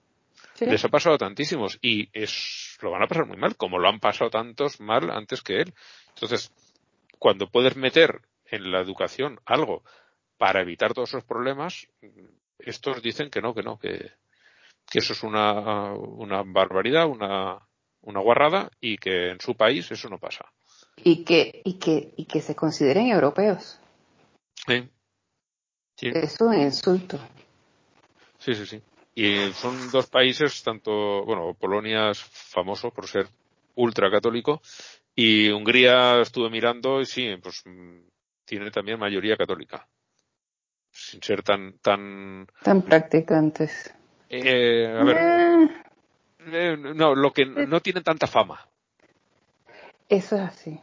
[0.61, 3.99] Les ha pasado tantísimos y es, lo van a pasar muy mal, como lo han
[3.99, 5.73] pasado tantos mal antes que él.
[6.09, 6.51] Entonces,
[7.19, 9.83] cuando puedes meter en la educación algo
[10.37, 11.87] para evitar todos esos problemas,
[12.57, 14.11] estos dicen que no, que no, que,
[14.89, 17.64] que eso es una, una barbaridad, una,
[18.05, 20.45] una guarrada y que en su país eso no pasa.
[20.97, 23.79] Y que, y que, y que se consideren europeos.
[24.65, 24.89] Sí.
[25.97, 27.19] Es un insulto.
[28.39, 28.81] Sí, sí, sí.
[29.15, 33.27] Y son dos países, tanto, bueno, Polonia es famoso por ser
[33.75, 34.61] ultracatólico
[35.15, 37.63] y Hungría estuve mirando y sí, pues
[38.43, 39.87] tiene también mayoría católica.
[40.91, 42.47] Sin ser tan, tan.
[42.61, 43.93] Tan practicantes.
[44.29, 45.17] Eh, a ver.
[45.17, 45.84] Eh.
[46.45, 48.67] Eh, no, lo que no tienen tanta fama.
[50.07, 50.79] Eso es así.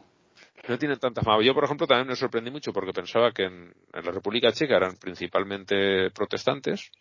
[0.67, 1.43] No tienen tanta fama.
[1.43, 4.77] Yo, por ejemplo, también me sorprendí mucho porque pensaba que en, en la República Checa
[4.77, 6.91] eran principalmente protestantes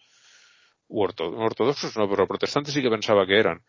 [0.93, 3.63] ortodoxos no, pero protestantes sí que pensaba que eran.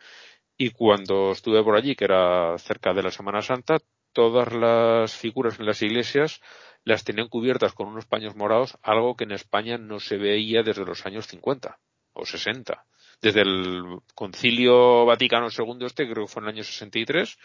[0.57, 3.77] Y cuando estuve por allí, que era cerca de la Semana Santa,
[4.11, 6.41] todas las figuras en las iglesias
[6.83, 10.85] las tenían cubiertas con unos paños morados, algo que en España no se veía desde
[10.85, 11.79] los años 50
[12.13, 12.85] o 60.
[13.23, 17.37] Desde el Concilio Vaticano II este, creo que fue en el año 63,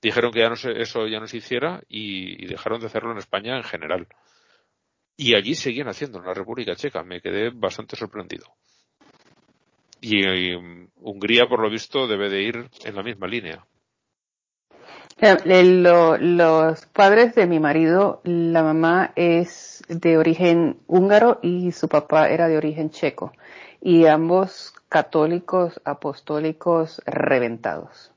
[0.00, 3.18] dijeron que ya no se, eso ya no se hiciera y, dejaron de hacerlo en
[3.18, 4.06] España en general.
[5.18, 7.02] Y allí seguían haciendo en la República Checa.
[7.02, 8.46] Me quedé bastante sorprendido.
[10.00, 10.54] Y,
[10.96, 13.66] Hungría, por lo visto, debe de ir en la misma línea.
[15.20, 22.48] Los padres de mi marido, la mamá es de origen húngaro y su papá era
[22.48, 23.32] de origen checo.
[23.82, 28.12] Y ambos católicos apostólicos reventados.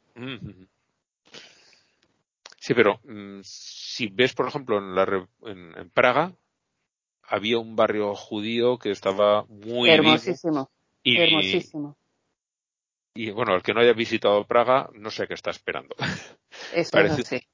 [2.58, 6.34] Sí, pero mm, si ves, por ejemplo, en, la, en, Praga,
[7.24, 10.70] había un barrio judío que estaba muy hermosísimo.
[11.04, 11.96] Y, Hermosísimo.
[13.14, 15.96] Y bueno, el que no haya visitado Praga, no sé qué está esperando.
[16.74, 17.46] Eso Parece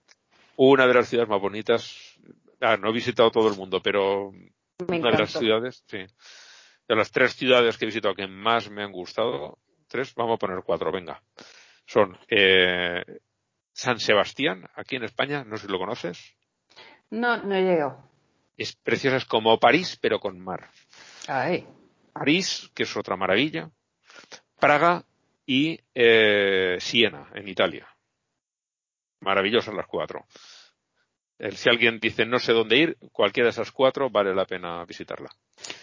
[0.56, 2.18] una de las ciudades más bonitas.
[2.62, 6.06] Ah, no he visitado todo el mundo, pero una de las ciudades, sí.
[6.90, 10.40] De las tres ciudades que he visitado que más me han gustado, tres, vamos a
[10.40, 11.22] poner cuatro, venga.
[11.86, 13.06] Son eh,
[13.72, 16.36] San Sebastián, aquí en España, no sé si lo conoces.
[17.12, 18.10] No, no he llegado.
[18.58, 20.72] Es preciosa, es como París, pero con mar.
[21.28, 21.68] Ay.
[22.12, 23.70] París, que es otra maravilla,
[24.60, 25.06] Praga
[25.46, 27.88] y eh, Siena, en Italia.
[29.20, 30.26] Maravillosas las cuatro.
[31.52, 35.30] Si alguien dice no sé dónde ir, cualquiera de esas cuatro vale la pena visitarla.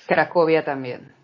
[0.07, 1.15] Cracovia también.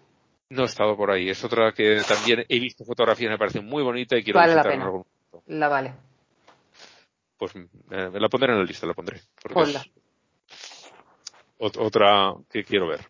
[0.49, 1.29] No he estado por ahí.
[1.29, 4.67] Es otra que también he visto fotografías, me parece muy bonita y quiero vale visitar
[4.67, 4.83] la pena.
[4.83, 5.43] en algún momento.
[5.47, 5.95] La vale.
[7.37, 9.21] Pues eh, la pondré en la lista, la pondré.
[11.59, 13.01] otra que quiero ver.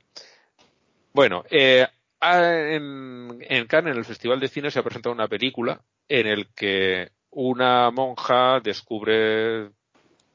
[1.12, 1.86] Bueno, eh,
[2.20, 6.48] en, en Cannes, en el Festival de Cine, se ha presentado una película en el
[6.54, 9.70] que una monja descubre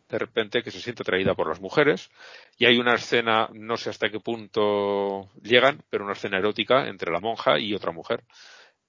[0.09, 2.09] de repente que se siente atraída por las mujeres
[2.57, 7.11] y hay una escena, no sé hasta qué punto llegan, pero una escena erótica entre
[7.11, 8.23] la monja y otra mujer.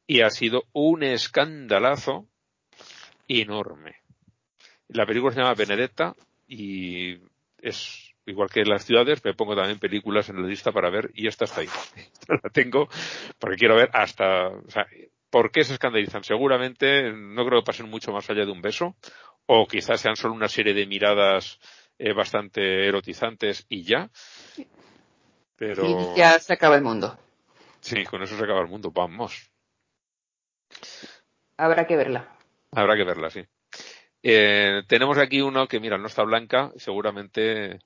[0.07, 2.27] Y ha sido un escandalazo
[3.27, 3.97] enorme.
[4.89, 6.15] La película se llama Benedetta
[6.47, 7.19] y
[7.61, 11.27] es igual que las ciudades, me pongo también películas en la lista para ver y
[11.27, 11.69] esta está ahí.
[12.29, 12.89] la tengo
[13.39, 14.87] porque quiero ver hasta, o sea,
[15.31, 16.25] ¿por qué se escandalizan?
[16.25, 18.97] Seguramente no creo que pasen mucho más allá de un beso
[19.49, 21.59] o quizás sean solo una serie de miradas
[21.99, 24.11] eh, bastante erotizantes y ya.
[25.57, 25.87] Pero...
[25.87, 27.19] Y ya se acaba el mundo.
[27.81, 29.51] Sí, con eso se acaba el mundo, vamos.
[31.57, 32.37] Habrá que verla.
[32.73, 33.43] Habrá que verla, sí.
[34.23, 37.81] Eh, tenemos aquí uno que, mira, no está blanca, seguramente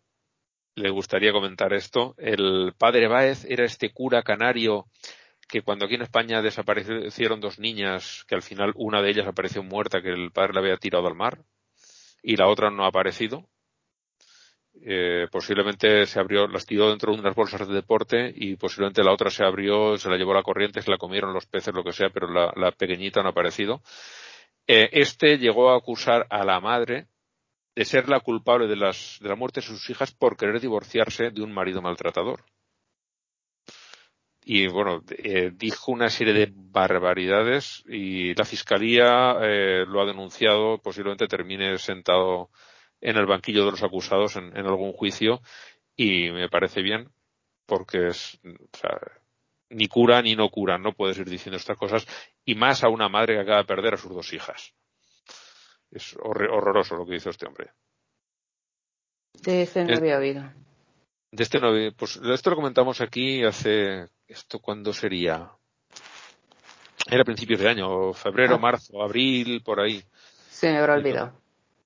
[0.75, 2.17] le gustaría comentar esto.
[2.19, 4.89] El padre Báez era este cura canario
[5.49, 9.63] que cuando aquí en España desaparecieron dos niñas, que al final una de ellas apareció
[9.63, 11.45] muerta, que el padre la había tirado al mar,
[12.23, 13.49] y la otra no ha aparecido.
[14.85, 19.13] Eh, posiblemente se abrió, las tiró dentro de unas bolsas de deporte y posiblemente la
[19.13, 21.93] otra se abrió, se la llevó la corriente, se la comieron los peces, lo que
[21.93, 23.83] sea, pero la, pequeñita no ha aparecido.
[24.67, 27.09] Eh, este llegó a acusar a la madre
[27.75, 31.31] de ser la culpable de, las, de la muerte de sus hijas por querer divorciarse
[31.31, 32.45] de un marido maltratador.
[34.45, 40.79] Y bueno, eh, dijo una serie de barbaridades y la fiscalía eh, lo ha denunciado,
[40.79, 42.51] posiblemente termine sentado
[43.01, 45.43] en el banquillo de los acusados en, algún juicio
[45.95, 47.09] y me parece bien
[47.67, 48.99] porque es, o sea,
[49.71, 52.07] ni cura ni no cura, no puedes ir diciendo estas cosas
[52.45, 54.75] y más a una madre que acaba de perder a sus dos hijas.
[55.91, 57.71] Es horroroso lo que hizo este hombre.
[59.35, 60.43] De este no había oído.
[61.33, 65.51] De este no había, pues esto lo comentamos aquí hace, esto cuándo sería?
[67.11, 68.59] Era principios de año, febrero, ah.
[68.59, 70.05] marzo, abril, por ahí.
[70.51, 71.33] Se me habrá olvidado.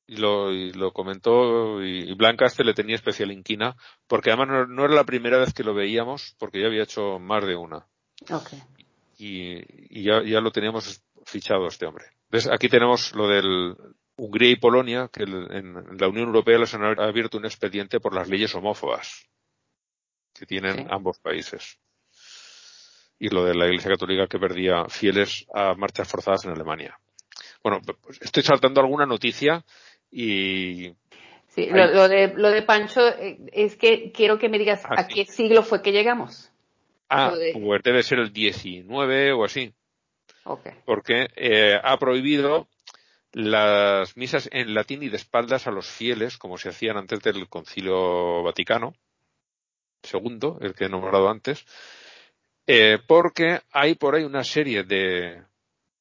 [0.09, 3.77] Y lo, y lo comentó y, Blanca este le tenía especial inquina
[4.09, 7.47] porque además no, era la primera vez que lo veíamos porque ya había hecho más
[7.47, 7.87] de una.
[8.29, 8.61] Okay.
[9.17, 12.07] Y, y ya, ya, lo teníamos fichado este hombre.
[12.25, 13.77] Entonces aquí tenemos lo del
[14.17, 18.29] Hungría y Polonia que en, la Unión Europea les han abierto un expediente por las
[18.29, 19.29] leyes homófobas
[20.39, 21.79] que tienen ambos países.
[23.19, 26.99] Y lo de la Iglesia Católica que perdía fieles a marchas forzadas en Alemania.
[27.63, 29.65] Bueno, pues estoy saltando alguna noticia
[30.11, 30.93] y
[31.49, 35.09] Sí, lo, de, lo de Pancho eh, es que quiero que me digas ah, a
[35.09, 36.53] qué siglo fue que llegamos.
[37.09, 39.73] Ah, pues debe ser el 19 o así.
[40.45, 40.73] Okay.
[40.85, 42.69] Porque eh, ha prohibido
[43.33, 47.49] las misas en latín y de espaldas a los fieles, como se hacían antes del
[47.49, 48.93] Concilio Vaticano
[50.03, 51.65] segundo, el que he nombrado antes,
[52.67, 55.43] eh, porque hay por ahí una serie de,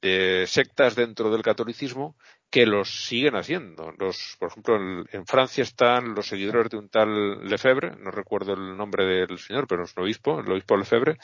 [0.02, 2.16] de, sectas dentro del catolicismo
[2.50, 3.92] que los siguen haciendo.
[4.00, 4.76] Los, por ejemplo,
[5.12, 9.68] en, Francia están los seguidores de un tal Lefebvre, no recuerdo el nombre del señor,
[9.68, 11.18] pero es un obispo, el obispo Lefebvre,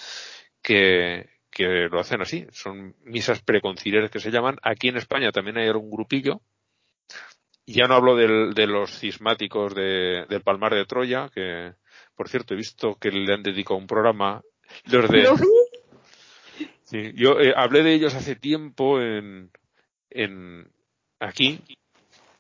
[0.62, 2.46] que, que lo hacen así.
[2.52, 4.58] Son misas preconciliares que se llaman.
[4.62, 6.42] Aquí en España también hay un grupillo.
[7.66, 11.74] Ya no hablo del, de los cismáticos de, del Palmar de Troya, que,
[12.22, 14.44] por cierto, he visto que le han dedicado un programa.
[14.86, 15.26] Los de,
[16.84, 19.50] sí, yo eh, hablé de ellos hace tiempo en,
[20.12, 20.72] en
[21.20, 21.64] aquí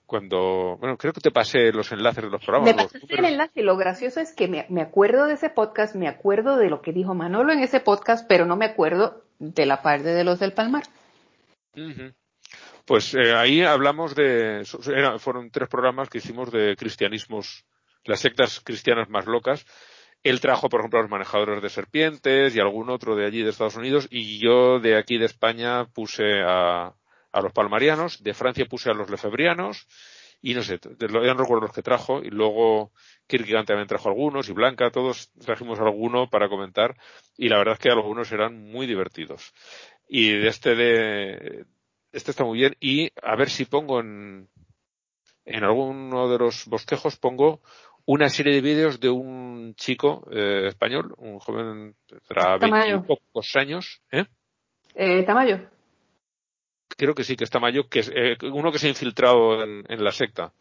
[0.06, 2.76] cuando, bueno, creo que te pasé los enlaces de los programas.
[2.76, 5.96] Me pasaste el enlace y lo gracioso es que me, me, acuerdo de ese podcast,
[5.96, 9.66] me acuerdo de lo que dijo Manolo en ese podcast, pero no me acuerdo de
[9.66, 10.84] la parte de los del Palmar.
[12.86, 14.64] Pues eh, ahí hablamos de,
[15.18, 17.66] fueron tres programas que hicimos de cristianismos
[18.06, 19.66] las sectas cristianas más locas.
[20.24, 23.50] Él trajo, por ejemplo, a los manejadores de serpientes y algún otro de allí de
[23.50, 26.94] Estados Unidos y yo de aquí de España puse a,
[27.32, 29.88] a los palmarianos, de Francia puse a los lefebrianos
[30.42, 32.92] y no sé, no recuerdo los que trajo y luego
[33.28, 36.98] Kierkegaard también trajo algunos y Blanca, todos trajimos alguno para comentar
[37.38, 39.54] y la verdad es que algunos eran muy divertidos.
[40.08, 41.66] Y de este de,
[42.12, 44.50] este está muy bien y a ver si pongo en,
[45.46, 47.62] en alguno de los bosquejos pongo
[48.06, 54.02] una serie de vídeos de un chico eh, español, un joven de pocos años.
[54.12, 54.26] ¿eh?
[54.96, 55.24] ¿eh?
[55.24, 55.60] Tamayo.
[56.98, 60.04] Creo que sí, que es Tamayo, que es eh, uno que se ha infiltrado en,
[60.04, 60.52] la secta.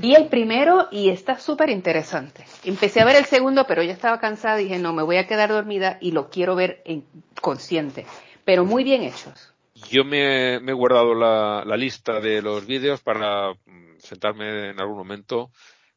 [0.00, 2.44] Vi el primero y está súper interesante.
[2.64, 5.26] Empecé a ver el segundo, pero ya estaba cansada y dije, no, me voy a
[5.26, 7.04] quedar dormida y lo quiero ver en
[7.40, 8.06] consciente.
[8.44, 9.52] Pero muy bien hechos.
[9.90, 14.96] Yo me, he guardado la, la, lista de los vídeos para mm, sentarme en algún
[14.96, 15.50] momento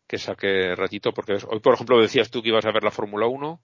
[0.07, 3.27] que saque ratito, porque hoy, por ejemplo, decías tú que ibas a ver la Fórmula
[3.27, 3.61] 1.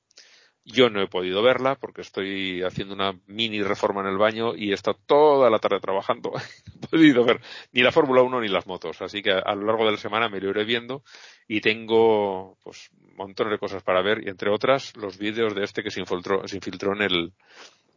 [0.65, 4.71] Yo no he podido verla porque estoy haciendo una mini reforma en el baño y
[4.71, 6.31] he estado toda la tarde trabajando.
[6.33, 6.41] no
[6.81, 7.41] he podido ver
[7.73, 9.01] ni la Fórmula 1 ni las motos.
[9.01, 11.03] Así que a, lo largo de la semana me lo iré viendo
[11.47, 15.83] y tengo pues montones de cosas para ver y entre otras los vídeos de este
[15.83, 17.33] que se infiltró, se infiltró en el,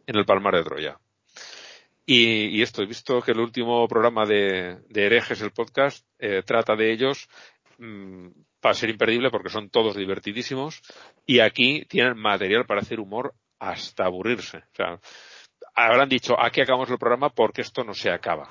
[0.07, 0.99] en el Palmar de Troya.
[2.09, 6.77] Y, esto, he visto que el último programa de, de Herejes, el podcast, eh, trata
[6.77, 7.29] de ellos
[7.79, 8.29] Mm,
[8.61, 10.83] para ser imperdible porque son todos divertidísimos
[11.27, 14.59] y aquí tienen material para hacer humor hasta aburrirse.
[14.59, 15.01] O sea,
[15.75, 18.49] habrán dicho, aquí acabamos el programa porque esto no se acaba.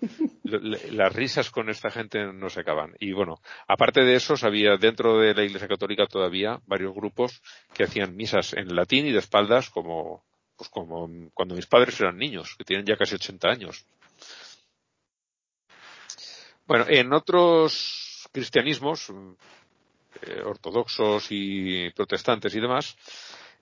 [0.44, 2.94] Las risas con esta gente no se acaban.
[3.00, 7.42] Y bueno, aparte de eso, había dentro de la Iglesia Católica todavía varios grupos
[7.74, 10.24] que hacían misas en latín y de espaldas como,
[10.56, 13.86] pues como cuando mis padres eran niños, que tienen ya casi 80 años.
[16.66, 18.05] Bueno, en otros
[18.36, 19.10] cristianismos,
[20.20, 22.94] eh, ortodoxos y protestantes y demás,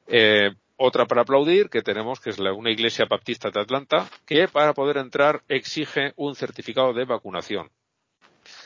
[0.09, 4.49] eh, otra para aplaudir que tenemos, que es la, una iglesia baptista de Atlanta, que
[4.49, 7.71] para poder entrar exige un certificado de vacunación.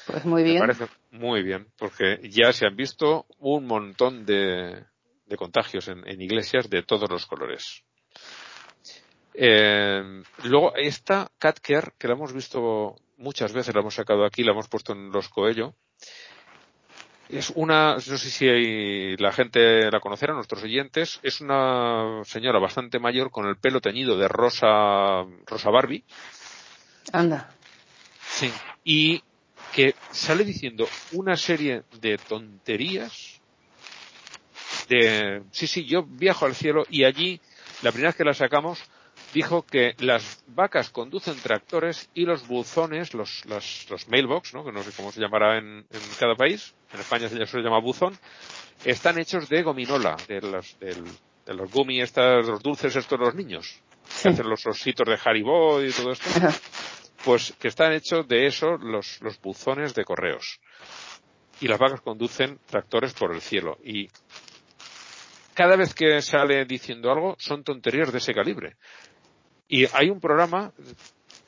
[0.06, 0.60] Pues muy bien.
[0.60, 4.84] Me parece muy bien, porque ya se han visto un montón de,
[5.26, 7.84] de contagios en, en, iglesias de todos los colores.
[9.34, 14.52] Eh, luego, esta Catcare, que la hemos visto muchas veces, la hemos sacado aquí, la
[14.52, 15.74] hemos puesto en los Coello,
[17.28, 22.98] es una, no sé si la gente la conocerá, nuestros oyentes, es una señora bastante
[22.98, 26.04] mayor con el pelo teñido de rosa, rosa Barbie.
[27.12, 27.50] Anda.
[28.22, 28.50] Sí.
[28.82, 29.22] Y
[29.74, 33.40] que sale diciendo una serie de tonterías
[34.88, 37.40] de, sí, sí, yo viajo al cielo y allí,
[37.82, 38.82] la primera vez que la sacamos,
[39.34, 44.64] dijo que las vacas conducen tractores y los buzones, los, los, los mailbox, ¿no?
[44.64, 48.18] que no sé cómo se llamará en, en cada país, en España se llama buzón,
[48.84, 51.04] están hechos de gominola, de los, del,
[51.46, 51.70] de los
[52.02, 53.82] estas, los dulces estos de los niños,
[54.22, 56.28] que hacen los ositos de Haribo y todo esto,
[57.24, 60.60] pues que están hechos de eso los, los buzones de correos.
[61.60, 63.78] Y las vacas conducen tractores por el cielo.
[63.82, 64.08] Y
[65.54, 68.76] cada vez que sale diciendo algo son tonterías de ese calibre.
[69.68, 70.72] Y hay un programa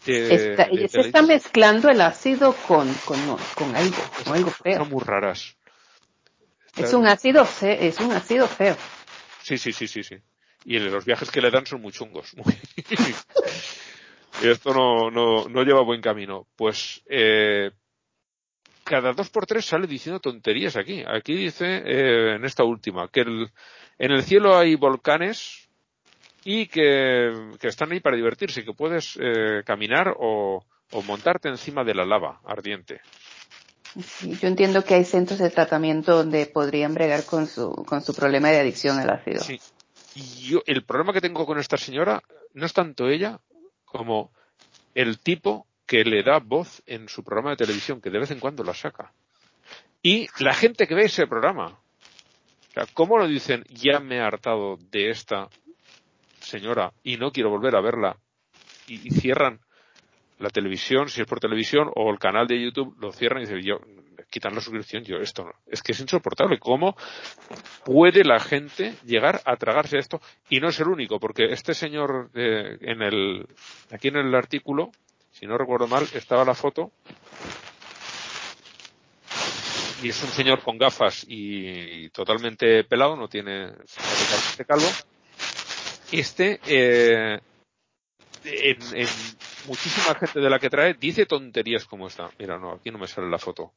[0.04, 3.18] de, Está- de se está mezclando el ácido con, con,
[3.54, 4.78] con algo, con algo feo.
[4.78, 5.56] son muy raras.
[6.76, 8.76] Es un ácido fe- es un ácido feo.
[9.42, 10.16] Sí, sí, sí, sí, sí.
[10.64, 12.34] Y los viajes que le dan son muy chungos.
[12.36, 12.54] muy-
[14.42, 16.46] y esto no, no, no lleva buen camino.
[16.56, 17.70] Pues eh,
[18.84, 21.02] cada dos por tres sale diciendo tonterías aquí.
[21.06, 23.50] Aquí dice, eh, en esta última, que el,
[23.98, 25.69] en el cielo hay volcanes
[26.44, 31.84] y que, que están ahí para divertirse, que puedes eh, caminar o, o montarte encima
[31.84, 33.00] de la lava ardiente.
[34.02, 38.14] Sí, yo entiendo que hay centros de tratamiento donde podrían bregar con su, con su
[38.14, 39.40] problema de adicción al ácido.
[39.40, 39.60] Sí.
[40.14, 42.22] Y yo, el problema que tengo con esta señora
[42.54, 43.40] no es tanto ella
[43.84, 44.30] como
[44.94, 48.38] el tipo que le da voz en su programa de televisión, que de vez en
[48.38, 49.12] cuando la saca.
[50.02, 51.66] Y la gente que ve ese programa.
[51.66, 53.64] O sea, ¿cómo lo dicen?
[53.70, 55.48] Ya me he hartado de esta
[56.40, 58.16] señora y no quiero volver a verla.
[58.86, 59.60] Y, cierran
[60.38, 63.62] la televisión, si es por televisión, o el canal de YouTube, lo cierran y dicen,
[63.62, 63.78] yo,
[64.30, 65.52] quitan la suscripción, yo, esto no.
[65.66, 66.58] Es que es insoportable.
[66.58, 66.96] ¿Cómo
[67.84, 70.20] puede la gente llegar a tragarse esto?
[70.48, 73.46] Y no es el único, porque este señor, eh, en el,
[73.92, 74.90] aquí en el artículo,
[75.30, 76.90] si no recuerdo mal, estaba la foto,
[80.02, 84.86] y es un señor con gafas y, totalmente pelado, no tiene, totalmente calvo.
[86.12, 87.40] Este, eh,
[88.44, 89.08] en, en
[89.66, 92.30] muchísima gente de la que trae dice tonterías como esta.
[92.38, 93.72] Mira, no, aquí no me sale la foto.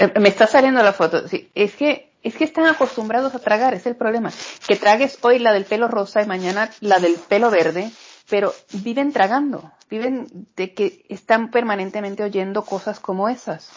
[0.00, 1.28] Eh, Me está saliendo la foto.
[1.28, 4.32] Sí, es que es que están acostumbrados a tragar, es el problema.
[4.66, 7.90] Que tragues hoy la del pelo rosa y mañana la del pelo verde,
[8.28, 10.26] pero viven tragando, viven
[10.56, 13.70] de que están permanentemente oyendo cosas como esas.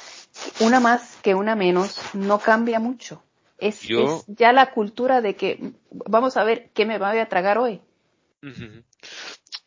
[0.59, 3.21] Una más que una menos no cambia mucho.
[3.59, 7.29] Es, Yo- es ya la cultura de que vamos a ver qué me va a
[7.29, 7.81] tragar hoy.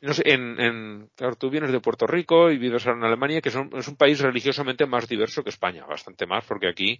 [0.00, 3.40] No sé, en, en, claro, tú vienes de Puerto Rico y vives ahora en Alemania,
[3.40, 6.98] que son- es un país religiosamente más diverso que España, bastante más, porque aquí,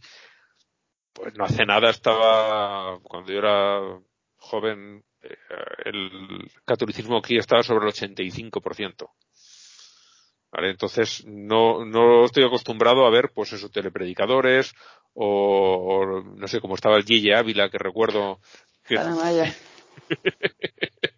[1.13, 3.81] pues no hace nada estaba, cuando yo era
[4.37, 5.37] joven, eh,
[5.85, 9.11] el catolicismo aquí estaba sobre el 85%.
[10.51, 10.71] ¿Vale?
[10.71, 14.73] Entonces, no, no estoy acostumbrado a ver, pues eso, telepredicadores,
[15.13, 18.39] o, o no sé, como estaba el Gille Ávila, que recuerdo
[18.87, 19.53] que, Maya.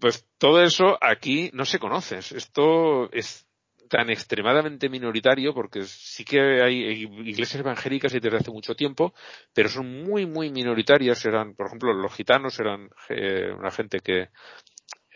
[0.00, 2.18] pues todo eso aquí no se conoce.
[2.18, 3.46] Esto es
[3.88, 9.14] tan extremadamente minoritario porque sí que hay iglesias evangélicas y desde hace mucho tiempo,
[9.52, 11.24] pero son muy, muy minoritarias.
[11.24, 14.28] Eran, por ejemplo, los gitanos eran eh, una gente que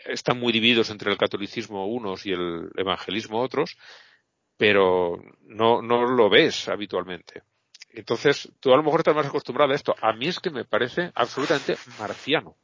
[0.05, 3.77] están muy divididos entre el catolicismo unos y el evangelismo otros,
[4.57, 7.43] pero no, no lo ves habitualmente.
[7.93, 9.95] Entonces, tú a lo mejor estás más acostumbrado a esto.
[10.01, 12.57] A mí es que me parece absolutamente marciano.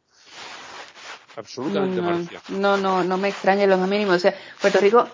[1.35, 2.43] Absolutamente no, marciano.
[2.49, 4.11] no, no, no me extraña lo más mínimo.
[4.13, 5.07] O sea, Puerto Rico,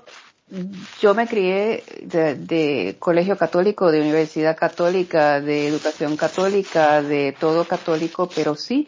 [1.01, 7.65] yo me crié de, de colegio católico, de universidad católica, de educación católica, de todo
[7.65, 8.87] católico, pero sí,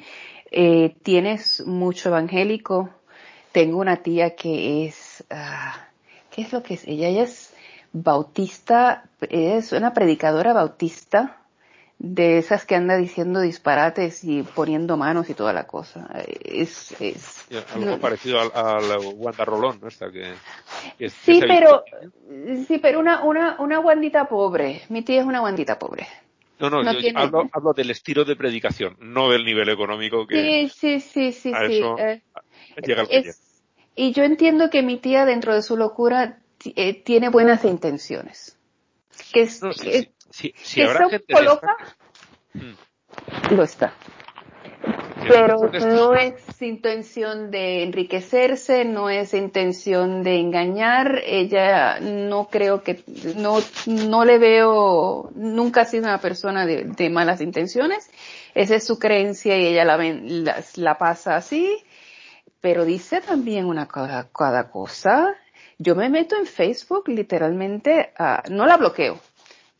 [0.52, 2.90] eh, tienes mucho evangélico.
[3.52, 5.88] Tengo una tía que es, ah,
[6.30, 6.88] ¿qué es lo que es?
[6.88, 7.54] Ella, ella es
[7.92, 11.38] bautista, es una predicadora bautista
[12.00, 16.08] de esas que anda diciendo disparates y poniendo manos y toda la cosa.
[16.44, 19.88] Es, es, Algo no- parecido a, a la Wanda Rolón, ¿no?
[19.88, 20.34] Esta que,
[21.10, 22.66] Sí, que pero, habitual.
[22.68, 24.82] sí, pero una, una, una guandita pobre.
[24.90, 26.08] Mi tía es una guandita pobre.
[26.60, 30.26] No, no, no yo tiene- hablo, hablo del estilo de predicación, no del nivel económico
[30.28, 31.78] que Sí, sí, sí, sí, a sí.
[31.80, 32.22] eso eh,
[32.84, 33.42] llega que es-
[33.96, 36.40] y yo entiendo que mi tía, dentro de su locura,
[36.76, 38.56] eh, tiene buenas intenciones.
[39.34, 41.48] Que es, No, sí, que- sí, sí, sí, que habrá sea un gente poco de
[41.48, 41.78] esta loca,
[42.54, 43.94] que- Mm, lo está.
[45.24, 51.22] que Pero no es intención de enriquecerse, no es intención de engañar.
[51.26, 53.04] Ella no creo que,
[53.36, 58.10] no, no le veo, nunca ha sido una persona de, de malas intenciones.
[58.56, 61.78] Esa es su creencia y ella la, ven- la, la pasa así.
[62.62, 65.36] Pero dice también una cada, cada cosa.
[65.78, 69.20] Yo me meto en Facebook literalmente, a- no la bloqueo,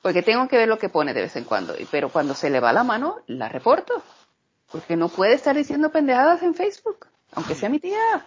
[0.02, 1.76] porque tengo que ver lo que pone de vez en cuando.
[1.92, 4.02] Pero cuando se le va la mano, la reporto.
[4.72, 7.08] Porque no puede estar diciendo pendejadas en Facebook.
[7.34, 8.26] aunque sea mi tía.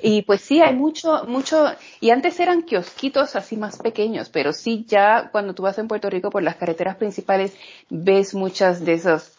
[0.00, 4.84] Y pues sí, hay mucho, mucho, y antes eran kiosquitos así más pequeños, pero sí
[4.86, 7.56] ya cuando tú vas en Puerto Rico por las carreteras principales
[7.88, 9.32] ves muchas de esos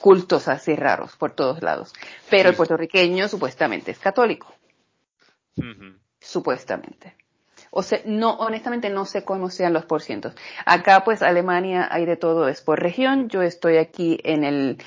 [0.00, 1.92] cultos así raros por todos lados.
[2.30, 4.52] Pero el puertorriqueño supuestamente es católico.
[6.20, 7.16] Supuestamente.
[7.78, 10.34] O sea, no, honestamente no sé cómo sean los porcientos.
[10.64, 13.28] Acá pues Alemania hay de todo, es por región.
[13.28, 14.78] Yo estoy aquí en el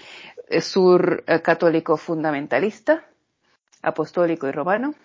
[0.48, 3.06] eh, sur eh, católico fundamentalista,
[3.84, 4.96] apostólico y romano.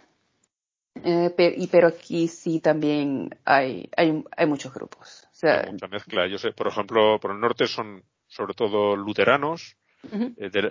[1.05, 5.28] Eh, pero, y, pero aquí sí también hay, hay, hay muchos grupos.
[5.31, 6.27] O sea, hay mucha mezcla.
[6.27, 9.77] Yo sé, por ejemplo, por el norte son sobre todo luteranos,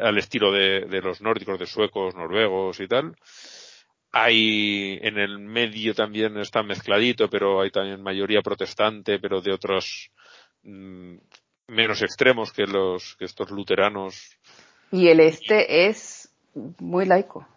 [0.01, 3.15] al estilo de, de, los nórdicos, de suecos, noruegos y tal.
[4.15, 10.11] Hay en el medio también está mezcladito, pero hay también mayoría protestante, pero de otros
[10.61, 11.15] mm,
[11.67, 14.37] menos extremos que los que estos luteranos.
[14.91, 17.47] Y el este es muy laico.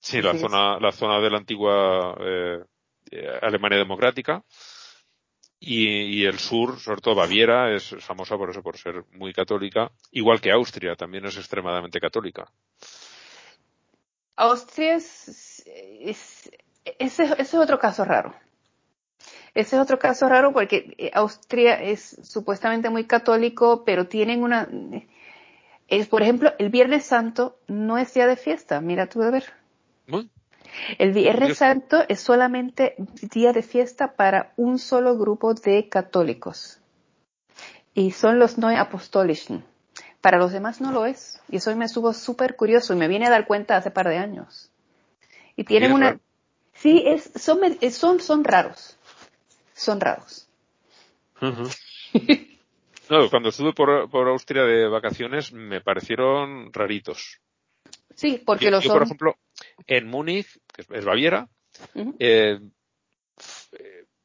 [0.00, 2.64] Sí, la zona la zona de la antigua eh,
[3.42, 4.42] Alemania democrática
[5.60, 5.88] y,
[6.20, 10.40] y, el sur, sobre todo Baviera, es famosa por eso, por ser muy católica, igual
[10.40, 12.50] que Austria, también es extremadamente católica.
[14.36, 15.64] Austria es,
[16.98, 18.34] ese, es otro caso raro.
[19.54, 24.68] Ese es otro caso raro porque eh, Austria es supuestamente muy católico, pero tienen una,
[25.88, 28.80] es, por ejemplo, el Viernes Santo no es día de fiesta.
[28.80, 29.44] Mira tú a ver.
[30.98, 32.96] El Viernes Santo es solamente
[33.32, 36.80] día de fiesta para un solo grupo de católicos.
[37.94, 39.64] Y son los no apostolischen.
[40.26, 41.40] Para los demás no lo es.
[41.48, 44.18] Y eso me estuvo súper curioso y me vine a dar cuenta hace par de
[44.18, 44.72] años.
[45.54, 46.18] Y tienen una...
[46.72, 47.60] Sí, es, son,
[47.92, 48.98] son, son raros.
[49.72, 50.48] Son raros.
[51.40, 57.40] no, cuando estuve por, por Austria de vacaciones me parecieron raritos.
[58.16, 58.94] Sí, porque los son...
[58.94, 59.36] por ejemplo,
[59.86, 61.48] en Múnich, que es Baviera,
[62.18, 62.58] eh,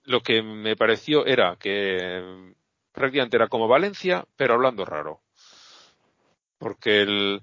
[0.06, 2.56] lo que me pareció era que
[2.92, 5.22] prácticamente era como Valencia, pero hablando raro
[6.62, 7.42] porque el,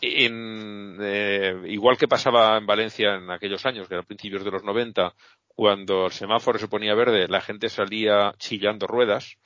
[0.00, 4.64] en, eh, igual que pasaba en Valencia en aquellos años, que eran principios de los
[4.64, 5.14] 90,
[5.46, 9.36] cuando el semáforo se ponía verde, la gente salía chillando ruedas,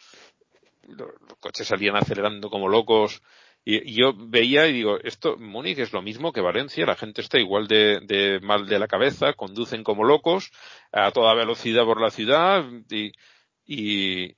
[0.87, 1.11] los,
[1.41, 3.21] coches salían acelerando como locos,
[3.65, 7.41] y, yo veía y digo, esto, Múnich es lo mismo que Valencia, la gente está
[7.41, 10.53] igual de, de, mal de la cabeza, conducen como locos,
[10.93, 13.11] a toda velocidad por la ciudad, y,
[13.67, 14.35] y,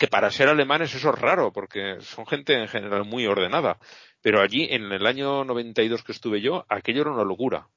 [0.00, 3.78] que para ser alemanes eso es raro, porque son gente en general muy ordenada.
[4.22, 7.68] Pero allí, en el año 92 que estuve yo, aquello era una locura.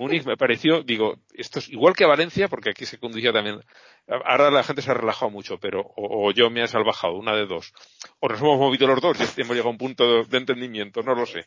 [0.00, 3.60] Múnich me pareció, digo, esto es igual que Valencia, porque aquí se conducía también.
[4.08, 7.46] Ahora la gente se ha relajado mucho, pero o, yo me he salvajado, una de
[7.46, 7.72] dos.
[8.18, 11.14] O nos hemos movido los dos y hemos llegado a un punto de, entendimiento, no
[11.14, 11.46] lo sé.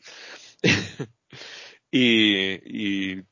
[1.91, 3.23] y, y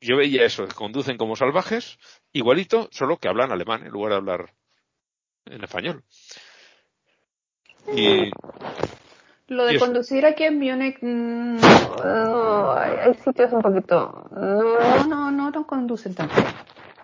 [0.00, 2.00] yo veía eso, conducen como salvajes,
[2.32, 4.59] igualito, solo que hablan alemán en lugar de hablar
[5.46, 6.02] en español.
[7.94, 8.30] Y,
[9.48, 11.58] lo de conducir aquí en Múnich, mm,
[12.76, 16.36] hay, sitios un poquito, no, no, no, no conducen tanto.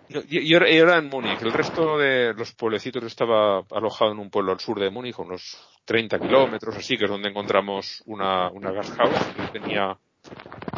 [0.09, 4.53] Yo, yo, era en Múnich, el resto de los pueblecitos estaba alojado en un pueblo
[4.53, 8.93] al sur de Múnich, unos 30 kilómetros así, que es donde encontramos una, una gas
[8.93, 9.99] house que tenía,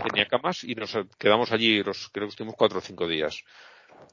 [0.05, 3.45] tenía camas y nos quedamos allí, los, creo que estuvimos cuatro o cinco días.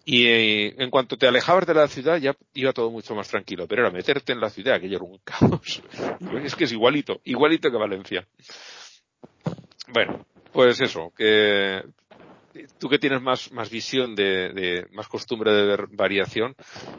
[0.07, 3.67] Y eh, en cuanto te alejabas de la ciudad ya iba todo mucho más tranquilo,
[3.67, 5.81] pero era meterte en la ciudad, aquello era un caos.
[6.43, 8.27] es que es igualito, igualito que Valencia.
[9.91, 11.83] Bueno, pues eso, que
[12.79, 16.55] tú que tienes más, más visión de, de, más costumbre de ver variación,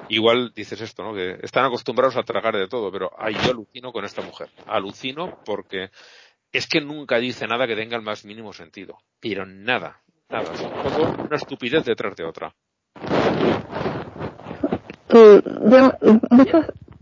[0.09, 1.15] igual dices esto, ¿no?
[1.15, 4.51] Que están acostumbrados a tragar de todo, pero ay, yo alucino con esta mujer.
[4.67, 5.91] Alucino porque
[6.53, 8.99] es que nunca dice nada que tenga el más mínimo sentido.
[9.21, 10.53] Pero nada, nada.
[10.53, 12.55] Es todo una estupidez detrás de otra.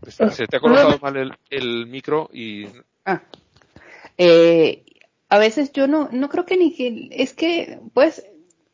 [0.08, 2.66] Se te ha colocado mal el, el micro y...
[3.04, 3.22] Ah.
[4.18, 4.84] Eh,
[5.28, 8.24] a veces yo no, no creo que ni que, es que, pues,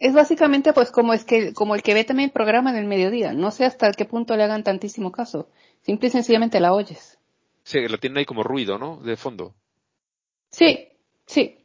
[0.01, 2.87] es básicamente pues como es que, como el que ve también el programa en el
[2.87, 3.33] mediodía.
[3.33, 5.49] No sé hasta qué punto le hagan tantísimo caso.
[5.83, 7.19] Simple y sencillamente la oyes.
[7.63, 8.97] Sí, la tiene ahí como ruido, ¿no?
[8.97, 9.55] De fondo.
[10.51, 10.89] Sí,
[11.27, 11.59] sí.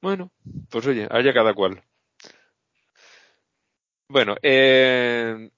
[0.00, 0.30] Bueno,
[0.70, 1.82] pues oye, haya cada cual.
[4.08, 5.50] Bueno, eh,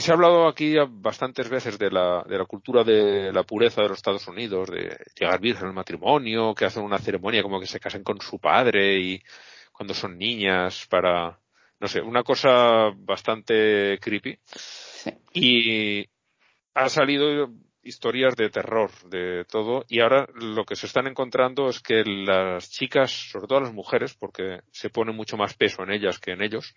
[0.00, 3.88] se ha hablado aquí bastantes veces de la, de la cultura de la pureza de
[3.88, 7.80] los Estados Unidos, de llegar virgen al matrimonio, que hacen una ceremonia como que se
[7.80, 9.22] casen con su padre y
[9.72, 11.38] cuando son niñas para,
[11.80, 14.38] no sé, una cosa bastante creepy.
[15.34, 16.06] Y
[16.74, 17.50] ha salido
[17.82, 22.70] historias de terror, de todo, y ahora lo que se están encontrando es que las
[22.70, 26.42] chicas, sobre todo las mujeres, porque se pone mucho más peso en ellas que en
[26.42, 26.74] ellos,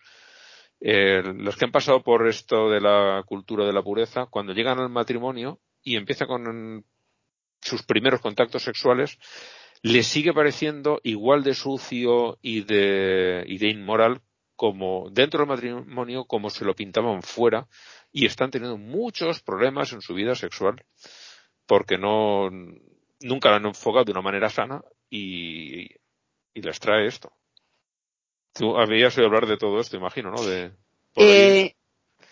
[0.79, 4.79] eh, los que han pasado por esto de la cultura de la pureza, cuando llegan
[4.79, 6.85] al matrimonio y empiezan con
[7.61, 9.17] sus primeros contactos sexuales,
[9.81, 14.21] les sigue pareciendo igual de sucio y de, y de inmoral
[14.55, 17.67] como dentro del matrimonio como se lo pintaban fuera
[18.11, 20.85] y están teniendo muchos problemas en su vida sexual
[21.65, 22.49] porque no
[23.21, 25.85] nunca la han enfocado de una manera sana y,
[26.53, 27.33] y les trae esto.
[28.55, 30.41] Tú habías oído hablar de todo esto, imagino, ¿no?
[30.41, 30.71] De,
[31.17, 31.75] eh,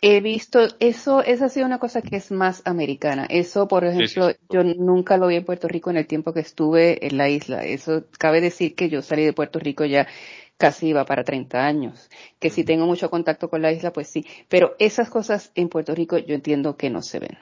[0.01, 3.25] he visto, eso, esa ha sido una cosa que es más americana.
[3.29, 7.05] Eso, por ejemplo, yo nunca lo vi en Puerto Rico en el tiempo que estuve
[7.05, 7.65] en la isla.
[7.65, 10.07] Eso cabe decir que yo salí de Puerto Rico ya
[10.57, 12.09] casi iba para 30 años.
[12.39, 14.25] Que si tengo mucho contacto con la isla, pues sí.
[14.47, 17.37] Pero esas cosas en Puerto Rico yo entiendo que no se ven.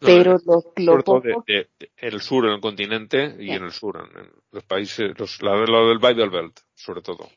[0.00, 1.44] Pero lo, lo poco...
[1.46, 5.56] de, el sur, en el continente y en el sur, en, los países, los, la,
[5.56, 7.28] lo del Bible Belt, sobre todo.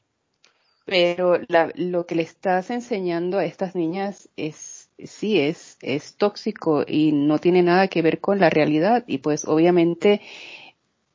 [0.90, 6.84] Pero la, lo que le estás enseñando a estas niñas es, sí, es, es tóxico
[6.88, 9.04] y no tiene nada que ver con la realidad.
[9.08, 10.22] Y pues obviamente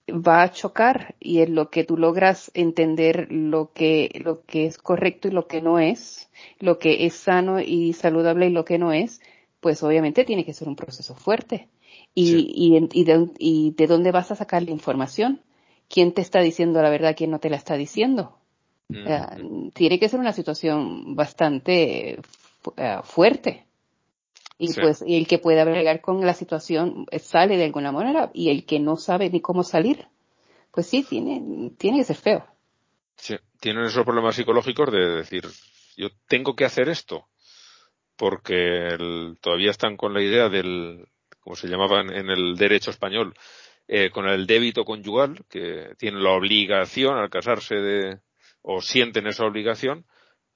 [0.09, 4.79] va a chocar y en lo que tú logras entender lo que, lo que es
[4.79, 6.31] correcto y lo que no es,
[6.61, 9.21] lo que es sano y saludable y lo que no es,
[9.61, 11.69] pues obviamente tiene que ser un proceso fuerte.
[12.15, 15.43] Y, y, y, de, y de dónde vas a sacar la información?
[15.89, 17.15] ¿Quién te está diciendo la verdad?
[17.17, 18.39] ¿Quién no te la está diciendo?
[18.89, 19.71] Mm.
[19.71, 22.21] tiene que ser una situación bastante
[22.67, 23.67] uh, fuerte.
[24.57, 28.51] Y pues el que pueda bregar con la situación eh, sale de alguna manera y
[28.51, 30.07] el que no sabe ni cómo salir,
[30.71, 32.47] pues sí, tiene, tiene que ser feo.
[33.17, 35.45] Sí, tienen esos problemas psicológicos de decir,
[35.97, 37.27] yo tengo que hacer esto,
[38.17, 41.09] porque el, todavía están con la idea del,
[41.41, 43.35] como se llamaba en, el derecho español,
[43.89, 48.21] eh, con el débito conyugal, que tienen la obligación al casarse de,
[48.65, 50.05] o sienten esa obligación,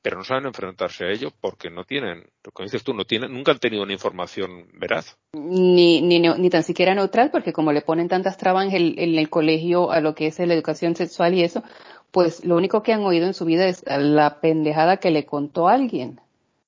[0.01, 3.53] pero no saben enfrentarse a ello porque no tienen, como dices tú, no tienen, nunca
[3.53, 5.19] han tenido una información veraz.
[5.35, 9.17] Ni, ni, ni tan siquiera neutral, porque como le ponen tantas trabas en el, en
[9.17, 11.63] el colegio a lo que es la educación sexual y eso,
[12.11, 15.69] pues lo único que han oído en su vida es la pendejada que le contó
[15.69, 16.21] alguien.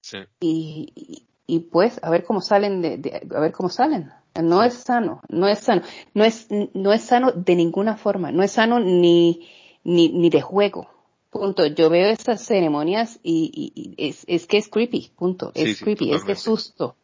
[0.02, 0.18] Sí.
[0.40, 4.10] Y, y, pues a ver cómo salen de, a ver cómo salen.
[4.40, 5.82] No es sano, no es sano,
[6.14, 9.48] no es, no es sano de ninguna forma, no es sano ni,
[9.82, 10.99] ni, ni de juego
[11.30, 11.66] Punto.
[11.66, 15.52] Yo veo esas ceremonias y, es, es, que es creepy, punto.
[15.54, 16.96] Es creepy, es de susto.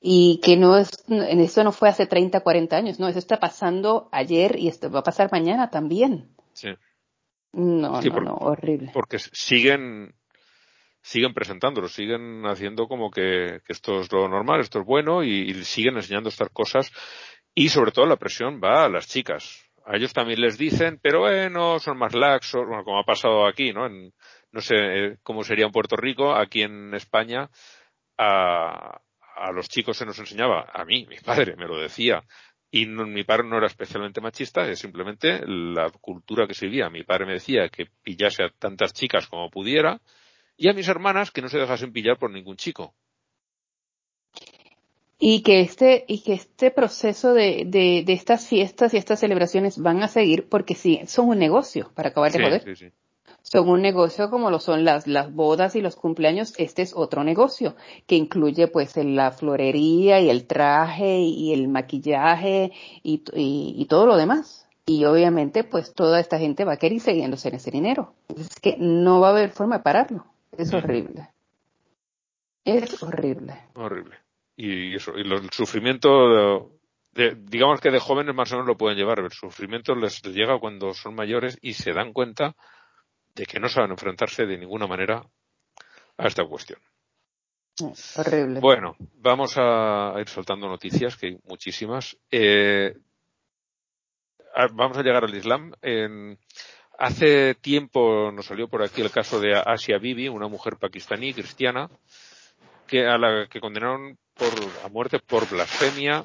[0.00, 4.08] Y que no es, eso no fue hace 30, 40 años, no, eso está pasando
[4.12, 6.28] ayer y esto va a pasar mañana también.
[6.52, 6.68] Sí.
[7.52, 8.90] No, no, no, horrible.
[8.92, 10.14] Porque siguen,
[11.00, 15.50] siguen presentándolo, siguen haciendo como que, que, esto es lo normal, esto es bueno y,
[15.50, 16.92] y siguen enseñando estas cosas
[17.54, 21.20] y sobre todo la presión va a las chicas a ellos también les dicen, pero
[21.20, 23.86] bueno, son más laxos, bueno, como ha pasado aquí, ¿no?
[23.86, 24.12] En,
[24.50, 27.48] no sé eh, cómo sería en Puerto Rico, aquí en España,
[28.18, 29.00] a,
[29.36, 32.24] a los chicos se nos enseñaba, a mí, mi padre me lo decía,
[32.68, 36.90] y mi padre no era especialmente machista, es simplemente la cultura que se vivía.
[36.90, 40.00] Mi padre me decía que pillase a tantas chicas como pudiera,
[40.56, 42.94] y a mis hermanas que no se dejasen pillar por ningún chico
[45.18, 49.78] y que este y que este proceso de, de, de, estas fiestas y estas celebraciones
[49.78, 52.92] van a seguir porque sí son un negocio para acabar de joder.
[53.42, 57.24] son un negocio como lo son las las bodas y los cumpleaños este es otro
[57.24, 57.76] negocio
[58.06, 62.72] que incluye pues la florería y el traje y el maquillaje
[63.02, 64.68] y, y, todo lo demás.
[64.84, 68.12] Y obviamente pues toda esta gente va a querer seguir en ese dinero.
[68.36, 70.26] Es que no va a haber forma de pararlo.
[70.56, 71.28] Es horrible.
[72.64, 73.54] Es horrible.
[73.74, 74.25] Horrible
[74.56, 76.78] y eso, y el sufrimiento,
[77.12, 80.58] de, digamos que de jóvenes más o menos lo pueden llevar, el sufrimiento les, llega
[80.58, 82.56] cuando son mayores y se dan cuenta
[83.34, 85.22] de que no saben enfrentarse de ninguna manera
[86.16, 86.80] a esta cuestión.
[88.16, 88.60] Horrible.
[88.60, 92.16] Bueno, vamos a ir soltando noticias, que hay muchísimas.
[92.30, 92.96] Eh,
[94.72, 95.74] vamos a llegar al Islam.
[95.82, 96.38] En,
[96.98, 101.90] hace tiempo nos salió por aquí el caso de Asia Bibi, una mujer pakistaní cristiana,
[102.86, 104.52] que a la que condenaron por,
[104.84, 106.24] a muerte por blasfemia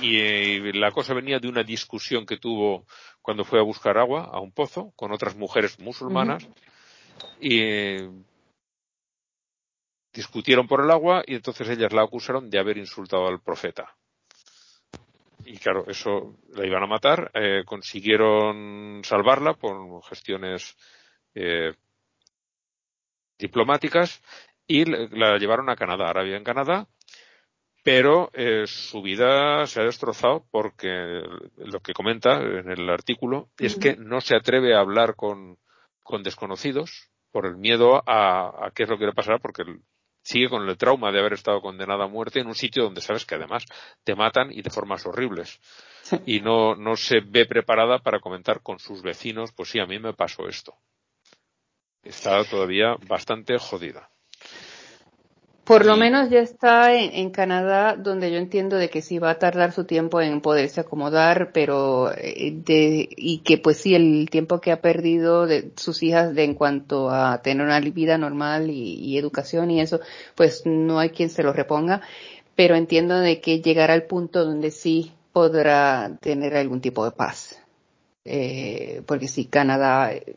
[0.00, 2.86] y eh, la cosa venía de una discusión que tuvo
[3.20, 6.46] cuando fue a buscar agua a un pozo con otras mujeres musulmanas
[7.40, 8.10] y eh,
[10.12, 13.94] discutieron por el agua y entonces ellas la acusaron de haber insultado al profeta.
[15.44, 17.30] Y claro, eso la iban a matar.
[17.34, 20.76] Eh, consiguieron salvarla por gestiones
[23.38, 24.22] diplomáticas
[24.66, 26.12] y la llevaron a Canadá.
[26.22, 26.86] Vive en Canadá
[27.82, 31.22] pero eh, su vida se ha destrozado porque
[31.56, 35.58] lo que comenta en el artículo es que no se atreve a hablar con,
[36.02, 39.64] con desconocidos por el miedo a, a, qué es lo que le pasará porque
[40.22, 43.26] sigue con el trauma de haber estado condenada a muerte en un sitio donde sabes
[43.26, 43.64] que además
[44.04, 45.60] te matan y de formas horribles.
[46.26, 49.98] Y no, no se ve preparada para comentar con sus vecinos pues sí a mí
[49.98, 50.76] me pasó esto
[52.02, 54.10] está todavía bastante jodida
[55.64, 59.38] por lo menos ya está en, Canadá, donde yo entiendo de que sí va a
[59.38, 64.60] tardar su tiempo en poderse acomodar, pero eh, de, y que pues sí el tiempo
[64.60, 69.16] que ha perdido de sus hijas de en cuanto a tener una vida normal y,
[69.16, 70.00] educación y eso,
[70.34, 72.02] pues no hay quien se lo reponga,
[72.56, 77.60] pero entiendo de que llegará al punto donde sí podrá tener algún tipo de paz,
[78.24, 80.34] eh, porque sí Canadá eh,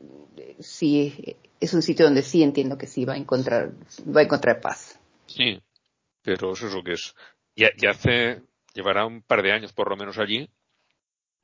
[0.59, 3.71] sí es un sitio donde sí entiendo que sí va a encontrar
[4.15, 4.94] va a encontrar paz.
[5.27, 5.61] Sí,
[6.21, 7.15] pero eso es lo que es.
[7.55, 8.41] Ya, ya hace,
[8.73, 10.49] llevará un par de años por lo menos allí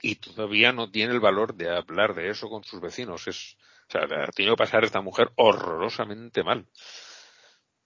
[0.01, 3.27] y todavía no tiene el valor de hablar de eso con sus vecinos.
[3.27, 6.65] Es, o sea, ha tenido que pasar esta mujer horrorosamente mal.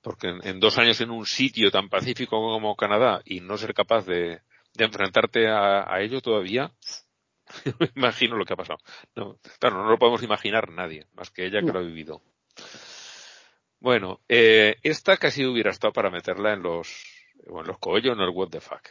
[0.01, 4.05] Porque en, dos años en un sitio tan pacífico como Canadá y no ser capaz
[4.05, 4.41] de,
[4.75, 6.71] de enfrentarte a, a, ello todavía,
[7.79, 8.79] me imagino lo que ha pasado.
[9.15, 12.21] No, claro, no lo podemos imaginar nadie, más que ella que lo ha vivido.
[13.85, 17.05] Bueno, eh, esta casi hubiera estado para meterla en los,
[17.45, 18.81] bueno, en los cogollos, en el what the fuck.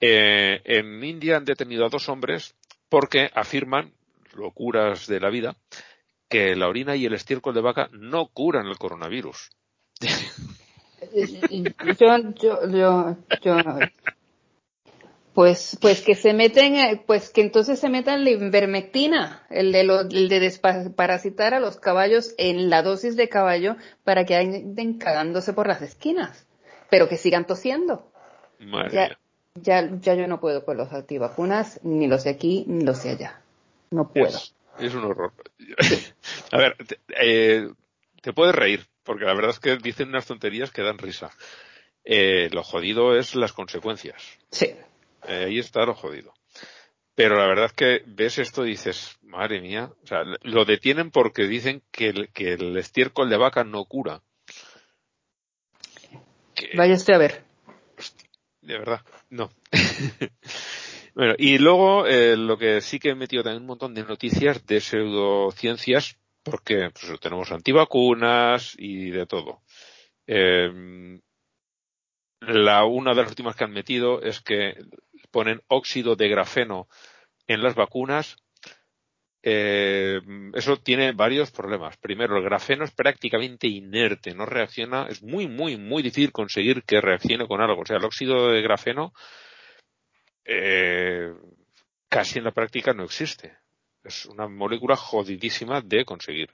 [0.00, 2.56] Eh, en India han detenido a dos hombres
[2.88, 3.92] porque afirman,
[4.34, 5.54] locuras de la vida,
[6.28, 9.50] que la orina y el estiércol de vaca no curan el coronavirus.
[15.34, 19.84] pues, pues que se meten, eh, pues que entonces se metan la invermectina, el de,
[19.84, 24.98] lo, el de desparasitar a los caballos en la dosis de caballo para que anden
[24.98, 26.46] cagándose por las esquinas,
[26.90, 28.12] pero que sigan tosiendo.
[28.92, 29.16] ya,
[29.54, 33.10] ya, ya yo no puedo con los antivacunas, ni los de aquí, ni los de
[33.10, 33.40] allá.
[33.90, 34.38] No puedo.
[34.78, 35.32] Es, un horror.
[36.52, 37.68] a ver, te, eh,
[38.20, 41.30] te puedes reír, porque la verdad es que dicen unas tonterías que dan risa.
[42.04, 44.22] Eh, lo jodido es las consecuencias.
[44.50, 44.74] Sí.
[45.26, 46.32] Eh, ahí está lo jodido.
[47.14, 51.10] Pero la verdad es que ves esto y dices, madre mía, o sea, lo detienen
[51.10, 54.22] porque dicen que el, que el estiércol de vaca no cura.
[56.74, 57.44] Vaya usted a ver.
[58.62, 59.50] De verdad, no.
[61.14, 64.64] bueno, y luego eh, lo que sí que he metido también un montón de noticias
[64.64, 69.60] de pseudociencias, porque pues, tenemos antivacunas y de todo.
[70.26, 71.20] Eh,
[72.40, 74.76] la, una de las últimas que han metido es que
[75.32, 76.88] ponen óxido de grafeno
[77.48, 78.36] en las vacunas,
[79.42, 80.20] eh,
[80.54, 81.96] eso tiene varios problemas.
[81.96, 87.00] Primero, el grafeno es prácticamente inerte, no reacciona, es muy, muy, muy difícil conseguir que
[87.00, 87.82] reaccione con algo.
[87.82, 89.12] O sea, el óxido de grafeno
[90.44, 91.32] eh,
[92.08, 93.56] casi en la práctica no existe.
[94.04, 96.50] Es una molécula jodidísima de conseguir.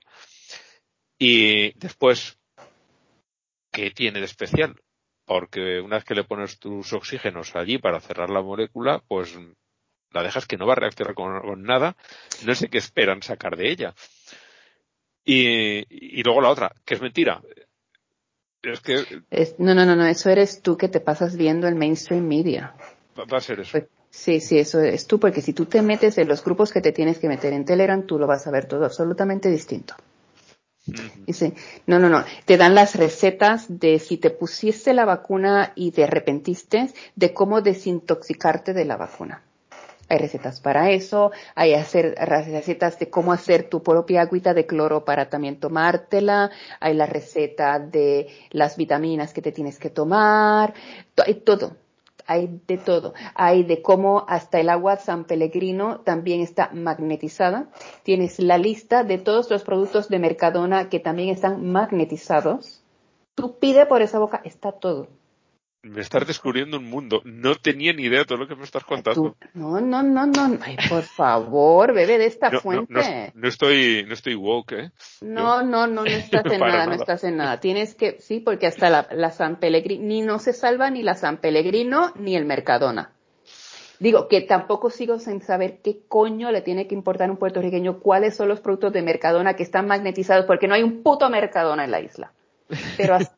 [1.18, 2.38] Y después,
[3.70, 4.74] ¿qué tiene de especial?
[5.28, 9.38] Porque una vez que le pones tus oxígenos allí para cerrar la molécula, pues
[10.10, 11.96] la dejas que no va a reaccionar con, nada,
[12.46, 13.94] no sé qué esperan sacar de ella.
[15.24, 17.42] Y, y luego la otra, que es mentira.
[18.62, 19.04] Es que.
[19.58, 22.74] no, no, no, no, eso eres tú que te pasas viendo el mainstream media.
[23.16, 23.72] Va, a ser eso.
[23.72, 26.80] Pues, sí, sí, eso es tú, porque si tú te metes en los grupos que
[26.80, 29.94] te tienes que meter en Telegram, tú lo vas a ver todo absolutamente distinto.
[31.26, 31.54] Dice,
[31.86, 36.04] no, no, no, te dan las recetas de si te pusiste la vacuna y te
[36.04, 39.42] arrepentiste, de cómo desintoxicarte de la vacuna.
[40.10, 45.04] Hay recetas para eso, hay hacer, recetas de cómo hacer tu propia agüita de cloro
[45.04, 46.50] para también tomártela,
[46.80, 50.72] hay la receta de las vitaminas que te tienes que tomar,
[51.26, 51.76] hay todo,
[52.28, 53.14] hay de todo.
[53.34, 57.70] Hay de cómo hasta el agua San Pellegrino también está magnetizada.
[58.04, 62.84] Tienes la lista de todos los productos de Mercadona que también están magnetizados.
[63.34, 65.08] Tú pide por esa boca, está todo.
[65.82, 67.22] Me estás descubriendo un mundo.
[67.24, 69.36] No tenía ni idea de todo lo que me estás contando.
[69.54, 70.58] no, no, no, no.
[70.60, 73.32] Ay, por favor, bebe de esta fuente.
[73.34, 74.90] No, estoy, no estoy woke, ¿eh?
[75.20, 77.60] No, no, no, no estás en nada, no estás en nada.
[77.60, 81.14] Tienes que, sí, porque hasta la, la San Pellegrino, ni no se salva ni la
[81.14, 83.12] San Pellegrino ni el Mercadona.
[84.00, 88.00] Digo, que tampoco sigo sin saber qué coño le tiene que importar a un puertorriqueño
[88.00, 91.84] cuáles son los productos de Mercadona que están magnetizados, porque no hay un puto Mercadona
[91.84, 92.32] en la isla.
[92.96, 93.37] Pero hasta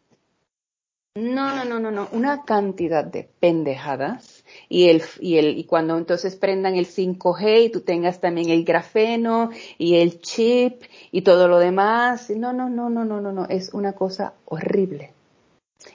[1.17, 5.99] no, no, no, no, no, una cantidad de pendejadas y el y el y cuando
[5.99, 11.49] entonces prendan el 5G y tú tengas también el grafeno y el chip y todo
[11.49, 15.13] lo demás, no, no, no, no, no, no, no, es una cosa horrible.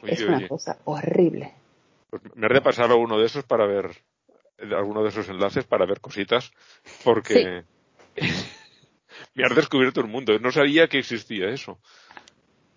[0.04, 1.54] es una cosa horrible.
[2.10, 3.92] Pues me haré pasar a uno de esos para ver
[4.76, 6.52] alguno de esos enlaces para ver cositas
[7.04, 7.64] porque
[9.34, 10.38] me has descubierto el mundo.
[10.40, 11.80] No sabía que existía eso.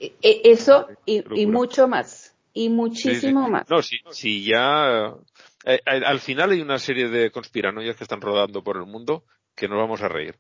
[0.00, 2.27] E, e, eso y, mucho más.
[2.58, 3.70] Y muchísimo más.
[3.70, 5.14] No, sí, sí ya.
[5.64, 9.22] Eh, eh, al final hay una serie de conspiranoias que están rodando por el mundo
[9.54, 10.34] que nos vamos a reír.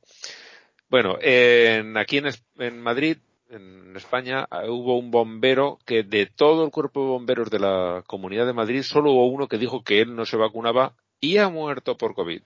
[0.88, 2.26] Bueno, en, aquí en,
[2.58, 3.18] en Madrid,
[3.50, 8.46] en España, hubo un bombero que de todo el cuerpo de bomberos de la Comunidad
[8.46, 11.96] de Madrid, solo hubo uno que dijo que él no se vacunaba y ha muerto
[11.96, 12.42] por COVID.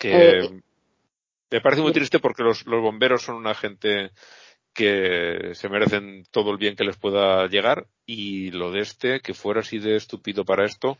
[0.00, 0.62] Que eh,
[1.48, 4.10] me parece muy triste porque los, los bomberos son una gente
[4.74, 9.34] que se merecen todo el bien que les pueda llegar y lo de este, que
[9.34, 10.98] fuera así de estúpido para esto,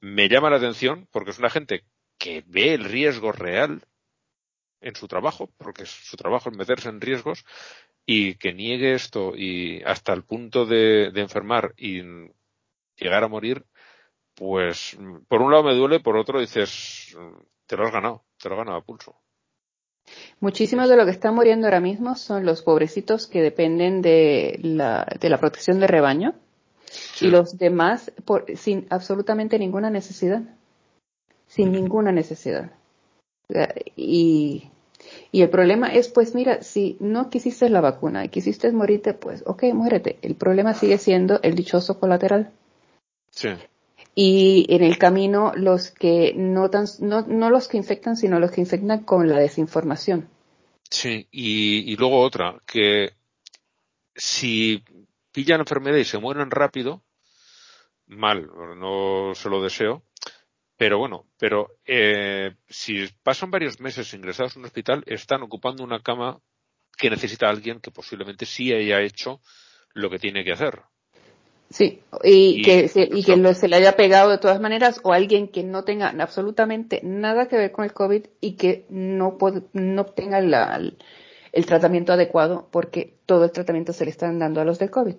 [0.00, 1.84] me llama la atención porque es una gente
[2.18, 3.82] que ve el riesgo real
[4.80, 7.44] en su trabajo, porque su trabajo es meterse en riesgos,
[8.06, 12.02] y que niegue esto y hasta el punto de, enfermar y
[12.96, 13.66] llegar a morir,
[14.34, 14.96] pues
[15.28, 17.16] por un lado me duele, por otro dices,
[17.66, 19.20] te lo has ganado, te lo has ganado a pulso.
[20.40, 25.06] Muchísimos de lo que están muriendo ahora mismo son los pobrecitos que dependen de la,
[25.18, 26.34] de la protección de rebaño
[27.20, 30.42] y los demás por, sin absolutamente ninguna necesidad.
[31.48, 32.70] Sin ninguna necesidad.
[33.96, 34.70] Y,
[35.32, 39.42] y el problema es, pues mira, si no quisiste la vacuna y quisiste morirte, pues
[39.46, 40.18] ok, muérete.
[40.22, 42.50] El problema sigue siendo el dichoso colateral.
[43.30, 43.48] Sí
[44.18, 48.50] y en el camino los que no, tan, no, no los que infectan, sino los
[48.50, 50.30] que infectan con la desinformación.
[50.90, 53.12] Sí, y, luego otra, que
[54.14, 54.82] si
[55.32, 57.04] pillan enfermedad y se mueren rápido,
[58.06, 58.48] mal,
[58.78, 60.02] no se lo deseo,
[60.78, 66.02] pero bueno, pero eh, si pasan varios meses ingresados en un hospital, están ocupando una
[66.02, 66.40] cama
[66.96, 69.42] que necesita alguien que posiblemente sí haya hecho
[69.92, 70.80] lo que tiene que hacer.
[71.68, 75.48] Sí, y, que, se, y que se le haya pegado de todas maneras o alguien
[75.48, 79.36] que no tenga absolutamente nada que ver con el COVID y que no,
[79.72, 84.78] no tenga el tratamiento adecuado porque todo el tratamiento se le están dando a los
[84.78, 85.16] del COVID.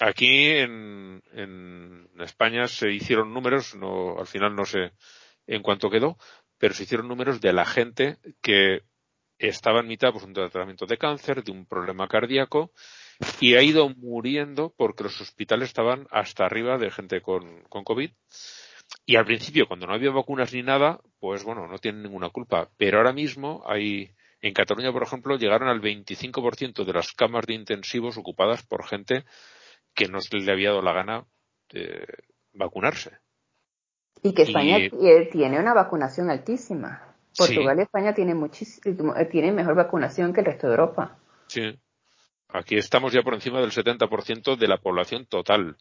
[0.00, 4.92] Aquí en, en España se hicieron números, no, al final no sé
[5.46, 6.16] en cuánto quedó,
[6.58, 8.80] pero se hicieron números de la gente que
[9.38, 12.72] estaba en mitad pues, un tratamiento de cáncer, de un problema cardíaco,
[13.40, 18.10] y ha ido muriendo porque los hospitales estaban hasta arriba de gente con, con COVID.
[19.06, 22.68] Y al principio, cuando no había vacunas ni nada, pues bueno, no tienen ninguna culpa.
[22.76, 24.10] Pero ahora mismo hay,
[24.40, 29.24] en Cataluña, por ejemplo, llegaron al 25% de las camas de intensivos ocupadas por gente
[29.94, 31.24] que no le había dado la gana
[31.70, 32.06] de
[32.52, 33.18] vacunarse.
[34.22, 34.78] Y que España
[35.30, 37.14] tiene una vacunación altísima.
[37.36, 38.50] Portugal y España tienen,
[39.30, 41.18] tienen mejor vacunación que el resto de Europa.
[41.48, 41.78] Sí.
[42.54, 45.76] Aquí estamos ya por encima del 70% de la población total.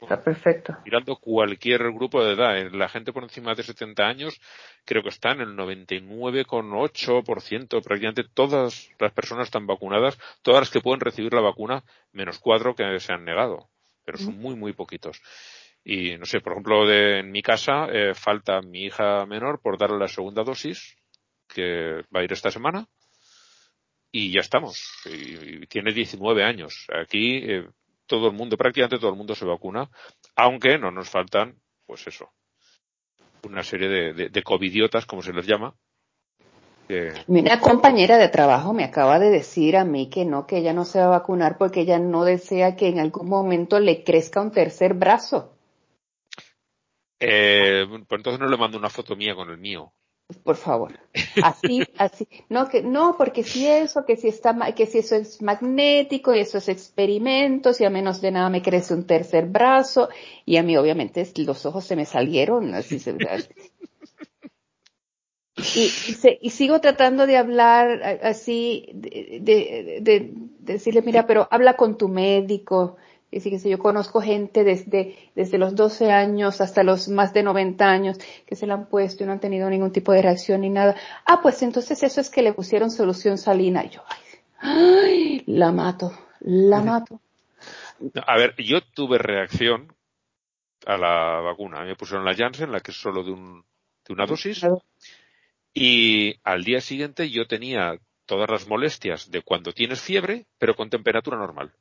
[0.00, 0.74] Está perfecto.
[0.82, 4.40] Mirando cualquier grupo de edad, la gente por encima de 70 años
[4.86, 7.84] creo que está en el 99,8%.
[7.84, 12.74] Prácticamente todas las personas están vacunadas, todas las que pueden recibir la vacuna, menos cuatro
[12.74, 13.68] que se han negado.
[14.06, 15.20] Pero son muy, muy poquitos.
[15.84, 19.76] Y no sé, por ejemplo, de, en mi casa eh, falta mi hija menor por
[19.76, 20.96] darle la segunda dosis,
[21.46, 22.88] que va a ir esta semana
[24.14, 24.80] y ya estamos.
[25.06, 26.86] Y, tiene 19 años.
[26.94, 27.66] Aquí eh,
[28.06, 29.90] todo el mundo, prácticamente todo el mundo se vacuna,
[30.36, 32.30] aunque no nos faltan, pues eso,
[33.42, 35.74] una serie de, de, covidiotas, como se les llama.
[37.26, 40.84] Una compañera de trabajo me acaba de decir a mí que no, que ella no
[40.84, 44.52] se va a vacunar porque ella no desea que en algún momento le crezca un
[44.52, 45.56] tercer brazo.
[47.18, 49.92] Eh, pues entonces no le mando una foto mía con el mío
[50.42, 50.98] por favor.
[51.42, 52.28] Así, así.
[52.48, 56.40] No, que, no, porque si eso, que si está, que si eso es magnético, y
[56.40, 60.08] eso es experimentos, y a menos de nada me crece un tercer brazo,
[60.44, 63.16] y a mí obviamente los ojos se me salieron, así se,
[65.56, 65.92] y,
[66.40, 72.08] y, sigo tratando de hablar así, de, de, de, decirle, mira, pero habla con tu
[72.08, 72.96] médico,
[73.34, 77.84] y que yo conozco gente desde, desde los 12 años hasta los más de 90
[77.84, 80.70] años que se la han puesto y no han tenido ningún tipo de reacción ni
[80.70, 80.94] nada.
[81.26, 83.84] Ah, pues entonces eso es que le pusieron solución salina.
[83.84, 84.04] Y yo,
[84.58, 87.20] ay, la mato, la mato.
[88.24, 89.92] A ver, yo tuve reacción
[90.86, 91.78] a la vacuna.
[91.78, 93.64] A mí me pusieron la Janssen, la que es solo de, un,
[94.06, 94.64] de una dosis.
[95.72, 100.88] Y al día siguiente yo tenía todas las molestias de cuando tienes fiebre, pero con
[100.88, 101.72] temperatura normal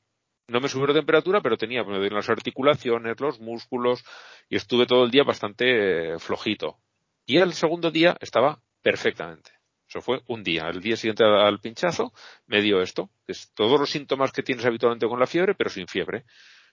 [0.48, 4.04] no me subió la temperatura, pero tenía me las articulaciones, los músculos
[4.50, 6.78] y estuve todo el día bastante eh, flojito.
[7.26, 9.52] Y el segundo día estaba perfectamente.
[9.88, 10.68] Eso fue un día.
[10.70, 12.14] El día siguiente al pinchazo
[12.48, 15.70] me dio esto, que es todos los síntomas que tienes habitualmente con la fiebre, pero
[15.70, 16.26] sin fiebre.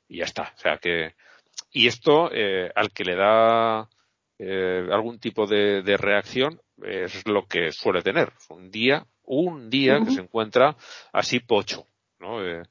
[0.08, 0.52] y ya está.
[0.56, 1.14] O sea que,
[1.72, 3.88] y esto, eh, al que le da
[4.38, 8.32] eh, algún tipo de, de, reacción, es lo que suele tener.
[8.48, 10.06] Un día, un día uh -huh.
[10.06, 10.76] que se encuentra
[11.12, 11.86] así pocho,
[12.18, 12.44] ¿no?
[12.44, 12.62] Eh,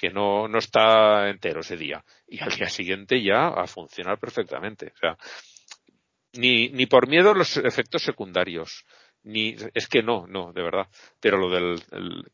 [0.00, 2.02] que no, no está entero ese día.
[2.26, 4.94] Y al día siguiente ya a funcionar perfectamente.
[4.94, 5.18] O sea,
[6.32, 8.86] ni, ni por miedo a los efectos secundarios.
[9.24, 10.86] Ni, es que no, no, de verdad.
[11.20, 11.82] Pero lo del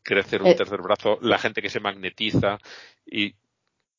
[0.01, 0.55] crecer un eh.
[0.55, 2.57] tercer brazo, la gente que se magnetiza
[3.05, 3.35] y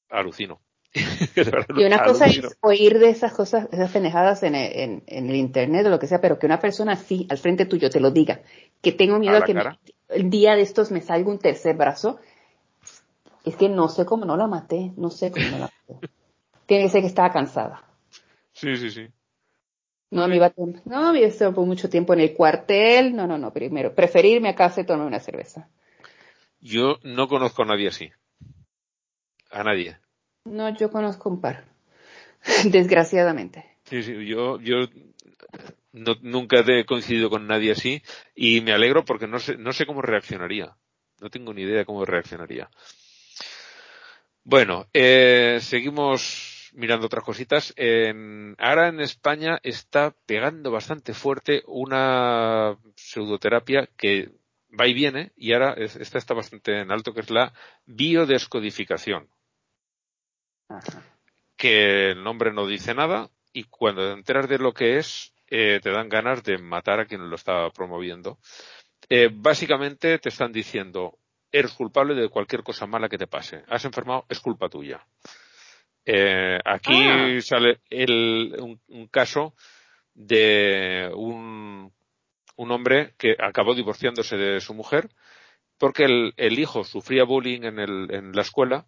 [0.08, 0.62] alucino.
[1.76, 5.84] y una cosa es oír de esas cosas, esas penejadas en, en, en, el internet
[5.84, 8.40] o lo que sea, pero que una persona así, al frente tuyo, te lo diga,
[8.80, 9.62] que tengo miedo a, a que me,
[10.08, 12.18] el día de estos me salga un tercer brazo,
[13.48, 16.08] es que no sé cómo no la maté, no sé cómo no la maté.
[16.66, 17.82] Tiene que ser que estaba cansada.
[18.52, 19.08] Sí, sí, sí.
[20.10, 20.52] No, me iba a
[20.86, 24.54] no, yo estuve por mucho tiempo en el cuartel, no, no, no, primero, preferirme a
[24.54, 25.68] casa y tomar una cerveza.
[26.60, 28.10] Yo no conozco a nadie así.
[29.50, 29.98] A nadie.
[30.44, 31.64] No, yo conozco un par.
[32.64, 33.64] Desgraciadamente.
[33.84, 34.86] Sí, sí, yo, yo
[35.92, 38.02] no, nunca he coincidido con nadie así
[38.34, 40.76] y me alegro porque no sé, no sé cómo reaccionaría.
[41.20, 42.70] No tengo ni idea cómo reaccionaría.
[44.50, 47.74] Bueno, eh, seguimos mirando otras cositas.
[47.76, 54.30] En, ahora en España está pegando bastante fuerte una pseudoterapia que
[54.68, 57.52] va y viene y ahora es, esta está bastante en alto, que es la
[57.84, 59.28] biodescodificación.
[60.70, 61.02] Ajá.
[61.58, 65.78] Que el nombre no dice nada y cuando te enteras de lo que es, eh,
[65.82, 68.38] te dan ganas de matar a quien lo está promoviendo.
[69.10, 71.18] Eh, básicamente te están diciendo,
[71.52, 73.62] eres culpable de cualquier cosa mala que te pase.
[73.68, 75.06] Has enfermado, es culpa tuya.
[76.04, 77.40] Eh, aquí ah.
[77.40, 79.54] sale el, un, un, caso
[80.14, 81.92] de un,
[82.56, 85.10] un hombre que acabó divorciándose de su mujer
[85.78, 88.86] porque el, el hijo sufría bullying en, el, en la escuela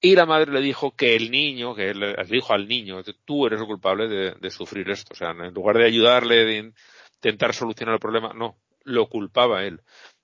[0.00, 3.60] y la madre le dijo que el niño, que le dijo al niño, tú eres
[3.60, 5.12] el culpable de, de, sufrir esto.
[5.12, 6.72] O sea, en lugar de ayudarle, de
[7.16, 9.82] intentar solucionar el problema, no, lo culpaba él.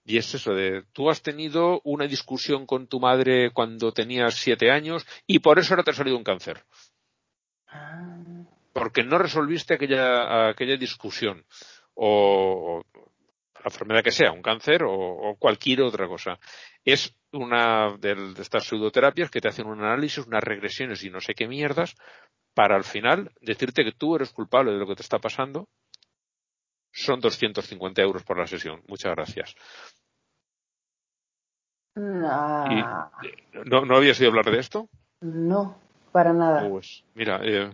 [0.09, 4.71] Y es eso de, tú has tenido una discusión con tu madre cuando tenías siete
[4.71, 6.65] años y por eso ahora te ha salido un cáncer.
[7.67, 8.17] Ah.
[8.73, 11.45] Porque no resolviste aquella, aquella discusión.
[11.95, 13.01] O, o,
[13.57, 16.39] la enfermedad que sea, un cáncer o, o cualquier otra cosa.
[16.85, 21.21] Es una de, de estas pseudoterapias que te hacen un análisis, unas regresiones y no
[21.21, 21.97] sé qué mierdas,
[22.55, 25.69] para al final decirte que tú eres culpable de lo que te está pasando
[26.97, 28.83] son 250 euros por la sesión.
[28.89, 29.55] Muchas gracias.
[31.95, 32.67] No.
[32.71, 34.89] Y, ¿no, ¿No habías oído hablar de esto?
[35.21, 35.79] No,
[36.13, 36.69] para nada.
[36.69, 37.71] Pues, mira, eh,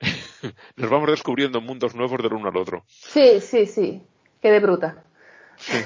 [0.76, 2.84] nos vamos descubriendo mundos nuevos del uno al otro.
[2.86, 4.02] Sí, sí, sí.
[4.40, 5.04] Qué de bruta.
[5.56, 5.78] Sí.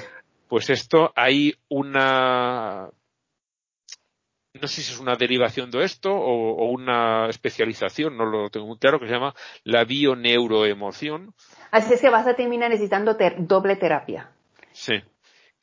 [0.47, 2.89] Pues esto, hay una
[4.53, 8.67] no sé si es una derivación de esto o, o, una especialización, no lo tengo
[8.67, 11.33] muy claro, que se llama la bioneuroemoción.
[11.71, 14.29] Así es que vas a terminar necesitando ter doble terapia.
[14.73, 14.95] Sí.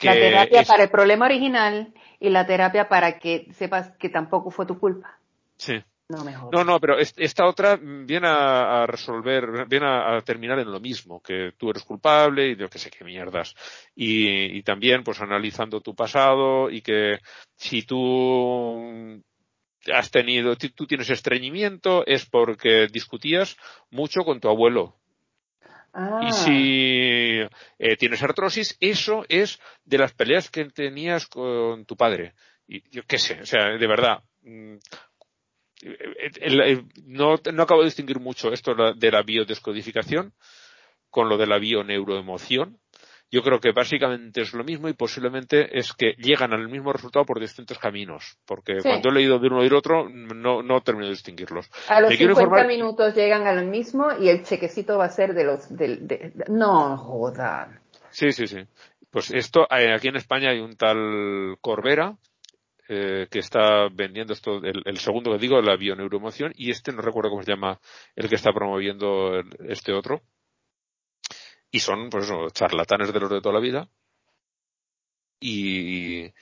[0.01, 0.69] la terapia es...
[0.69, 5.19] para el problema original y la terapia para que sepas que tampoco fue tu culpa.
[5.57, 5.83] Sí.
[6.11, 6.55] No, mejor.
[6.55, 10.81] no, no, pero esta otra viene a, a resolver, viene a, a, terminar en lo
[10.81, 13.55] mismo, que tú eres culpable y yo que sé qué mierdas.
[13.95, 17.19] Y, y también, pues analizando tu pasado y que
[17.57, 19.23] si tú
[19.93, 23.57] has tenido, tú tienes estreñimiento es porque discutías
[23.91, 24.97] mucho con tu abuelo.
[25.93, 26.21] Ah.
[26.29, 32.35] Y si eh, tienes artrosis, eso es de las peleas que tenías con tu padre.
[32.67, 34.77] Y yo qué sé, o sea, de verdad, mm,
[35.83, 40.33] el, el, no, no acabo de distinguir mucho esto de la biodescodificación
[41.11, 42.79] con lo de la bioneuroemoción.
[43.31, 47.27] Yo creo que básicamente es lo mismo y posiblemente es que llegan al mismo resultado
[47.27, 48.89] por distintos caminos, porque sí.
[48.89, 51.71] cuando he leído de uno y del otro no, no termino de distinguirlos.
[51.89, 52.67] A los Me 50 informar...
[52.67, 55.69] minutos llegan al mismo y el chequecito va a ser de los...
[55.69, 56.45] De, de, de...
[56.49, 57.81] no, jodan.
[58.11, 58.65] Sí, sí, sí.
[59.11, 62.17] Pues esto, eh, aquí en España hay un tal Corbera,
[62.89, 67.03] eh, que está vendiendo esto, el, el, segundo que digo, la bioneuroemoción, y este no
[67.03, 67.79] recuerdo cómo se llama
[68.17, 70.23] el que está promoviendo el, este otro.
[71.71, 73.89] Y son, pues eso, charlatanes de los de toda la vida.
[75.39, 76.33] Y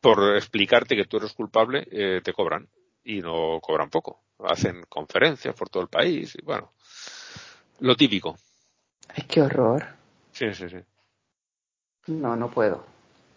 [0.00, 2.68] por explicarte que tú eres culpable, eh, te cobran.
[3.04, 4.24] Y no cobran poco.
[4.40, 6.72] Hacen conferencias por todo el país y bueno.
[7.78, 8.36] Lo típico.
[9.08, 9.86] Ay, qué horror.
[10.32, 10.78] Sí, sí, sí.
[12.08, 12.95] No, no puedo.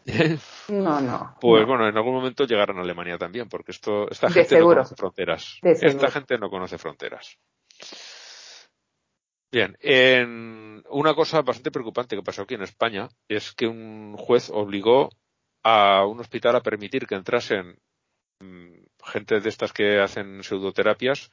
[0.69, 1.35] No, no.
[1.41, 1.67] Pues no.
[1.67, 5.59] bueno, en algún momento llegarán a Alemania también, porque esto, esta gente no conoce fronteras.
[5.63, 7.39] Esta gente no conoce fronteras.
[9.51, 14.51] Bien, en una cosa bastante preocupante que pasó aquí en España es que un juez
[14.53, 15.09] obligó
[15.63, 17.79] a un hospital a permitir que entrasen
[18.41, 18.73] mm,
[19.03, 21.31] gente de estas que hacen pseudoterapias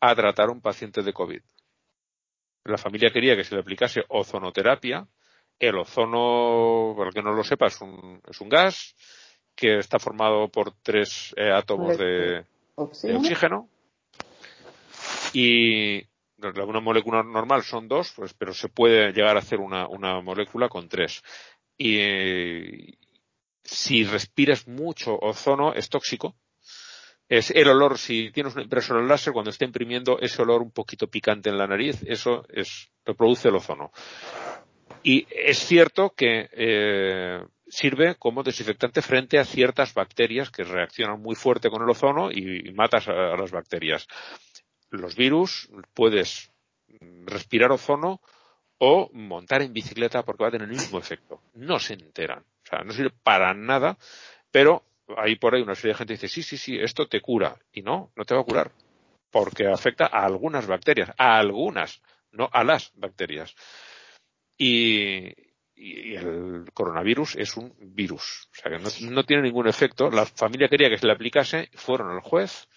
[0.00, 1.42] a tratar a un paciente de COVID.
[2.64, 5.06] La familia quería que se le aplicase ozonoterapia.
[5.58, 8.94] El ozono, para el que no lo sepa, es un, es un gas
[9.54, 12.44] que está formado por tres eh, átomos de,
[13.02, 13.68] de oxígeno.
[15.32, 16.06] Y
[16.38, 20.68] una molécula normal son dos, pues, pero se puede llegar a hacer una, una molécula
[20.68, 21.22] con tres.
[21.76, 22.96] Y
[23.64, 26.36] si respiras mucho ozono es tóxico.
[27.28, 31.08] Es el olor, si tienes una impresora láser, cuando está imprimiendo ese olor un poquito
[31.08, 33.92] picante en la nariz, eso es, lo produce el ozono.
[35.02, 41.34] Y es cierto que eh, sirve como desinfectante frente a ciertas bacterias que reaccionan muy
[41.34, 44.06] fuerte con el ozono y, matas a, las bacterias.
[44.90, 46.50] Los virus puedes
[47.26, 48.20] respirar ozono
[48.78, 51.42] o montar en bicicleta porque va a tener el mismo efecto.
[51.54, 52.40] No se enteran.
[52.40, 53.98] O sea, no sirve para nada,
[54.50, 54.84] pero
[55.16, 57.56] hay por ahí una serie de gente dice, sí, sí, sí, esto te cura.
[57.72, 58.72] Y no, no te va a curar.
[59.30, 62.00] Porque afecta a algunas bacterias, a algunas,
[62.32, 63.54] no a las bacterias.
[64.58, 65.32] Y,
[65.76, 68.48] el coronavirus es un virus.
[68.50, 70.10] O sea que no, tiene ningún efecto.
[70.10, 72.68] La familia quería que se le aplicase, fueron al juez.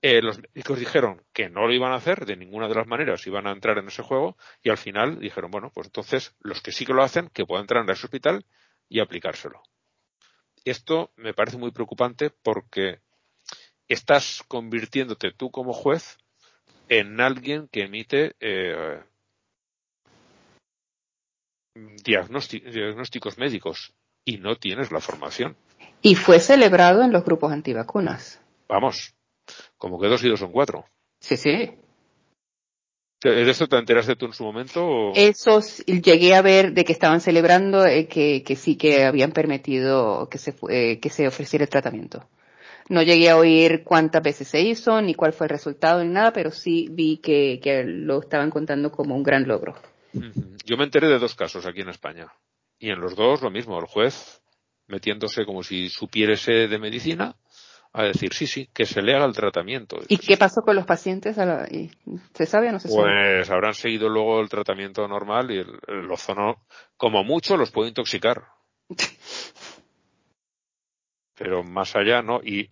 [0.00, 3.26] Eh, los médicos dijeron que no lo iban a hacer de ninguna de las maneras,
[3.26, 6.72] iban a entrar en ese juego y al final dijeron, bueno, pues entonces los que
[6.72, 8.44] sí que lo hacen, que puedan entrar en ese hospital
[8.88, 9.62] y aplicárselo.
[10.64, 13.00] Esto me parece muy preocupante porque
[13.86, 16.18] estás convirtiéndote tú como juez
[16.88, 19.02] en alguien que emite eh,
[21.74, 23.94] diagnósticos médicos
[24.24, 25.56] y no tienes la formación.
[26.00, 28.40] Y fue celebrado en los grupos antivacunas.
[28.68, 29.14] Vamos,
[29.78, 30.84] como que dos y dos son cuatro.
[31.20, 31.76] Sí, sí.
[33.22, 35.12] ¿De esto te enteraste tú en su momento?
[35.14, 40.28] Eso llegué a ver de que estaban celebrando eh, que, que, sí que habían permitido
[40.28, 42.28] que se, eh, que se ofreciera el tratamiento.
[42.88, 46.32] No llegué a oír cuántas veces se hizo, ni cuál fue el resultado, ni nada,
[46.32, 49.76] pero sí vi que, que lo estaban contando como un gran logro.
[50.64, 52.32] Yo me enteré de dos casos aquí en España.
[52.78, 54.42] Y en los dos lo mismo, el juez
[54.88, 57.36] metiéndose como si supiese de medicina
[57.94, 59.98] a decir sí, sí, que se le haga el tratamiento.
[60.08, 61.36] ¿Y qué pasó con los pacientes?
[61.36, 63.02] ¿Se sabe o no se sabe?
[63.02, 66.64] Pues habrán seguido luego el tratamiento normal y el, ozono,
[66.96, 68.46] como mucho, los puede intoxicar.
[71.34, 72.40] Pero más allá, ¿no?
[72.42, 72.70] Y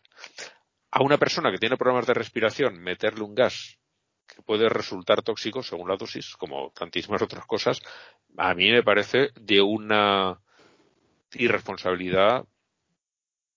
[0.91, 3.80] a una persona que tiene problemas de respiración, meterle un gas
[4.35, 7.81] que puede resultar tóxico según la dosis, como tantísimas otras cosas,
[8.37, 10.41] a mí me parece de una
[11.33, 12.45] irresponsabilidad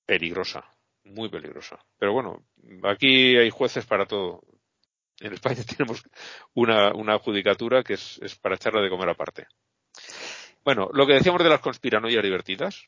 [0.05, 0.65] peligrosa,
[1.03, 1.79] muy peligrosa.
[1.97, 2.43] Pero bueno,
[2.83, 4.41] aquí hay jueces para todo.
[5.19, 6.03] En España tenemos
[6.53, 9.47] una, una judicatura que es, es para echarla de comer aparte.
[10.63, 12.85] Bueno, lo que decíamos de las conspiranoias divertidas,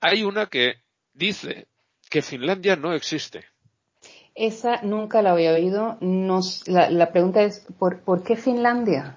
[0.00, 0.82] hay una que
[1.12, 1.68] dice
[2.10, 3.51] que Finlandia no existe.
[4.34, 5.98] Esa nunca la había oído.
[6.00, 9.16] Nos, la, la, pregunta es, ¿por, ¿por qué Finlandia?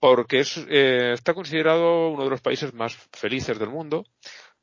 [0.00, 4.04] Porque es, eh, está considerado uno de los países más felices del mundo.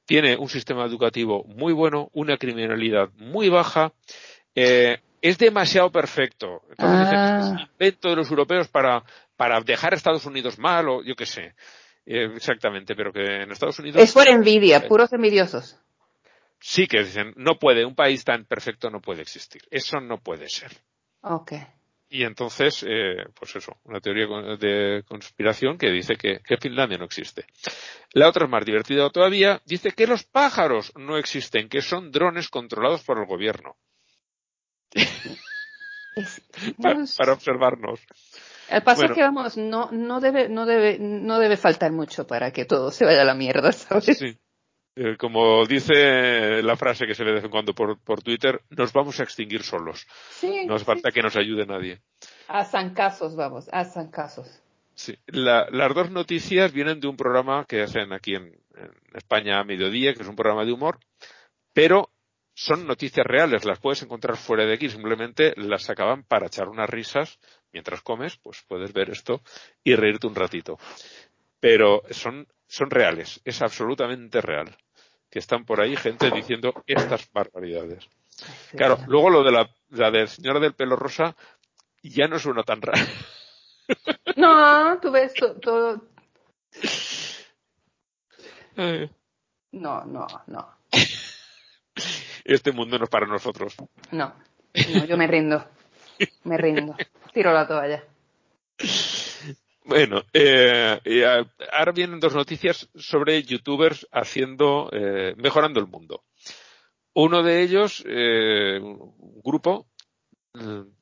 [0.06, 3.92] Tiene un sistema educativo muy bueno, una criminalidad muy baja.
[4.54, 6.62] Eh, es demasiado perfecto.
[6.70, 7.38] Entonces ah.
[7.40, 9.04] dicen, es invento de los europeos para,
[9.36, 11.56] para dejar a Estados Unidos mal o yo qué sé.
[12.06, 14.02] Eh, exactamente, pero que en Estados Unidos.
[14.02, 15.80] Es por envidia, puros envidiosos
[16.60, 19.62] sí que dicen, no puede, un país tan perfecto no puede existir.
[19.70, 20.72] Eso no puede ser.
[22.08, 24.28] Y entonces, eh, pues eso, una teoría
[24.58, 27.46] de conspiración que dice que, que, Finlandia no existe.
[28.14, 32.50] La otra es más divertida todavía, dice que los pájaros no existen, que son drones
[32.50, 33.76] controlados por el gobierno.
[37.18, 38.00] para, observarnos.
[38.70, 42.52] El paso es que vamos, no, no debe, no debe, no debe faltar mucho para
[42.52, 44.18] que todo se vaya a la mierda, ¿sabes?
[44.18, 44.38] Sí.
[44.98, 48.62] Eh, como dice la frase que se ve de vez en cuando por, por Twitter,
[48.70, 50.08] nos vamos a extinguir solos.
[50.30, 52.00] Sí, no hace falta que nos ayude nadie.
[52.48, 54.62] A zancazos, vamos, a zancazos.
[54.94, 55.18] Sí.
[55.28, 58.46] La, las dos noticias vienen de un programa que hacen aquí en,
[58.78, 61.00] en, España a mediodía, que es un programa de humor,
[61.74, 62.10] pero
[62.54, 66.90] son noticias reales, las puedes encontrar fuera de aquí, simplemente las sacaban para echar unas
[66.90, 67.38] risas
[67.74, 69.42] mientras comes, pues puedes ver esto
[69.84, 70.80] y reírte un ratito.
[71.60, 74.78] Pero son, son reales, es absolutamente real
[75.36, 78.08] que están por ahí gente diciendo estas barbaridades.
[78.72, 81.36] Claro, luego lo de la, la del señora del pelo rosa
[82.02, 83.06] ya no suena tan raro.
[84.38, 86.02] No, tú ves todo.
[89.72, 90.78] No, no, no.
[92.44, 93.76] Este mundo no es para nosotros.
[94.12, 94.34] No,
[94.94, 95.64] no yo me rindo.
[96.46, 96.96] Me rindo.
[97.32, 98.04] Tiro la toalla.
[99.88, 101.00] Bueno, eh,
[101.72, 106.24] ahora vienen dos noticias sobre youtubers haciendo, eh, mejorando el mundo.
[107.14, 109.88] Uno de ellos, eh, un grupo,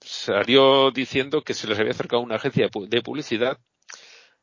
[0.01, 3.57] salió diciendo que se les había acercado una agencia de publicidad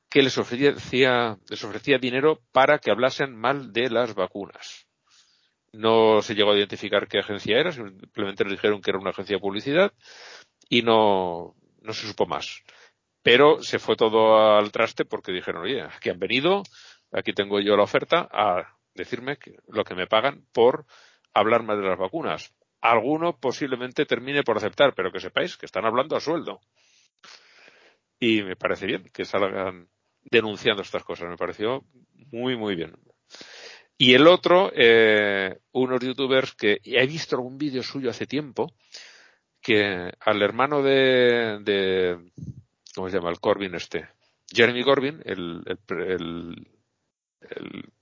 [0.09, 4.86] que les ofrecía, les ofrecía dinero para que hablasen mal de las vacunas.
[5.73, 9.36] No se llegó a identificar qué agencia era, simplemente les dijeron que era una agencia
[9.36, 9.93] de publicidad
[10.70, 12.62] y no, no se supo más.
[13.23, 16.63] Pero se fue todo al traste porque dijeron, oye, aquí han venido,
[17.13, 20.87] aquí tengo yo la oferta a decirme lo que me pagan por
[21.35, 22.55] hablar mal de las vacunas.
[22.81, 26.61] Alguno posiblemente termine por aceptar, pero que sepáis que están hablando a sueldo.
[28.19, 29.89] Y me parece bien que salgan
[30.23, 31.29] denunciando estas cosas.
[31.29, 31.85] Me pareció
[32.31, 32.95] muy, muy bien.
[33.97, 38.73] Y el otro, eh, unos youtubers que he visto algún vídeo suyo hace tiempo,
[39.61, 42.19] que al hermano de, de
[42.94, 43.31] ¿cómo se llama?
[43.31, 44.09] El Corbyn este.
[44.52, 46.67] Jeremy Corbyn, el, el,
[47.43, 47.93] el,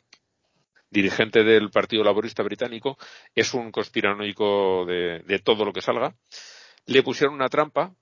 [0.91, 2.97] dirigente del Partido Laborista Británico,
[3.34, 6.15] es un conspiranoico de, de todo lo que salga.
[6.86, 7.94] Le pusieron una trampa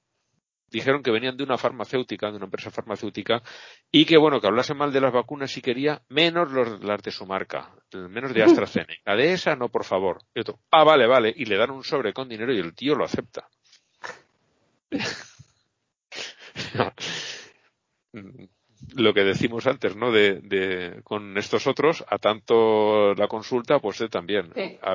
[0.71, 3.43] dijeron que venían de una farmacéutica, de una empresa farmacéutica,
[3.91, 7.11] y que bueno, que hablase mal de las vacunas si quería, menos los, las de
[7.11, 9.15] su marca, menos de AstraZeneca.
[9.15, 10.19] De esa no, por favor.
[10.35, 12.95] Y otro, ah, vale, vale, y le dan un sobre con dinero y el tío
[12.95, 13.49] lo acepta.
[18.95, 20.13] lo que decimos antes, ¿no?
[20.13, 24.53] De, de, con estos otros, a tanto la consulta, pues también.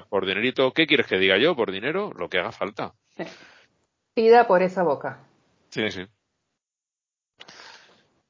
[0.10, 1.56] por dinerito, ¿qué quieres que diga yo?
[1.56, 2.94] Por dinero, lo que haga falta.
[4.14, 5.24] Pida por esa boca.
[5.70, 6.02] Sí, sí.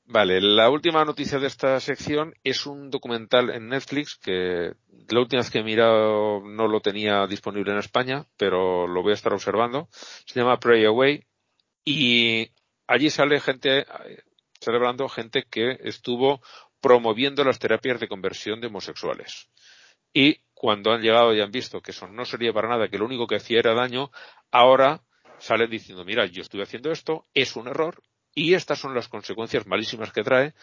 [0.06, 4.74] Vale, la última noticia de esta sección es un documental en Netflix que
[5.10, 9.12] la última vez que he mirado no lo tenía disponible en España, pero lo voy
[9.12, 9.88] a estar observando.
[9.92, 11.24] Se llama Pray Away
[11.86, 12.52] y
[12.92, 13.86] allí sale gente
[14.60, 16.42] celebrando gente que estuvo
[16.82, 19.50] promoviendo las terapias de conversión de homosexuales.
[20.14, 23.06] Y cuando han llegado y han visto que eso no sería para nada, que lo
[23.06, 24.12] único que hacía era daño,
[24.52, 25.02] ahora
[25.40, 28.04] salen diciendo, mira, yo estuve haciendo esto, es un error
[28.36, 30.54] y estas son las consecuencias malísimas que trae.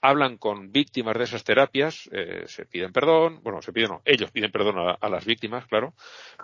[0.00, 4.30] Hablan con víctimas de esas terapias, eh, se piden perdón, bueno, se piden, no, ellos
[4.30, 5.94] piden perdón a, las víctimas, claro.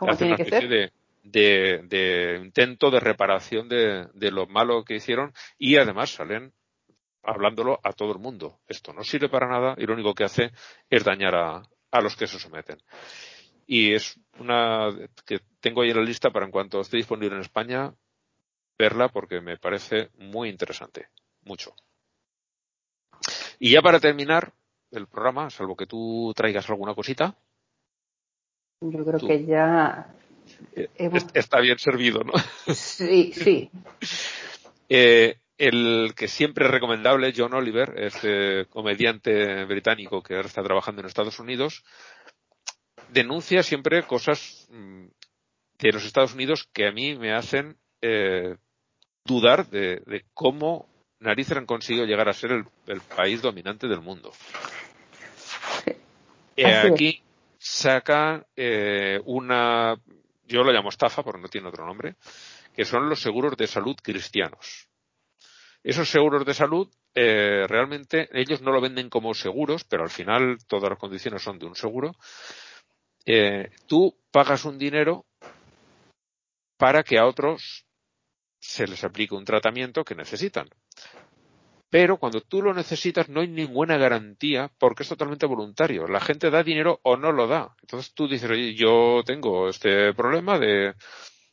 [0.06, 5.32] Hacen una especie de, de, de, intento de reparación de, de lo malo que hicieron
[5.58, 6.52] y además salen
[7.22, 8.60] hablándolo a todo el mundo.
[8.66, 10.52] Esto no sirve para nada y lo único que hace
[10.88, 12.78] es dañar a, a los que se someten
[13.72, 14.88] y es una
[15.24, 17.94] que tengo ahí en la lista para en cuanto esté disponible en España
[18.76, 21.06] verla porque me parece muy interesante,
[21.44, 21.72] mucho.
[23.60, 24.52] Y ya para terminar
[24.90, 27.36] el programa, salvo que tú traigas alguna cosita.
[28.80, 30.16] Yo creo que ya
[30.74, 30.88] eh,
[31.34, 32.32] está bien servido, ¿no?
[32.74, 33.70] Sí, sí.
[34.88, 41.02] eh, el que siempre es recomendable, John Oliver, este comediante británico que ahora está trabajando
[41.02, 41.84] en Estados Unidos,
[43.12, 45.06] denuncia siempre cosas mm,
[45.78, 48.56] de los Estados Unidos que a mí me hacen eh,
[49.24, 52.52] dudar de, cómo narices han conseguido llegar a ser
[52.86, 54.32] el, país dominante del mundo.
[56.56, 57.22] Eh, aquí
[57.58, 59.96] saca eh, una,
[60.50, 62.16] yo lo llamo estafa porque no tiene otro nombre,
[62.74, 64.88] que son los seguros de salud cristianos.
[65.82, 70.90] Esos seguros de salud realmente ellos no lo venden como seguros, pero al final todas
[70.90, 72.14] las condiciones son de un seguro
[73.26, 75.26] eh, tú pagas un dinero
[76.76, 77.86] para que a otros
[78.58, 80.68] se les aplique un tratamiento que necesitan.
[81.90, 86.06] Pero cuando tú lo necesitas no hay ninguna garantía porque es totalmente voluntario.
[86.06, 87.74] La gente da dinero o no lo da.
[87.82, 90.94] Entonces tú dices, oye, yo tengo este problema de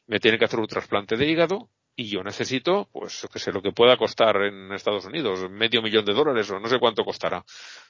[0.06, 3.62] me tiene que hacer un trasplante de hígado y yo necesito, pues, que sé, lo
[3.62, 7.44] que pueda costar en Estados Unidos, medio millón de dólares o no sé cuánto costará,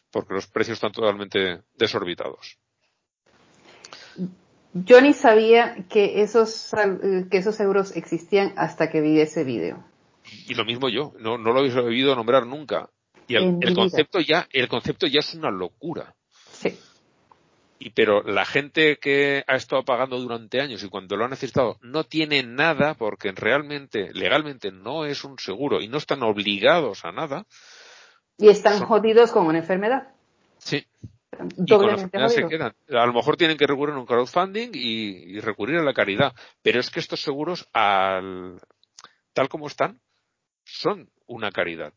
[0.09, 2.57] porque los precios están totalmente desorbitados.
[4.73, 6.71] Yo ni sabía que esos,
[7.29, 9.83] que esos euros existían hasta que vi ese video.
[10.47, 12.89] Y lo mismo yo, no, no lo habéis oído nombrar nunca.
[13.27, 16.15] Y el, concepto ya, el concepto ya es una locura.
[16.51, 16.77] Sí.
[17.79, 21.77] Y pero la gente que ha estado pagando durante años y cuando lo ha necesitado
[21.81, 27.11] no tiene nada porque realmente, legalmente no es un seguro y no están obligados a
[27.11, 27.45] nada.
[28.37, 30.13] Y están jodidos con una enfermedad.
[30.57, 30.87] Sí.
[31.57, 32.73] Y se quedan.
[32.89, 36.33] A lo mejor tienen que recurrir a un crowdfunding y, recurrir a la caridad.
[36.61, 38.59] Pero es que estos seguros, al,
[39.33, 39.99] tal como están,
[40.67, 41.93] son una caridad.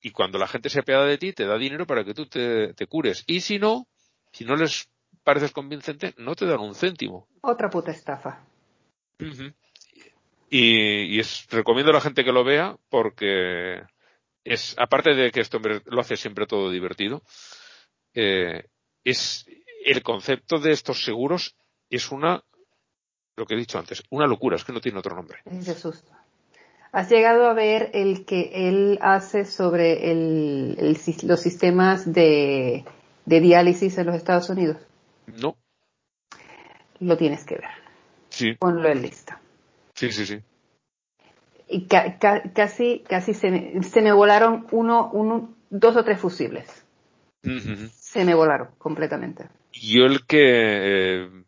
[0.00, 2.74] Y cuando la gente se apiada de ti, te da dinero para que tú te,
[2.88, 3.24] cures.
[3.26, 3.86] Y si no,
[4.32, 4.88] si no les
[5.24, 7.26] pareces convincente, no te dan un céntimo.
[7.40, 8.46] Otra puta estafa.
[10.50, 13.82] y, y, es, recomiendo a la gente que lo vea porque
[14.44, 17.22] es, aparte de que este hombre lo hace siempre todo divertido,
[18.14, 18.68] eh,
[19.02, 19.46] es
[19.84, 21.56] el concepto de estos seguros
[21.90, 22.42] es una,
[23.36, 25.40] lo que he dicho antes, una locura, es que no tiene otro nombre.
[25.44, 26.12] Es de susto.
[26.92, 32.84] ¿Has llegado a ver el que él hace sobre el, los sistemas de,
[33.24, 34.78] diálisis en los Estados Unidos?
[35.26, 35.56] No.
[37.00, 37.70] Lo tienes que ver.
[38.30, 38.54] Sí.
[38.54, 39.40] Ponlo en lista.
[39.94, 40.40] Sí, sí, sí.
[41.68, 46.86] Y casi, casi se me, se me volaron uno, uno, dos o tres fusibles.
[47.92, 49.48] Se me volaron completamente.
[49.72, 51.44] Yo el que, eh,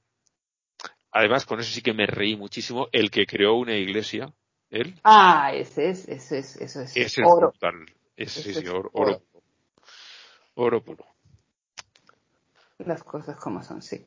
[1.10, 4.32] además con eso sí que me reí muchísimo, el que creó una iglesia,
[4.70, 4.98] él.
[5.04, 6.96] Ah, ese es, ese es, eso es.
[6.96, 7.52] Ese oro.
[8.16, 9.22] Ese, es oro, oro.
[10.54, 11.06] Oro puro.
[12.78, 14.04] Las cosas como son, sí.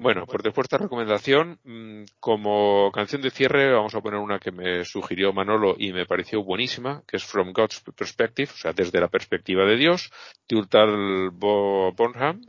[0.00, 4.38] Bueno, por después de esta recomendación, mm, como canción de cierre vamos a poner una
[4.38, 8.72] que me sugirió Manolo y me pareció buenísima, que es From God's Perspective, o sea,
[8.72, 10.10] desde la perspectiva de Dios,
[10.46, 12.40] Turtal Bonham,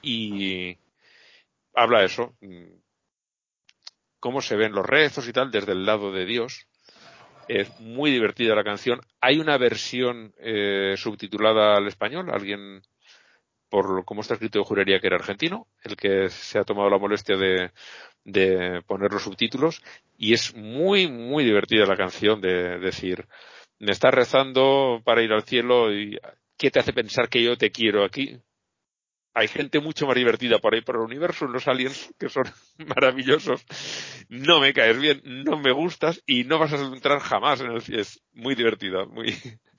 [0.00, 0.78] y
[1.74, 2.81] habla eso, mm,
[4.22, 6.68] cómo se ven los rezos y tal desde el lado de Dios.
[7.48, 9.00] Es muy divertida la canción.
[9.20, 12.82] Hay una versión eh, subtitulada al español, alguien
[13.68, 17.36] por cómo está escrito, juraría que era argentino, el que se ha tomado la molestia
[17.36, 17.72] de,
[18.22, 19.82] de poner los subtítulos,
[20.16, 23.26] y es muy, muy divertida la canción de decir,
[23.80, 26.16] me estás rezando para ir al cielo y
[26.56, 28.38] ¿qué te hace pensar que yo te quiero aquí?
[29.34, 32.44] Hay gente mucho más divertida por ahí por el universo, los aliens, que son
[32.78, 33.64] maravillosos.
[34.28, 37.82] No me caes bien, no me gustas y no vas a entrar jamás en el.
[37.98, 39.34] Es muy divertida, muy,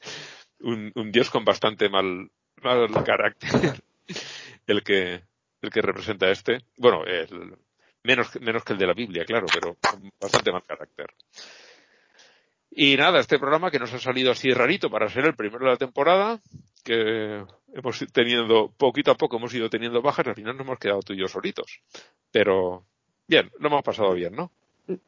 [0.63, 2.29] un, dios con bastante mal,
[2.61, 3.81] mal carácter
[4.67, 5.21] el que
[5.61, 7.55] el que representa este bueno el,
[8.03, 11.07] menos menos que el de la Biblia claro pero con bastante mal carácter
[12.71, 15.71] y nada este programa que nos ha salido así rarito para ser el primero de
[15.71, 16.41] la temporada
[16.83, 21.01] que hemos teniendo poquito a poco hemos ido teniendo bajas al final nos hemos quedado
[21.01, 21.81] tú y yo solitos
[22.31, 22.85] pero
[23.27, 24.51] bien lo hemos pasado bien no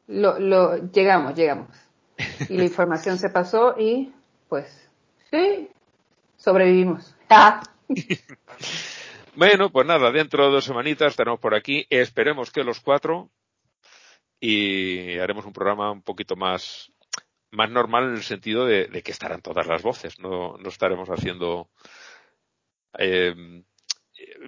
[0.06, 1.68] lo, lo llegamos llegamos
[2.48, 4.12] y la información se pasó y
[4.48, 4.90] pues
[5.30, 5.68] sí
[6.36, 7.16] sobrevivimos
[9.36, 11.86] bueno, pues nada, dentro de dos semanitas estaremos por aquí.
[11.90, 13.30] Esperemos que los cuatro
[14.40, 16.92] y haremos un programa un poquito más
[17.50, 20.18] más normal en el sentido de, que estarán todas las voces.
[20.18, 21.70] No, no estaremos haciendo
[22.98, 23.34] eh,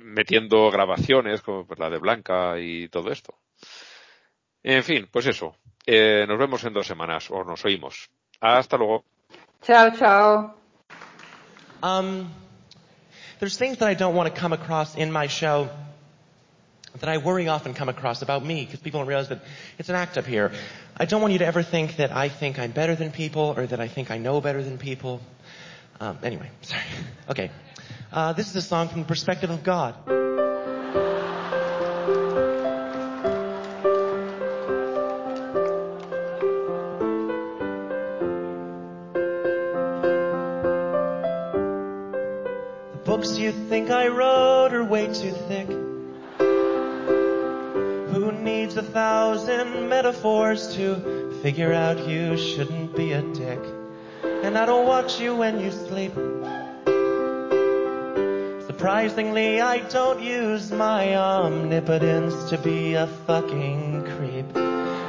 [0.02, 3.35] metiendo grabaciones como pues, la de Blanca y todo esto.
[4.62, 5.57] En fin, pues eso.
[5.86, 8.10] Eh, nos vemos en dos semanas o nos oímos.
[8.41, 9.05] Hasta luego.
[9.62, 10.55] Chao, chao.
[11.83, 12.31] Um,
[13.41, 15.68] there's things that I don't want to come across in my show
[17.01, 19.41] that I worry often come across about me because people don't realize that
[19.78, 20.52] it's an act up here.
[20.97, 23.67] I don't want you to ever think that I think I'm better than people or
[23.67, 25.20] that I think I know better than people.
[26.01, 26.83] Um, anyway, sorry.
[27.31, 27.51] Okay.
[28.11, 29.95] Uh, this is a song from the perspective of God.
[42.93, 45.69] The books you think I wrote are way too thick.
[48.09, 53.61] Who needs a thousand metaphors to figure out you shouldn't be a dick?
[54.25, 56.15] And I don't watch you when you sleep.
[58.78, 64.47] Surprisingly, I don't use my omnipotence to be a fucking creep.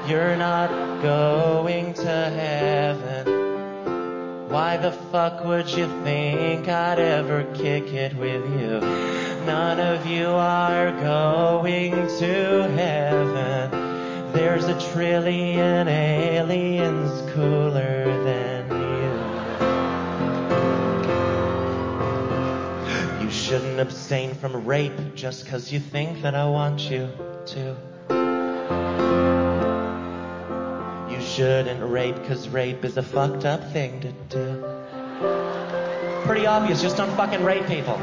[0.09, 0.71] You're not
[1.03, 2.03] going to
[2.41, 3.27] heaven.
[4.49, 8.79] Why the fuck would you think I'd ever kick it with you?
[9.45, 14.33] None of you are going to heaven.
[14.33, 17.98] There's a trillion aliens cooler
[23.79, 27.09] shouldn't abstain from rape just cause you think that I want you
[27.45, 27.77] to.
[31.09, 34.63] You shouldn't rape, cause rape is a fucked up thing to do.
[36.25, 37.97] Pretty obvious, just don't fucking rape people.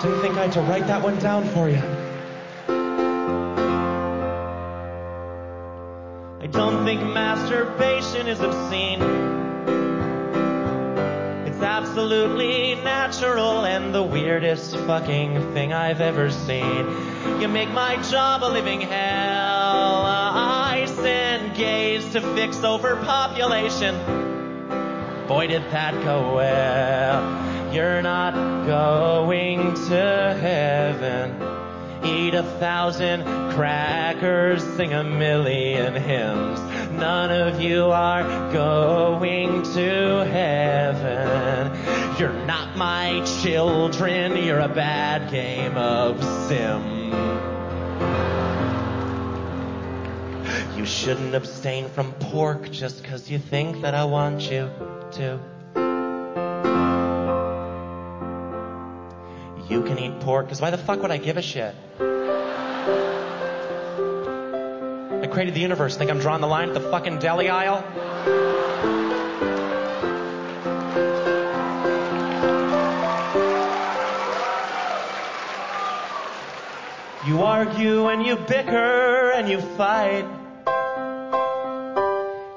[0.00, 1.82] Didn't think I had to write that one down for you.
[6.40, 9.02] I don't think masturbation is obscene.
[11.46, 12.59] It's absolutely
[13.92, 16.86] the weirdest fucking thing I've ever seen.
[17.40, 20.00] You make my job a living hell
[20.98, 23.94] and gays to fix overpopulation.
[25.26, 27.74] Boy, did that go well.
[27.74, 28.34] You're not
[28.66, 31.36] going to heaven.
[32.04, 36.69] Eat a thousand crackers, sing a million hymns.
[37.00, 41.72] None of you are going to heaven.
[42.18, 47.10] You're not my children, you're a bad game of sim.
[50.76, 54.68] You shouldn't abstain from pork just 'cause you think that I want you
[55.12, 55.38] to.
[59.70, 61.74] You can eat pork, 'cause why the fuck would I give a shit?
[65.30, 65.96] Created the universe.
[65.96, 67.84] Think I'm drawing the line at the fucking deli aisle?
[77.26, 80.26] You argue and you bicker and you fight.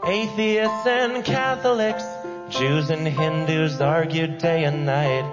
[0.06, 2.04] Atheists and Catholics,
[2.50, 5.32] Jews and Hindus argue day and night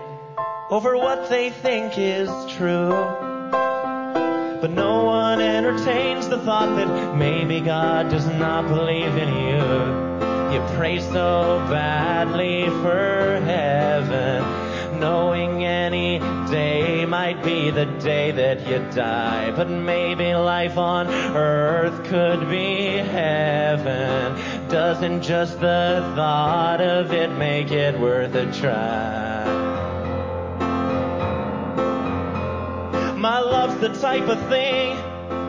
[0.70, 3.29] over what they think is true.
[4.60, 10.10] But no one entertains the thought that maybe God does not believe in you.
[10.52, 16.18] You pray so badly for heaven, knowing any
[16.50, 19.50] day might be the day that you die.
[19.52, 24.68] But maybe life on earth could be heaven.
[24.68, 29.69] Doesn't just the thought of it make it worth a try?
[33.20, 34.96] My love's the type of thing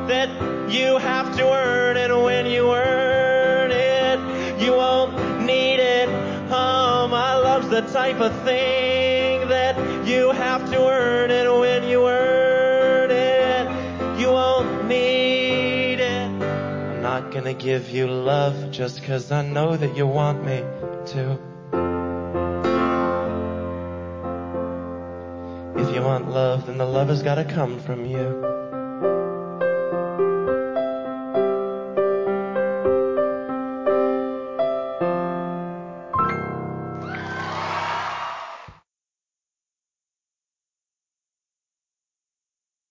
[0.07, 0.27] that
[0.69, 4.19] you have to earn, and when you earn it,
[4.61, 6.09] you won't need it.
[6.51, 12.05] Oh, my love's the type of thing that you have to earn, and when you
[12.09, 16.27] earn it, you won't need it.
[16.27, 20.61] I'm not gonna give you love just 'cause I know that you want me
[21.13, 21.37] to.
[25.75, 28.60] If you want love, then the love has gotta come from you.